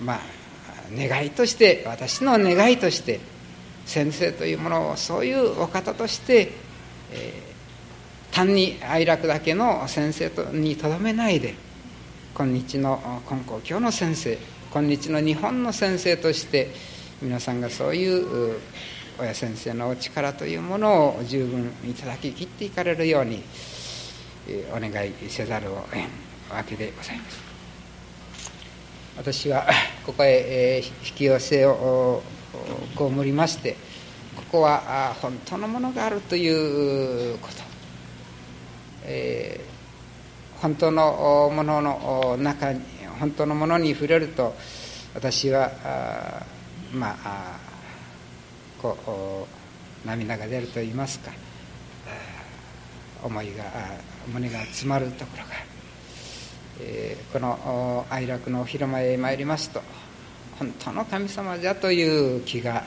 [0.00, 0.20] まあ
[0.96, 3.20] 願いとして私の願いとして
[3.84, 6.52] 先生というものをそういうお方として、
[7.12, 11.54] えー、単に愛楽だけの先生とにとどめないで
[12.34, 14.38] 今日の金光教の先生
[14.72, 16.70] 今日の日本の先生として
[17.20, 18.58] 皆さんがそういう
[19.20, 23.42] 親先生のお力というものを十分いただききっていかれるように
[24.70, 26.08] お願いせざるをえん
[26.54, 27.48] わけでございます。
[29.16, 29.66] 私は
[30.06, 32.22] ここへ引き寄せを
[32.96, 33.76] 被りまして
[34.36, 37.54] ここは本当のものがあるということ、
[39.02, 42.80] えー、本当のものの中に
[43.18, 44.54] 本当のものに触れると
[45.14, 45.72] 私は
[46.92, 47.67] まあ
[48.80, 49.46] こ
[50.04, 51.32] う涙が出ると言いますか
[53.22, 53.64] 思いが
[54.32, 55.68] 胸が詰まるところが
[56.80, 59.80] えー、この哀楽の広間へ参りますと
[60.58, 62.82] 本当の神様じゃという気が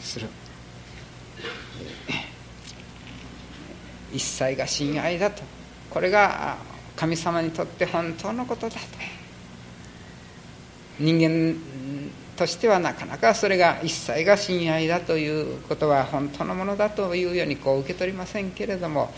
[0.00, 0.28] する、
[4.12, 5.42] 一切が親愛だと
[5.88, 6.58] これが
[6.96, 8.80] 神様にとって本当のことだと。
[11.00, 11.56] 人間
[12.36, 19.12] としてはなかなかそれが一切が親愛だということは本当のものだというようにこう受け取りませんけれども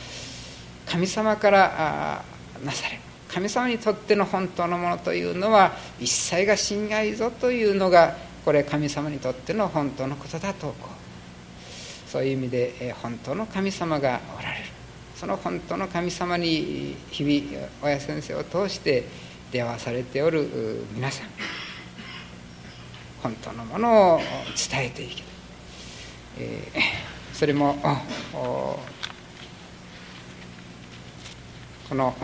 [0.86, 2.24] 神様から
[2.64, 14.64] なされる神様にとっての本当のものというのは一切が侵害ぞというのがこれ神様にとっての本当のことだとこうそういう意味で本当の神様がおられる。
[15.16, 19.04] その本当の神様に日々親先生を通して
[19.50, 21.63] 出会わされておる皆さん。
[23.24, 24.20] 本当のものを
[24.70, 25.26] 伝えていける、
[26.40, 27.74] えー、それも
[31.88, 32.14] この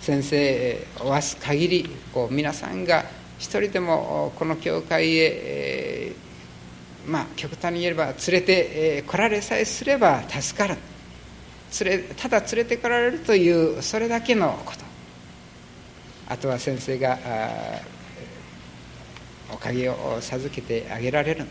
[0.00, 3.04] 先生をわす限りこう皆さんが
[3.38, 10.76] 一人でもこの教会へ、えー、まあ極端に言えば連れて、えー、来られさえすれば助かる。
[11.84, 14.78] 連れただ連れてこられるというそれだけのこと。
[16.28, 17.18] あとは先生が
[19.52, 21.46] おかげを授けてあげられる、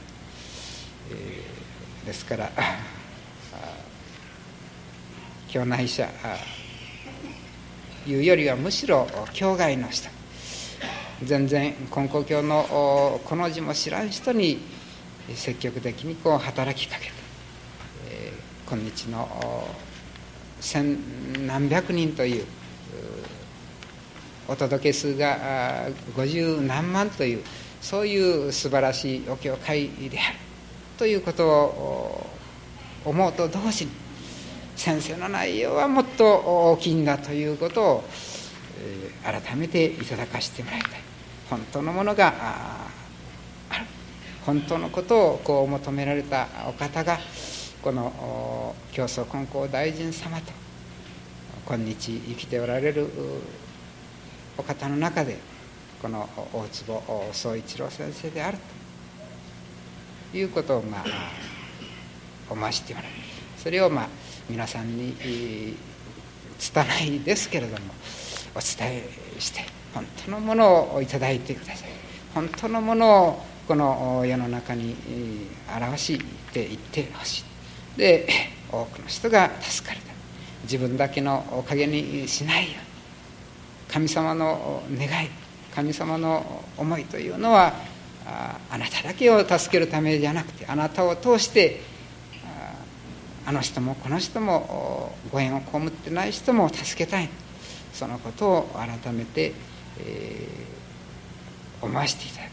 [1.12, 2.52] えー、ですから
[5.48, 6.10] 教内者
[8.06, 10.10] いうよりはむしろ境外の人。
[11.24, 14.60] 全然根古教のこの字も知らん人に
[15.34, 17.12] 積極的にこう働きかけて、
[18.10, 19.66] えー、今日の
[20.60, 20.98] 千
[21.48, 22.46] 何百人という
[24.48, 27.44] お届け数が五十何万という
[27.86, 30.38] そういう素晴らしいお教会である
[30.98, 32.26] ということを
[33.06, 33.92] 思うと同時に
[34.76, 38.04] 先生の内容はもっと大きいんだということを、
[39.24, 40.92] 改めていただかせてもらいたい。
[41.48, 42.34] 本当のものが
[43.70, 43.86] ある
[44.48, 47.20] 本当のことをこう求められたお方が
[47.84, 50.52] この教祖金光大臣様と
[51.68, 53.08] 今日生きておられる
[54.58, 55.38] お方の中で
[56.06, 58.60] この大坪宗一郎先生である
[60.32, 61.04] ということをまあ
[62.48, 63.10] 思わせてもらう
[63.58, 64.08] それをまあ
[64.48, 65.16] 皆さんに
[66.60, 67.88] 拙いですけれども
[68.54, 69.10] お伝え
[69.40, 69.62] して
[69.96, 71.90] 本当のものをいただいてください。
[72.36, 74.96] 本当のものをこの世の中に
[75.76, 76.22] 表し
[76.54, 77.44] ていってほし
[77.96, 78.28] いで
[78.72, 80.02] 多くの人が助かる
[80.66, 82.86] 自分だけのおかげにしないように。
[83.92, 85.45] 神様の願い。
[85.76, 87.74] 神様の思いというのは
[88.26, 91.82] あなただけを助けるためじゃなくてあなたを通して
[93.46, 97.30] あの人もこの人もご縁を被ってない人も助けたい。
[97.96, 99.54] そのことを改めて、
[100.00, 102.52] えー、思わせていただく。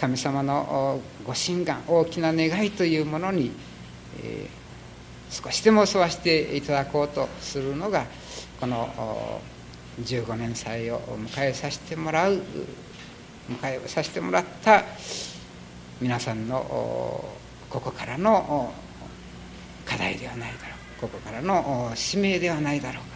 [0.00, 3.52] 神様のご神願大きな願いというものに、
[4.20, 8.04] えー、少しでも沿わせていただこうとするのが
[8.58, 9.40] この
[10.00, 12.42] 15年祭を迎えさせてもらう
[13.48, 14.82] 迎えさせてもらった
[16.00, 16.58] 皆さんの
[17.70, 18.72] ここからの
[19.84, 23.14] 課題ではないだろうここからの使命ではないだろうか。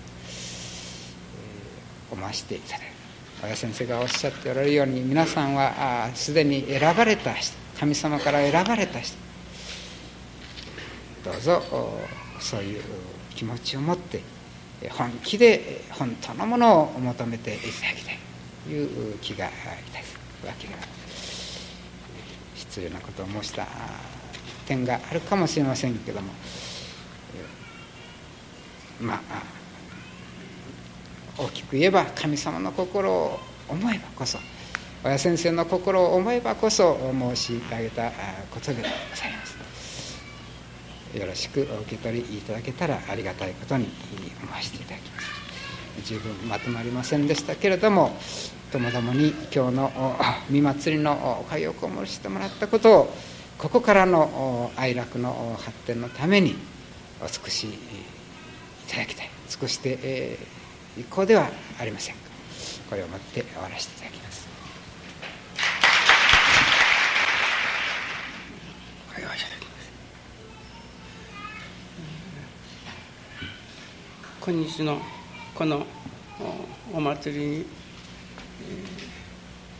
[2.10, 2.82] と思わせていただく
[3.44, 9.16] 親先生がおっしゃっておられるように皆さんはすでに選ばれた人神様から選ばれた人。
[11.24, 11.62] どうぞ
[12.40, 12.82] そういう
[13.34, 14.20] 気持ちを持って
[14.90, 18.18] 本気で本当のものを求めていただきたい
[18.64, 19.50] という気がい
[19.92, 20.18] たす。
[20.46, 20.74] わけが
[22.54, 23.66] 失礼なことを申した
[24.66, 26.32] 点があるかもしれませんけども。
[29.00, 29.42] まあ
[31.36, 33.38] 大きく言えば神様の心を
[33.68, 34.38] 思えばこそ
[35.04, 38.10] 親先生の心を思えばこそ申し上げた
[38.50, 39.57] ことでございます。
[41.14, 43.88] よろしくお受け取りいただけたらありがたいことに
[44.42, 45.28] 思わせていただきます。
[46.04, 48.16] 十分まとまりませんでしたけれども
[48.70, 50.16] ともどもに今日の
[50.48, 53.14] 見祭りのお会をこもしてもらったことを
[53.56, 56.56] ここからの哀楽の発展のために
[57.20, 57.70] お尽くしい
[58.88, 59.30] ただきたい。
[59.48, 60.38] 尽くして
[60.98, 61.48] い、こうでは
[61.80, 62.20] ありませんか。
[62.90, 64.48] これをもって終わらせていただきます。
[74.50, 74.98] 今日の
[75.54, 75.84] この
[76.94, 77.66] お祭りに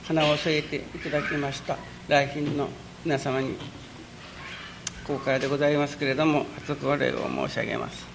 [0.06, 1.78] 花を添えていただきました。
[2.06, 2.68] 来賓の
[3.02, 3.54] 皆様に
[5.06, 8.06] ここからでございますけれども初御礼を申し上げます。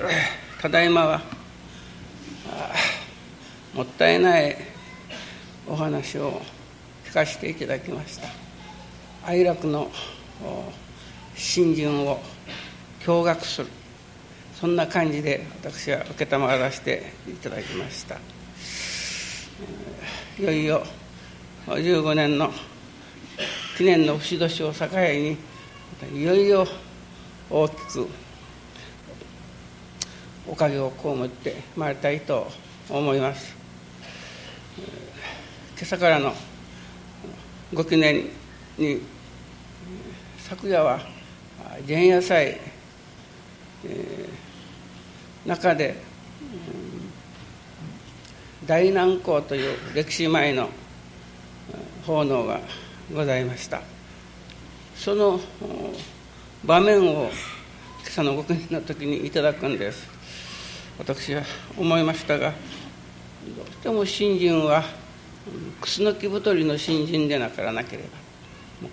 [0.62, 1.22] ただいまは
[3.74, 4.56] もったいない
[5.68, 6.40] お話を
[7.04, 8.28] 聞かせていただきました。
[9.26, 9.90] 哀楽の
[11.34, 12.18] 新人を
[13.00, 13.68] 驚愕する。
[14.58, 18.18] そんな感じで私は承らせていただきました。
[20.38, 20.86] いよいよ
[21.66, 22.50] 15年の
[23.76, 25.36] 記念の節年を境に
[26.14, 26.66] いよいよ
[27.50, 28.08] 大きく
[30.48, 32.50] おかげを被ってまいりたいと
[32.88, 33.54] 思います。
[35.76, 36.32] 今朝からの
[37.74, 38.30] ご記念
[38.78, 39.02] に
[40.38, 41.00] 昨夜は
[41.86, 42.58] 前夜祭、
[43.84, 44.35] えー、
[45.46, 45.96] 中で、
[48.66, 50.68] 大南港という歴史前の
[52.04, 52.60] 奉納が
[53.14, 53.80] ございました。
[54.96, 55.40] その
[56.64, 57.30] 場面を今
[58.08, 60.16] 朝のご記念の時にいただくんです。
[60.98, 61.42] 私は
[61.76, 64.82] 思いましたがどうしても新人は
[65.80, 68.08] 楠木太りの新人でなからなければ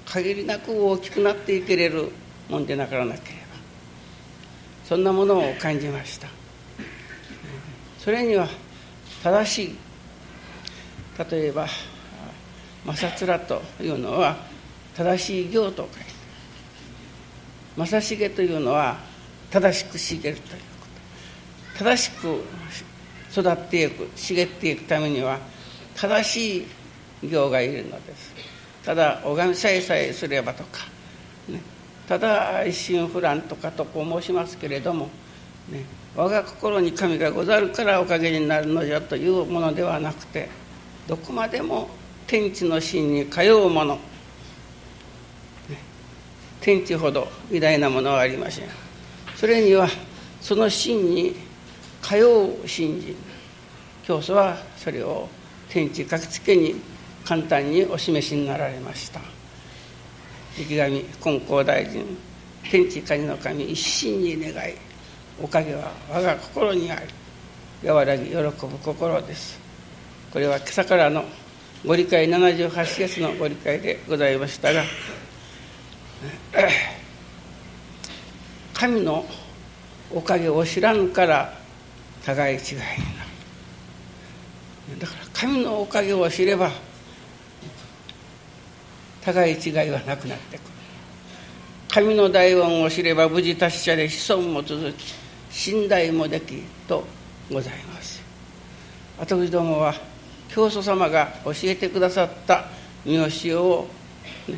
[0.06, 2.12] 限りなく大きくなっていけれる
[2.50, 3.44] もんでなからなければ
[4.86, 6.28] そんなものを感じました。
[8.04, 8.50] それには
[9.24, 9.76] 正しい。
[11.32, 11.68] 例えば
[12.86, 14.36] 正面というのは
[14.98, 16.14] 正しい行と書いて
[17.78, 18.98] 正成というのは
[19.52, 20.88] 正しく茂るというこ
[21.78, 21.86] と。
[21.86, 22.44] 正しく
[23.32, 25.40] 育っていく茂っていくためには
[25.96, 26.68] 正し
[27.24, 28.34] い行がいるのです。
[28.84, 30.86] ただ拝みさえさえすればとか、
[31.48, 31.62] ね、
[32.06, 35.10] ただ一心不乱とかとこう申しますけれども、
[35.70, 35.86] ね、
[36.16, 40.48] 我が心に神がござるからおかげになるのじゃというものではなくて
[41.08, 41.90] どこまでも
[42.28, 44.00] 天地の真に通うもの、
[46.62, 48.68] 天地ほど偉大なものはありません。
[49.36, 49.90] それには
[50.40, 51.36] その真に
[52.02, 52.18] 通
[52.64, 53.16] う信心
[54.04, 55.28] 教祖はそれを
[55.70, 56.76] 天地書きつけに
[57.26, 59.20] 簡単にお示しになられました。
[60.58, 60.90] 池上
[61.22, 62.06] 金光大臣
[62.64, 64.74] 天地神の神一心に願い
[65.42, 67.00] おかげは我が心にあ
[67.84, 68.52] り和らぎ喜ぶ
[68.84, 69.60] 心です。
[70.32, 71.26] これは今朝からの
[71.86, 74.84] ご理解78節のご理解でございましたが
[78.74, 79.26] 神の
[80.12, 81.54] おかげを知らんから
[82.26, 82.84] 互い違いにな
[84.94, 85.00] る。
[85.00, 86.72] だから神のおかげを知れば
[89.22, 90.68] 互い違いはなくなってくる。
[91.90, 95.14] 神の大恩を知れば無事達者で子孫も続き
[95.54, 97.06] 信頼もできと
[97.50, 98.22] ございます。
[99.20, 99.94] 私どもは
[100.50, 102.66] 教祖様が教えてくださった
[103.06, 103.88] 見教を、
[104.48, 104.58] ね、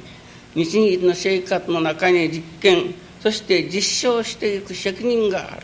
[0.55, 5.61] 日々の生活の中に実験そして実証していく責任がある。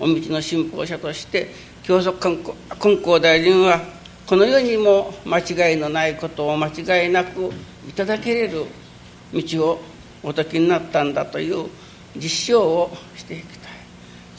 [0.00, 1.48] お道の信奉者として
[1.82, 2.38] 教祖根
[2.96, 3.82] 光大臣は
[4.26, 7.50] この世にも間違いのないことを間違いなく
[7.86, 8.64] いただけれる
[9.34, 9.82] 道を
[10.22, 11.68] お説きになったんだという
[12.16, 13.59] 実証をしていき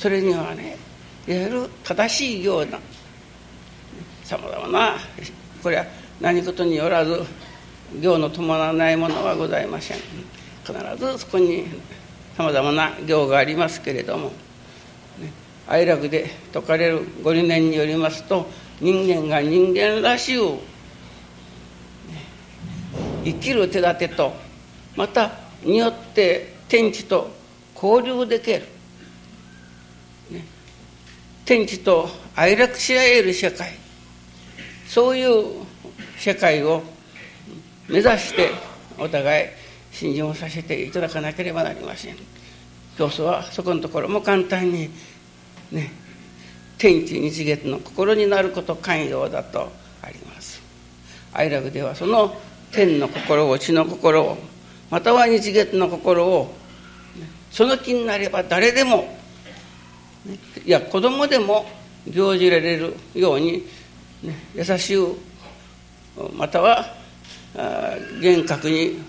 [0.01, 0.75] それにはね
[1.27, 2.79] いわゆる正しいような
[4.23, 4.97] さまざまな
[5.61, 5.85] これは
[6.19, 7.21] 何事によらず
[8.01, 9.97] 行の伴わないものはございません。
[10.65, 11.67] 必ずそこに
[12.35, 14.29] さまざまな行がありますけれども、
[15.19, 15.31] ね、
[15.67, 18.49] 哀楽で説かれるご理念によりますと
[18.79, 20.57] 人間が人間らしゅう
[23.23, 24.33] 生きる手立てと
[24.95, 25.31] また
[25.63, 27.29] によって天地と
[27.75, 28.65] 交流できる、
[31.51, 33.73] 天地と愛楽し合える社会。
[34.87, 35.65] そういう
[36.17, 36.81] 社会を
[37.89, 38.51] 目指して
[38.97, 39.49] お互い
[39.91, 42.15] 信心をさせていただかなければなりません。
[42.97, 44.89] 教祖はそこのところも簡単に
[45.73, 45.91] ね
[46.77, 49.69] 天地日月の心になること寛容だと
[50.01, 50.61] あります。
[51.33, 52.33] 愛楽ではその
[52.71, 54.37] 天の心を地の心を
[54.89, 56.55] または日月の心を
[57.51, 59.19] その気になれば誰でも
[60.65, 61.65] いや子供でも
[62.05, 63.67] 行じられるように、
[64.23, 65.15] ね、優しゅう
[66.35, 66.95] または
[68.21, 68.99] 厳格に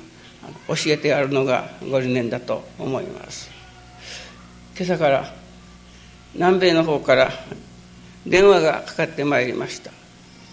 [0.69, 3.51] 教えてやるのがご理念だと思います。
[4.77, 5.35] 今朝から
[6.35, 7.31] 南米の方から
[8.27, 9.91] 電話がかかってまいりました。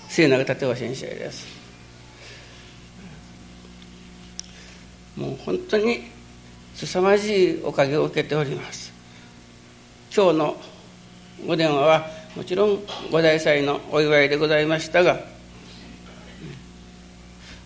[0.09, 1.47] 末永立夫先生です。
[5.15, 6.03] もう本当に
[6.75, 8.88] 凄まじいおかげを受けております。
[10.15, 10.57] 今日の
[11.45, 12.79] ご電話はもちろん
[13.11, 15.19] 五大祭のお祝いでございましたが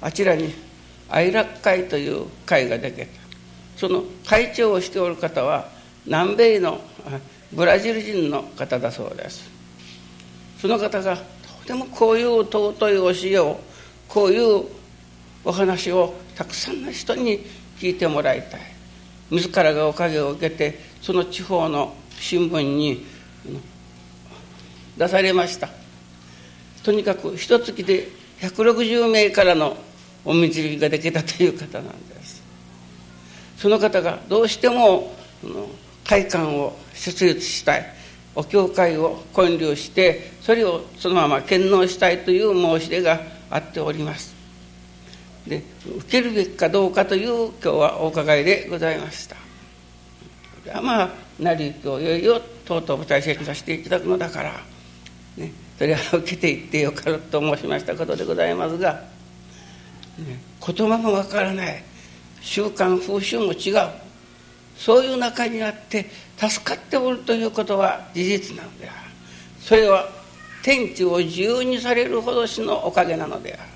[0.01, 0.53] あちらに
[1.09, 3.05] 愛楽会という会ができた
[3.77, 5.69] その会長をしておる方は
[6.05, 6.81] 南米の
[7.53, 9.49] ブラジル人の方だそうです。
[10.59, 11.23] その方がと
[11.65, 13.59] てもこういう尊い教えを
[14.07, 14.65] こういう
[15.45, 17.45] お話をたくさんの人に
[17.77, 18.61] 聞いてもらいたい。
[19.31, 23.05] 自らがおかげを受けてその地方の新聞に
[24.97, 25.67] 出されました。
[26.81, 28.07] とにかく一月で
[28.39, 29.75] 160名からの
[30.23, 32.41] お導きができたという方なんです。
[33.57, 35.13] その方がどうしても
[36.05, 37.93] 会館を設立したい。
[38.35, 44.33] お教会を建立してそれをそのまま献納したいという申し出があっております。
[45.45, 45.61] で
[45.97, 49.35] 受けるべきかどうかという今日はお伺いでございました。
[50.81, 51.09] まあ
[51.39, 54.51] 成り行きをいよいよとうとう舞台設置させていただくのだから、
[55.37, 58.93] ね、それは受けていってよかろうと申しましたことでございますが、
[60.19, 61.83] ね、言葉もわからない。
[62.41, 63.89] 習慣風習も違う。
[64.77, 68.97] そういう中にあって助かっておるということは事実なのである。
[69.59, 70.09] それは
[70.61, 73.73] 天地を自由にされるほどしのおかげなのである。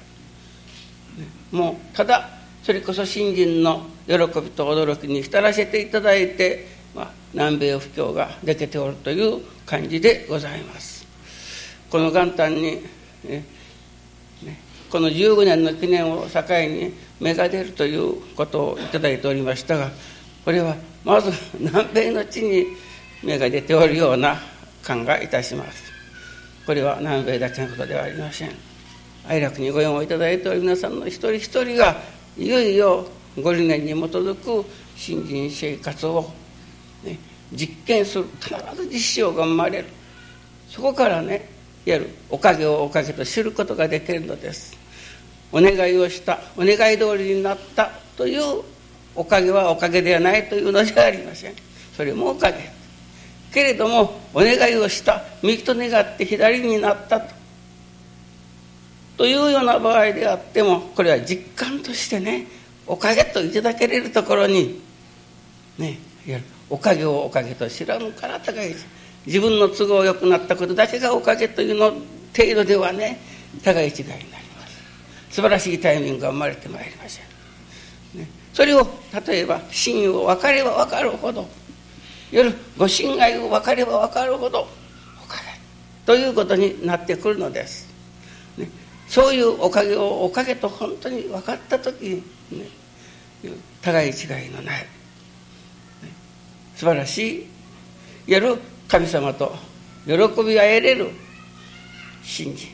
[1.51, 2.29] もうただ
[2.63, 6.76] それこそ新人の喜びと驚きに浸らせていただいて、
[7.33, 11.05] 南米布教ができておるという感じでございます。
[11.89, 12.81] この元旦に、
[13.23, 13.43] ね、
[14.89, 19.91] この15年の記念を境に芽が出るということをいただいておりましたが
[20.45, 22.65] これはまず南米の地に
[23.23, 24.37] 芽が出ておるような
[24.83, 25.83] 感がいたします。
[26.65, 28.51] これは南米だけのことではありません。
[29.27, 31.97] 愛楽にご用をいただいておる皆さんの一人一人が
[32.37, 33.05] いよいよ
[33.41, 36.31] ご理念に基づく新人生活を、
[37.03, 37.17] ね、
[37.51, 38.25] 実験する。
[38.39, 39.85] 必ず実証が生まれる。
[40.69, 41.49] そこからね
[41.85, 42.09] いわゆる。
[42.29, 44.77] おかげをおかげと知ることができるのです。
[45.51, 46.39] お願いをした。
[46.57, 47.91] お願い通りになった。
[48.15, 48.63] という
[49.15, 51.53] おかげはおかげではないというのじゃありません。
[51.95, 52.69] それもおかげ。
[53.53, 55.23] けれどもお願いをした。
[55.41, 57.37] 右と願って左になったと。
[59.17, 62.45] というような場合であってもこれは実感としてね
[62.85, 64.79] おかげといただけれるところに
[65.77, 65.97] ねいわ
[66.27, 66.43] ゆる。
[66.69, 68.75] おかげをおかげと知らぬから高い
[69.25, 71.91] 自分の都合よくなったことだけがおかげというの
[72.35, 73.19] 程度ではね
[73.63, 74.77] 互い違いになります。
[75.31, 77.25] 素晴らしいタイミングが生まれてまいりません、
[78.53, 78.87] それを
[79.27, 81.47] 例えば真意を分かれば分かるほど
[82.31, 84.67] 夜ご信愛を分かれば分かるほど
[85.23, 85.43] おかげ
[86.05, 87.87] ということになってくるのです。
[89.07, 92.67] そういうおかげをおかげと本当に分かった時に、ね、
[93.81, 94.85] 互い違いのない、
[96.77, 97.47] 素晴らし
[98.27, 98.31] い。
[98.31, 98.55] やる
[98.87, 99.55] 神様と
[100.05, 101.09] 喜びが得れる。
[102.23, 102.69] 信心、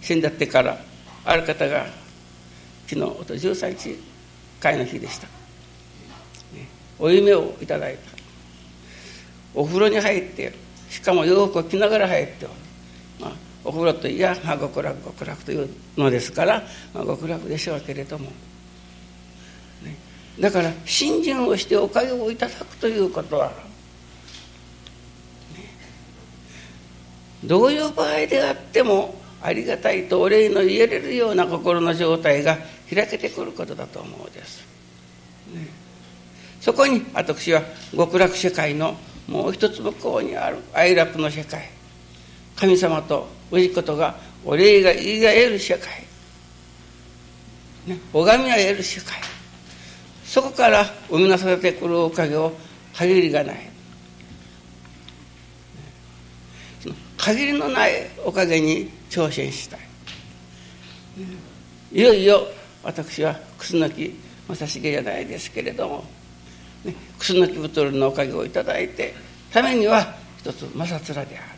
[0.00, 0.78] 死んだってから
[1.24, 1.86] ある方が
[2.86, 3.98] 昨日と13日
[4.60, 5.26] 会の日でした、
[6.98, 8.00] お夢をいただいた。
[9.54, 10.52] お風呂に入って
[10.90, 12.54] しかも洋服を着ながら入っておる、
[13.18, 13.32] まあ
[13.64, 16.62] お風呂といや、まあ、極楽極楽というのですから、
[16.94, 18.30] まあ、極楽でしょうけれども、
[20.38, 23.52] だから信心をしておかげをいただくということは、
[27.44, 32.58] どういう場合であってもありがたいとお礼の言えれるような心の状態が
[32.92, 34.64] 開けてくることだと思うです。
[35.54, 35.66] ね、
[36.60, 37.62] そこに私は
[37.96, 38.96] 極楽世界の
[39.26, 41.70] もう一つ向こうにある哀楽の世界
[42.56, 45.86] 神様と氏子とがお礼が言いが得る社会、
[47.86, 49.29] ね、拝みが得る社会
[50.30, 52.52] そこから生み出されてくるおかげを
[52.94, 53.68] 限りがない。
[57.16, 59.80] 限りのないおかげに挑戦したい。
[61.90, 62.46] いよいよ
[62.84, 66.04] 私は楠木正成じゃないですけれども、
[67.18, 69.12] 楠木太のおかげをいただいて
[69.52, 71.48] ためには一つ摩擦らである。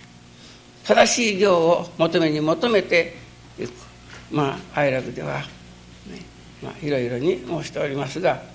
[0.85, 3.17] 正しい行を求めに求めて
[3.59, 3.73] いく
[4.31, 5.45] まあ哀楽では、ね
[6.63, 8.51] まあ、いろいろに申しておりますが、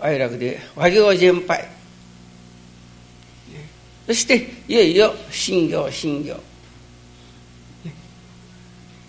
[0.00, 1.68] 哀楽で和行全廃、
[4.06, 6.34] そしていよいよ信行信行、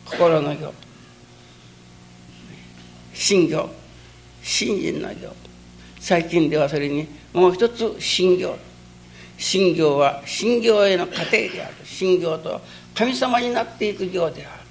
[0.06, 0.74] 心の行
[3.14, 3.70] 信行
[4.44, 5.34] 信心の行
[6.00, 8.58] 最近ではそれにもう一つ信行
[9.38, 11.74] 信行は信行への過程である。
[11.86, 12.62] 信行と
[12.94, 14.62] 神様になっていく行である。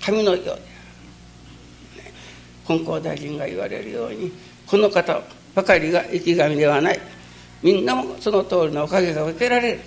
[0.00, 0.62] 神の行である、
[2.66, 4.30] 金光大臣が言われるように
[4.72, 5.20] この方
[5.54, 7.00] ばかりが生き神ではない。
[7.62, 9.80] みんなもその通りのおかげが受けられる。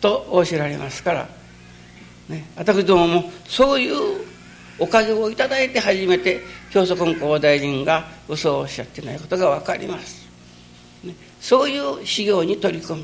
[0.00, 1.28] とおっしゃられますから、
[2.28, 3.94] ね、私どももそういう
[4.80, 6.40] おかげをいただいて初めて
[6.72, 10.26] 教祖金光大臣が嘘をおっしゃってないことが分かります。
[11.04, 11.14] ね。
[11.40, 13.00] そういう修行に取り組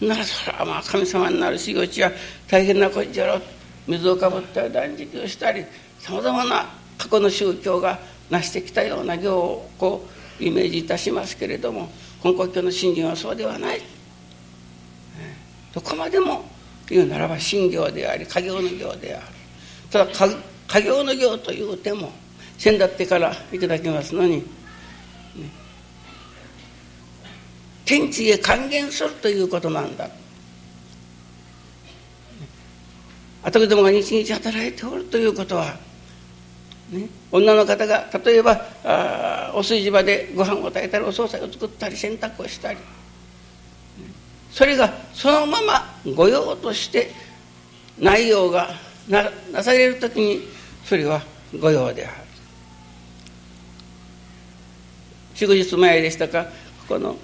[0.00, 0.08] む。
[0.08, 2.10] ならそれはまあ神様になる修行地は
[2.48, 3.40] 大変なことじゃろ。
[3.86, 5.64] 水をかぶったり断食をしたり
[6.00, 6.68] さまざまな
[6.98, 7.96] 過去の宗教が
[8.30, 10.08] 成してきたような行をこ
[10.40, 11.90] うイメージいたしますけれども
[12.24, 13.82] 根国教の信心はそうではない。
[15.72, 16.44] どこまでも
[16.88, 19.26] 言うならば信行であり家業の行である。
[19.90, 20.06] ただ
[20.68, 22.12] 家業の行というても
[22.58, 24.44] 先だってからいただきますのに、
[27.84, 30.10] 天地へ還元するということなんだ。
[33.42, 35.78] あたくどもが日々働いておるということは、
[37.30, 42.78] 女の方が例えばあお炊事場でご飯を炊いたりお惣菜を作ったり洗濯をしたり。
[44.50, 47.12] それがそのまま御用として
[47.98, 48.70] 内容が
[49.08, 50.40] ななされる時に
[50.84, 51.22] それは
[51.56, 52.16] 御用である。
[55.34, 56.44] 祝日前でしたか？
[56.44, 56.50] こ
[56.88, 57.16] この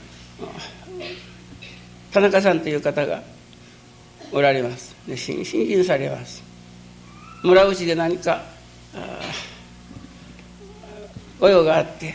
[2.12, 3.22] 田中さんという方が
[4.32, 4.94] おられます。
[5.08, 6.42] で新人されます。
[7.42, 8.42] 村内で何か
[8.94, 9.20] あ
[11.40, 12.14] 御用があって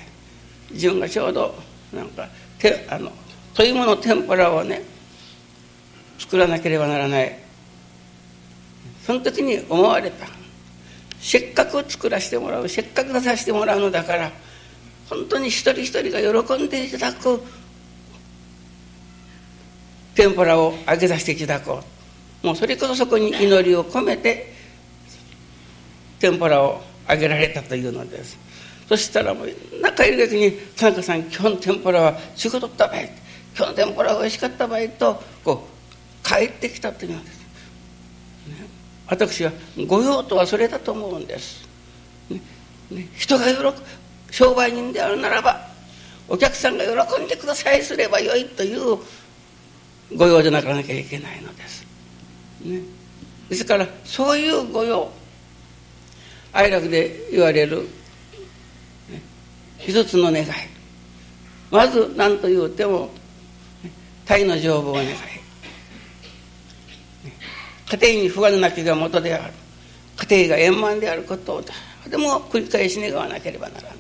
[0.72, 1.56] 自分がちょうど
[1.94, 2.28] なんか
[2.58, 3.12] てあの
[3.54, 4.82] 鶏もの天ぷらをね
[6.18, 7.38] 作らなければならない。
[9.06, 10.28] その時に思われた。
[11.20, 14.32] せっかく作らせてもらうせっかく出させてもらうのだから
[15.10, 17.44] 本当に一人一人が喜んでいただく
[20.16, 21.84] 天ぷらを揚げさせていただこ
[22.44, 22.48] う。
[22.48, 24.52] もうそれこそそこに祈りを込めて
[26.20, 28.38] 天ぷらを揚げられたというのです。
[28.92, 29.50] そしたらもう
[29.82, 33.10] 中入る時に「田中さん今日の天ぷらは仕事ったばい」
[33.56, 35.66] 今日の天ぷらがおいしかった場合とこ
[36.26, 37.46] う帰ってきたというのです、ね、
[39.08, 39.54] 私は
[39.88, 41.66] 御用とはそれだと思うんです、
[42.30, 42.42] ね。
[42.90, 43.74] ね、人が喜ぶ
[44.30, 45.70] 商売人であるならば
[46.28, 48.98] お客さんが喜んでくださいすればよいという
[50.18, 51.86] 御用でなかなきゃいけないのです、
[52.66, 52.82] ね、
[53.48, 55.10] ですからそういう御用
[56.52, 57.88] 哀楽で言われる、
[59.86, 60.48] 一つの願い。
[61.70, 63.10] まず何と言うても
[64.26, 65.08] 鯛の丈夫を願い。
[67.90, 69.54] 家庭に不安なきが元である。
[70.30, 71.64] 家庭が円満であることを。
[72.10, 73.96] でも繰り返し願わなければならない。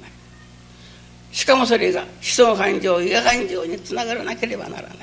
[1.31, 4.97] しかもそれが思想感情意感情につながらなければならない。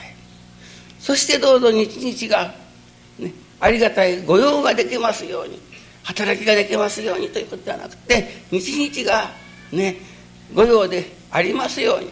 [0.98, 2.54] そしてどうぞ日々が、
[3.18, 5.60] ね、ありがたい御用ができますように
[6.02, 9.30] 働きができますようにということではなくて日々が
[9.72, 9.96] ね
[10.54, 12.10] 御用でありますように。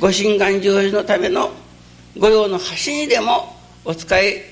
[0.00, 1.52] ご神願成就のための
[2.18, 4.42] 御用の端にでもお使い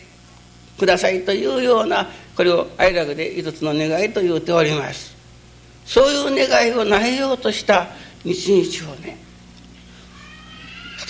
[0.78, 5.14] くださいというようなこれを愛楽で一つの願いと言うております。
[5.84, 7.88] そういう願いをなえようとした
[8.24, 9.18] 日々をね。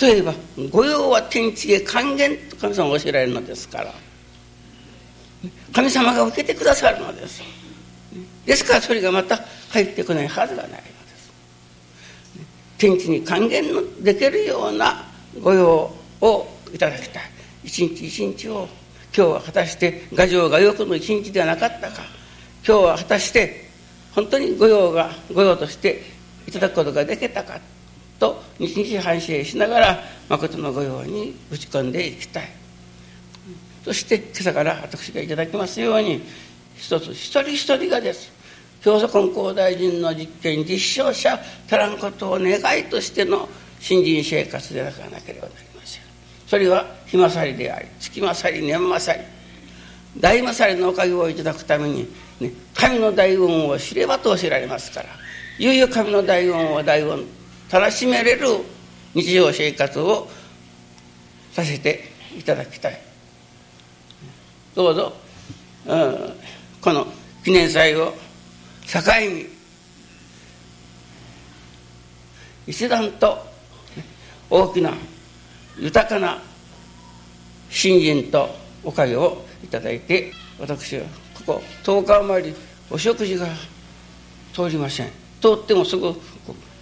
[0.01, 0.33] 例えば
[0.71, 3.93] 「御用は天地へ還元」と神様が教えられるのですから。
[5.73, 7.41] 神様が受けてくださるのです。
[8.45, 10.83] ですからそれがまた入ってこないはずがない。
[12.83, 13.63] 天地に還元
[14.03, 15.05] できるような
[15.41, 15.89] 御用
[16.19, 17.23] をいただきたい。
[17.63, 18.67] 一日一日を
[19.15, 22.03] 今日は果たして牙城がよくの一日ではなかったか。
[22.67, 23.69] 今日は果たして
[24.11, 26.01] 本当に御用が御用として
[26.45, 27.57] いただくことができたか。
[28.19, 32.49] と日々反省しながら誠の御用に打ち込んでいきたい。
[33.85, 36.21] そして今朝から私がいただきますように
[36.75, 38.42] 一つ一人一人がです。
[38.83, 43.47] 教祖根高大臣の実験実証者足らんことを願いとしての
[43.79, 46.01] 新人生活でなかなければなりません。
[46.45, 49.25] それは日勝りであり月勝り年勝り。
[50.19, 52.07] 大勝りのおかげをいただくために、
[52.39, 55.07] ね、神の大運を知ればと教えられますから
[55.57, 57.25] いよいよ神の大運を大運
[57.71, 58.47] 楽しめれる
[59.15, 60.27] 日常生活を
[61.51, 62.03] させて
[62.37, 63.01] いただきたい。
[64.75, 65.13] どうぞ、
[65.85, 66.33] うん、
[66.81, 67.07] この
[67.43, 68.13] 記念祭を
[69.01, 69.47] 境に。
[72.67, 73.37] 一段と
[74.49, 74.93] 大きな
[75.77, 76.41] 豊かな
[77.69, 78.49] 信心と
[78.83, 81.03] おかげをいただいて私は
[81.33, 82.55] ここ10日余り
[82.89, 83.47] お食事が
[84.53, 85.07] 通りません。
[85.41, 86.13] 通ってもすぐ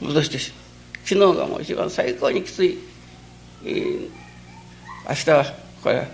[0.02, 0.62] 戻してしまう
[1.04, 2.78] 昨日がもう一番最高にきつい、
[3.66, 4.10] えー、
[5.10, 5.46] 明日は
[5.82, 6.08] これ、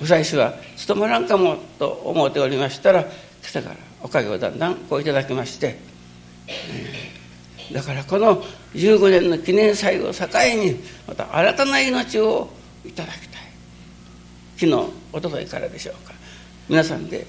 [0.00, 3.10] うん、最初は務まらんかもと思っておりましたら今
[3.44, 3.87] 朝から。
[4.02, 5.78] おかげをだんだんこういただきまして、
[6.46, 7.18] えー
[7.72, 8.42] だからこの
[8.74, 10.26] 15年の記念祭を境
[10.56, 12.48] にまた新たな命を
[12.84, 13.42] いただきたい。
[14.56, 16.14] 昨日おとといからでしょうか。
[16.68, 17.26] 皆さんで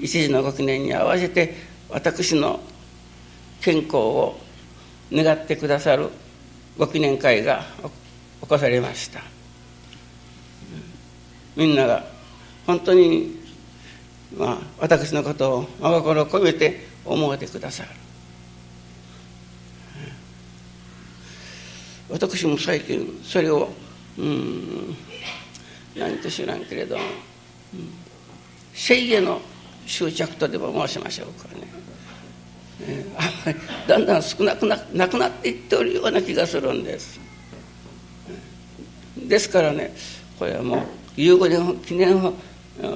[0.00, 1.54] 一時のご記念に合わせて
[1.90, 2.60] 私の
[3.60, 4.38] 健康を
[5.12, 6.08] 願ってくださる
[6.78, 7.64] ご記念会が
[8.40, 9.20] 起こされました。
[11.54, 12.02] みんなが
[12.66, 13.41] 本当に、
[14.36, 17.90] まあ、私のことを真心を込めて思ってくださる。
[22.08, 23.70] 私も最近それを
[24.18, 24.96] うん
[25.96, 27.02] 何と知らんけれども、
[27.74, 27.88] うん、
[28.74, 29.40] 聖への
[29.86, 31.66] 執着とでも申しましょうかね、
[32.82, 37.20] えー、だんだん少なくななくなっていっておるような気がするんです。
[39.16, 39.94] ですからね
[40.38, 40.80] これはもう
[41.16, 42.34] 15年記念を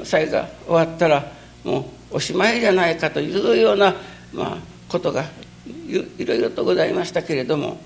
[0.05, 1.33] 祭が終わったら
[1.65, 1.81] も
[2.13, 3.95] うおしまいじゃないかというような、
[4.33, 4.59] まあ、
[4.89, 5.25] ことが
[5.89, 7.79] いろいろとございましたけれども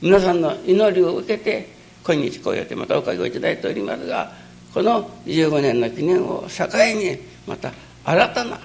[0.00, 1.68] 皆さんの祈りを受けて
[2.04, 4.32] 今日こうやってまたおかげをいただいておりますが
[4.72, 7.72] この15年の記念を境にまた
[8.04, 8.58] 新たな、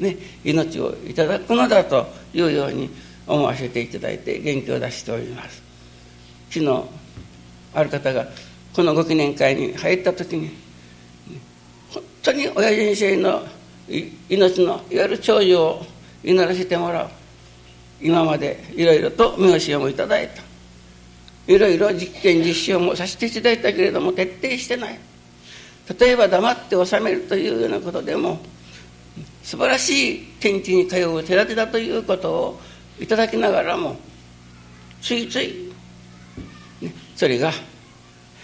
[0.00, 2.90] ね、命をいただくのだというように
[3.26, 5.62] 思わせていただいて元気を出しております。
[6.50, 6.84] 昨日
[7.74, 8.26] ある方が
[8.74, 10.50] このご記念会に入った時に
[12.28, 13.42] 当に親人生の
[14.28, 15.82] 命のいわゆる長寿を
[16.22, 17.08] 祈らせてもらう
[18.02, 20.42] 今までいろいろと見教えもいただいた
[21.50, 24.98] いろいろ実験実証もさせていただいたけれども徹底してない
[25.98, 28.38] 例えば黙って収めるというようなことでも
[29.42, 32.60] 素晴らしい天地に通う手立てだということを
[33.00, 33.96] いただきながらも
[35.00, 35.72] ついつい、
[36.82, 37.52] ね、それが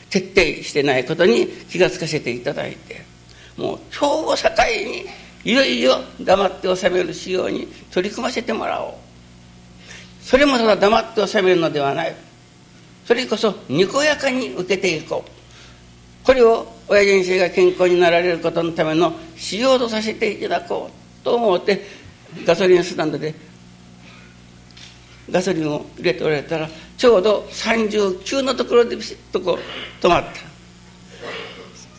[0.08, 3.03] 徹底してないことに気がつかせていただいて
[3.56, 4.48] もう今日を境
[4.86, 5.04] に
[5.44, 8.94] いよいよ黙って収める仕様に取り組ませてもらおう。
[10.22, 12.14] それもただ黙って収めるのではない。
[13.04, 16.26] それこそにこやかに受けていこう。
[16.26, 21.84] これを親人生が健康になられることのための仕様とさせていただこうと思って
[22.46, 23.34] ガソリンスタンドで
[25.30, 30.30] ガソリンを入れておられたらちょうど39のところでピシッとこう止まった。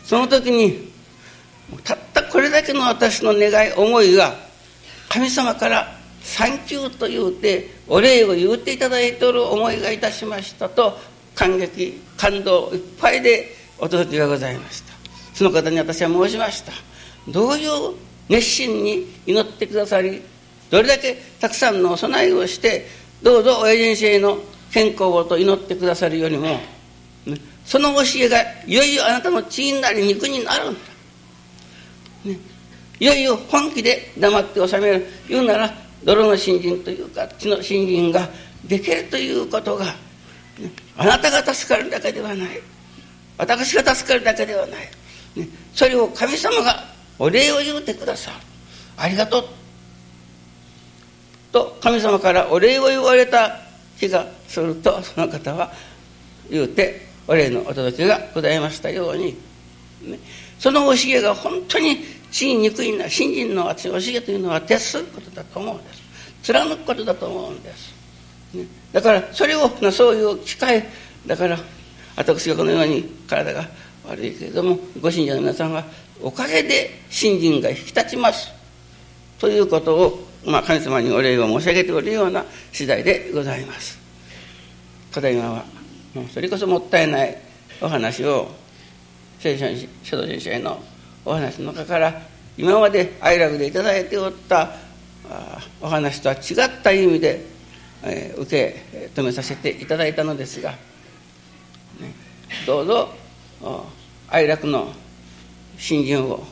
[0.04, 0.92] その時に
[1.84, 4.34] たったこれだけの私の願い思いが
[5.08, 10.98] 神様から「サンキュー」と言うてお礼を言うていただいておる思いがいたしましたと
[11.34, 14.94] 感激感動いっぱいでお届けがございました。
[15.34, 16.72] その方に私は申しました。
[17.28, 17.94] どういう
[18.28, 20.22] 熱心に祈ってくださり
[20.70, 22.88] どれだけたくさんのお供えをして
[23.22, 24.38] どうぞ親人生の
[24.72, 26.60] 健康をと祈ってくださるよりも、
[27.64, 30.80] その教えがいよいよあなたの血になり肉になるんだ、
[32.32, 35.06] いよいよ本気で黙って収める。
[35.28, 35.74] 言うなら
[36.04, 38.28] 泥の新人というか血の新人が
[38.64, 39.94] できるということが、
[40.96, 42.60] あなたが助かるだけではない。
[43.38, 44.88] 私が助かるだけではない、
[45.36, 46.84] ね、それを神様が
[47.18, 48.36] お礼を言うてくださる。
[48.96, 49.44] ありがとう
[51.52, 53.60] と神様からお礼を言われた
[53.98, 55.70] 日がするとその方は
[56.50, 59.36] 言うてお礼のお届けがございましたように、
[60.58, 61.98] その教えが本当に
[62.36, 66.06] 地に憎いな信心の厚い教えというのは徹することだと思うんです。
[66.42, 67.94] 貫くことだと思うんです、
[68.54, 70.84] ね、だからそれをそういう機会
[71.26, 71.58] だから
[72.14, 73.66] 私がこのように体が
[74.06, 75.82] 悪いけれどもご信者の皆さんは
[76.22, 78.52] おかげで信心が引き立ちます
[79.38, 83.98] ということを、まあ、神様にお礼を申し上げておるような次第でございます。
[85.10, 85.64] ただいまは
[86.14, 87.36] もうそれこそもったいない
[87.80, 88.48] お話を
[89.40, 89.66] 聖書
[90.04, 90.78] 書道先生の
[91.26, 92.22] お話の中から
[92.56, 94.70] 今まで愛楽でいただいておった
[95.80, 97.44] お話とは違った意味で、
[98.04, 100.74] えー、受け止めさせていただいたのですが、
[102.64, 103.08] どうぞ
[104.28, 104.92] 愛楽の
[105.76, 106.44] 信心を、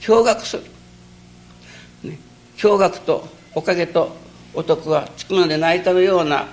[0.00, 0.64] 驚愕する、
[2.58, 4.14] 驚愕とおかげと
[4.52, 6.46] お得はつくのでないかのような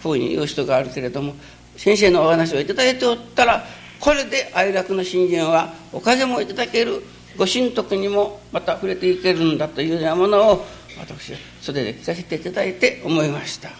[0.00, 1.34] ふうに言う人があるけれども
[1.76, 3.64] 先生のお話をいただいておったら
[4.02, 7.04] これで愛楽の信心はおかげもいただける
[7.38, 10.66] ご神徳にもまた触れていけるんだというようなものを
[10.98, 13.70] 私は袖で聞かせていただいて思いました。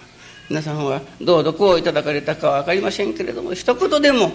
[0.48, 4.30] 皆さんはどうどこをいただかれたかは分かりませんけれども一言でも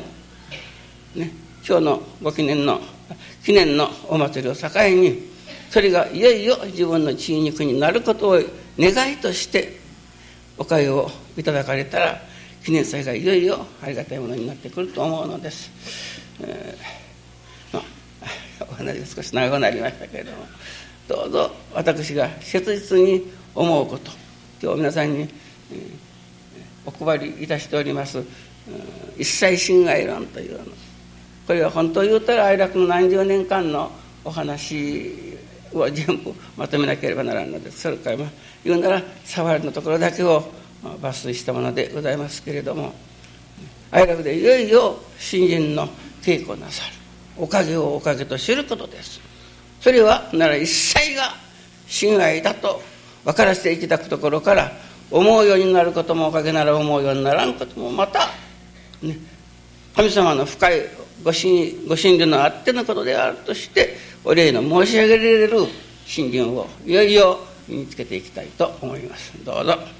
[1.16, 1.32] ね
[1.66, 2.82] 今日のご記念の
[3.46, 5.22] 記念のお祭りを境に
[5.70, 8.42] それがいよいよ自分の血肉になることを
[8.78, 9.80] 願いとして
[10.58, 12.22] おかゆをいただかれたら
[12.68, 15.72] 記念祭がいよいよありがたいものになってくると思うのです、
[16.41, 17.81] えー、
[18.69, 20.38] お話が少し長くなりましたけれども
[21.07, 23.26] どうぞ私が切実に
[23.56, 24.11] 思うこと
[24.61, 28.22] 今日皆さんに、えー、お配りいたしております、
[29.18, 30.65] 一切侵害論というの
[31.48, 33.89] これは本当言うたら哀楽の何十年間の
[34.26, 35.38] お話
[35.72, 37.80] を全部まとめなければならんのです。
[37.84, 38.18] それから
[38.65, 40.44] 言うなら触りのところだけを
[40.96, 42.94] 抜粋したものでございますけれども
[43.92, 45.88] 愛楽でいよいよ新人の
[46.22, 46.94] 稽古なさる。
[47.38, 49.22] おかげをおかげと知ることです。
[49.80, 51.36] それはなら一切が
[51.88, 52.82] 親愛だと
[53.24, 54.72] 分からせていただくところから
[55.12, 58.28] 思うようになることもおかげなら思うようにならんこともまた、
[59.02, 59.18] ね、
[59.96, 60.82] 神様の深い
[61.24, 65.66] ご信ご信慮のあってのことであるとしてお礼の申し上げられる
[66.06, 69.34] 信心をいよいよ身につけていきたいと思います。
[69.44, 69.97] どうぞ。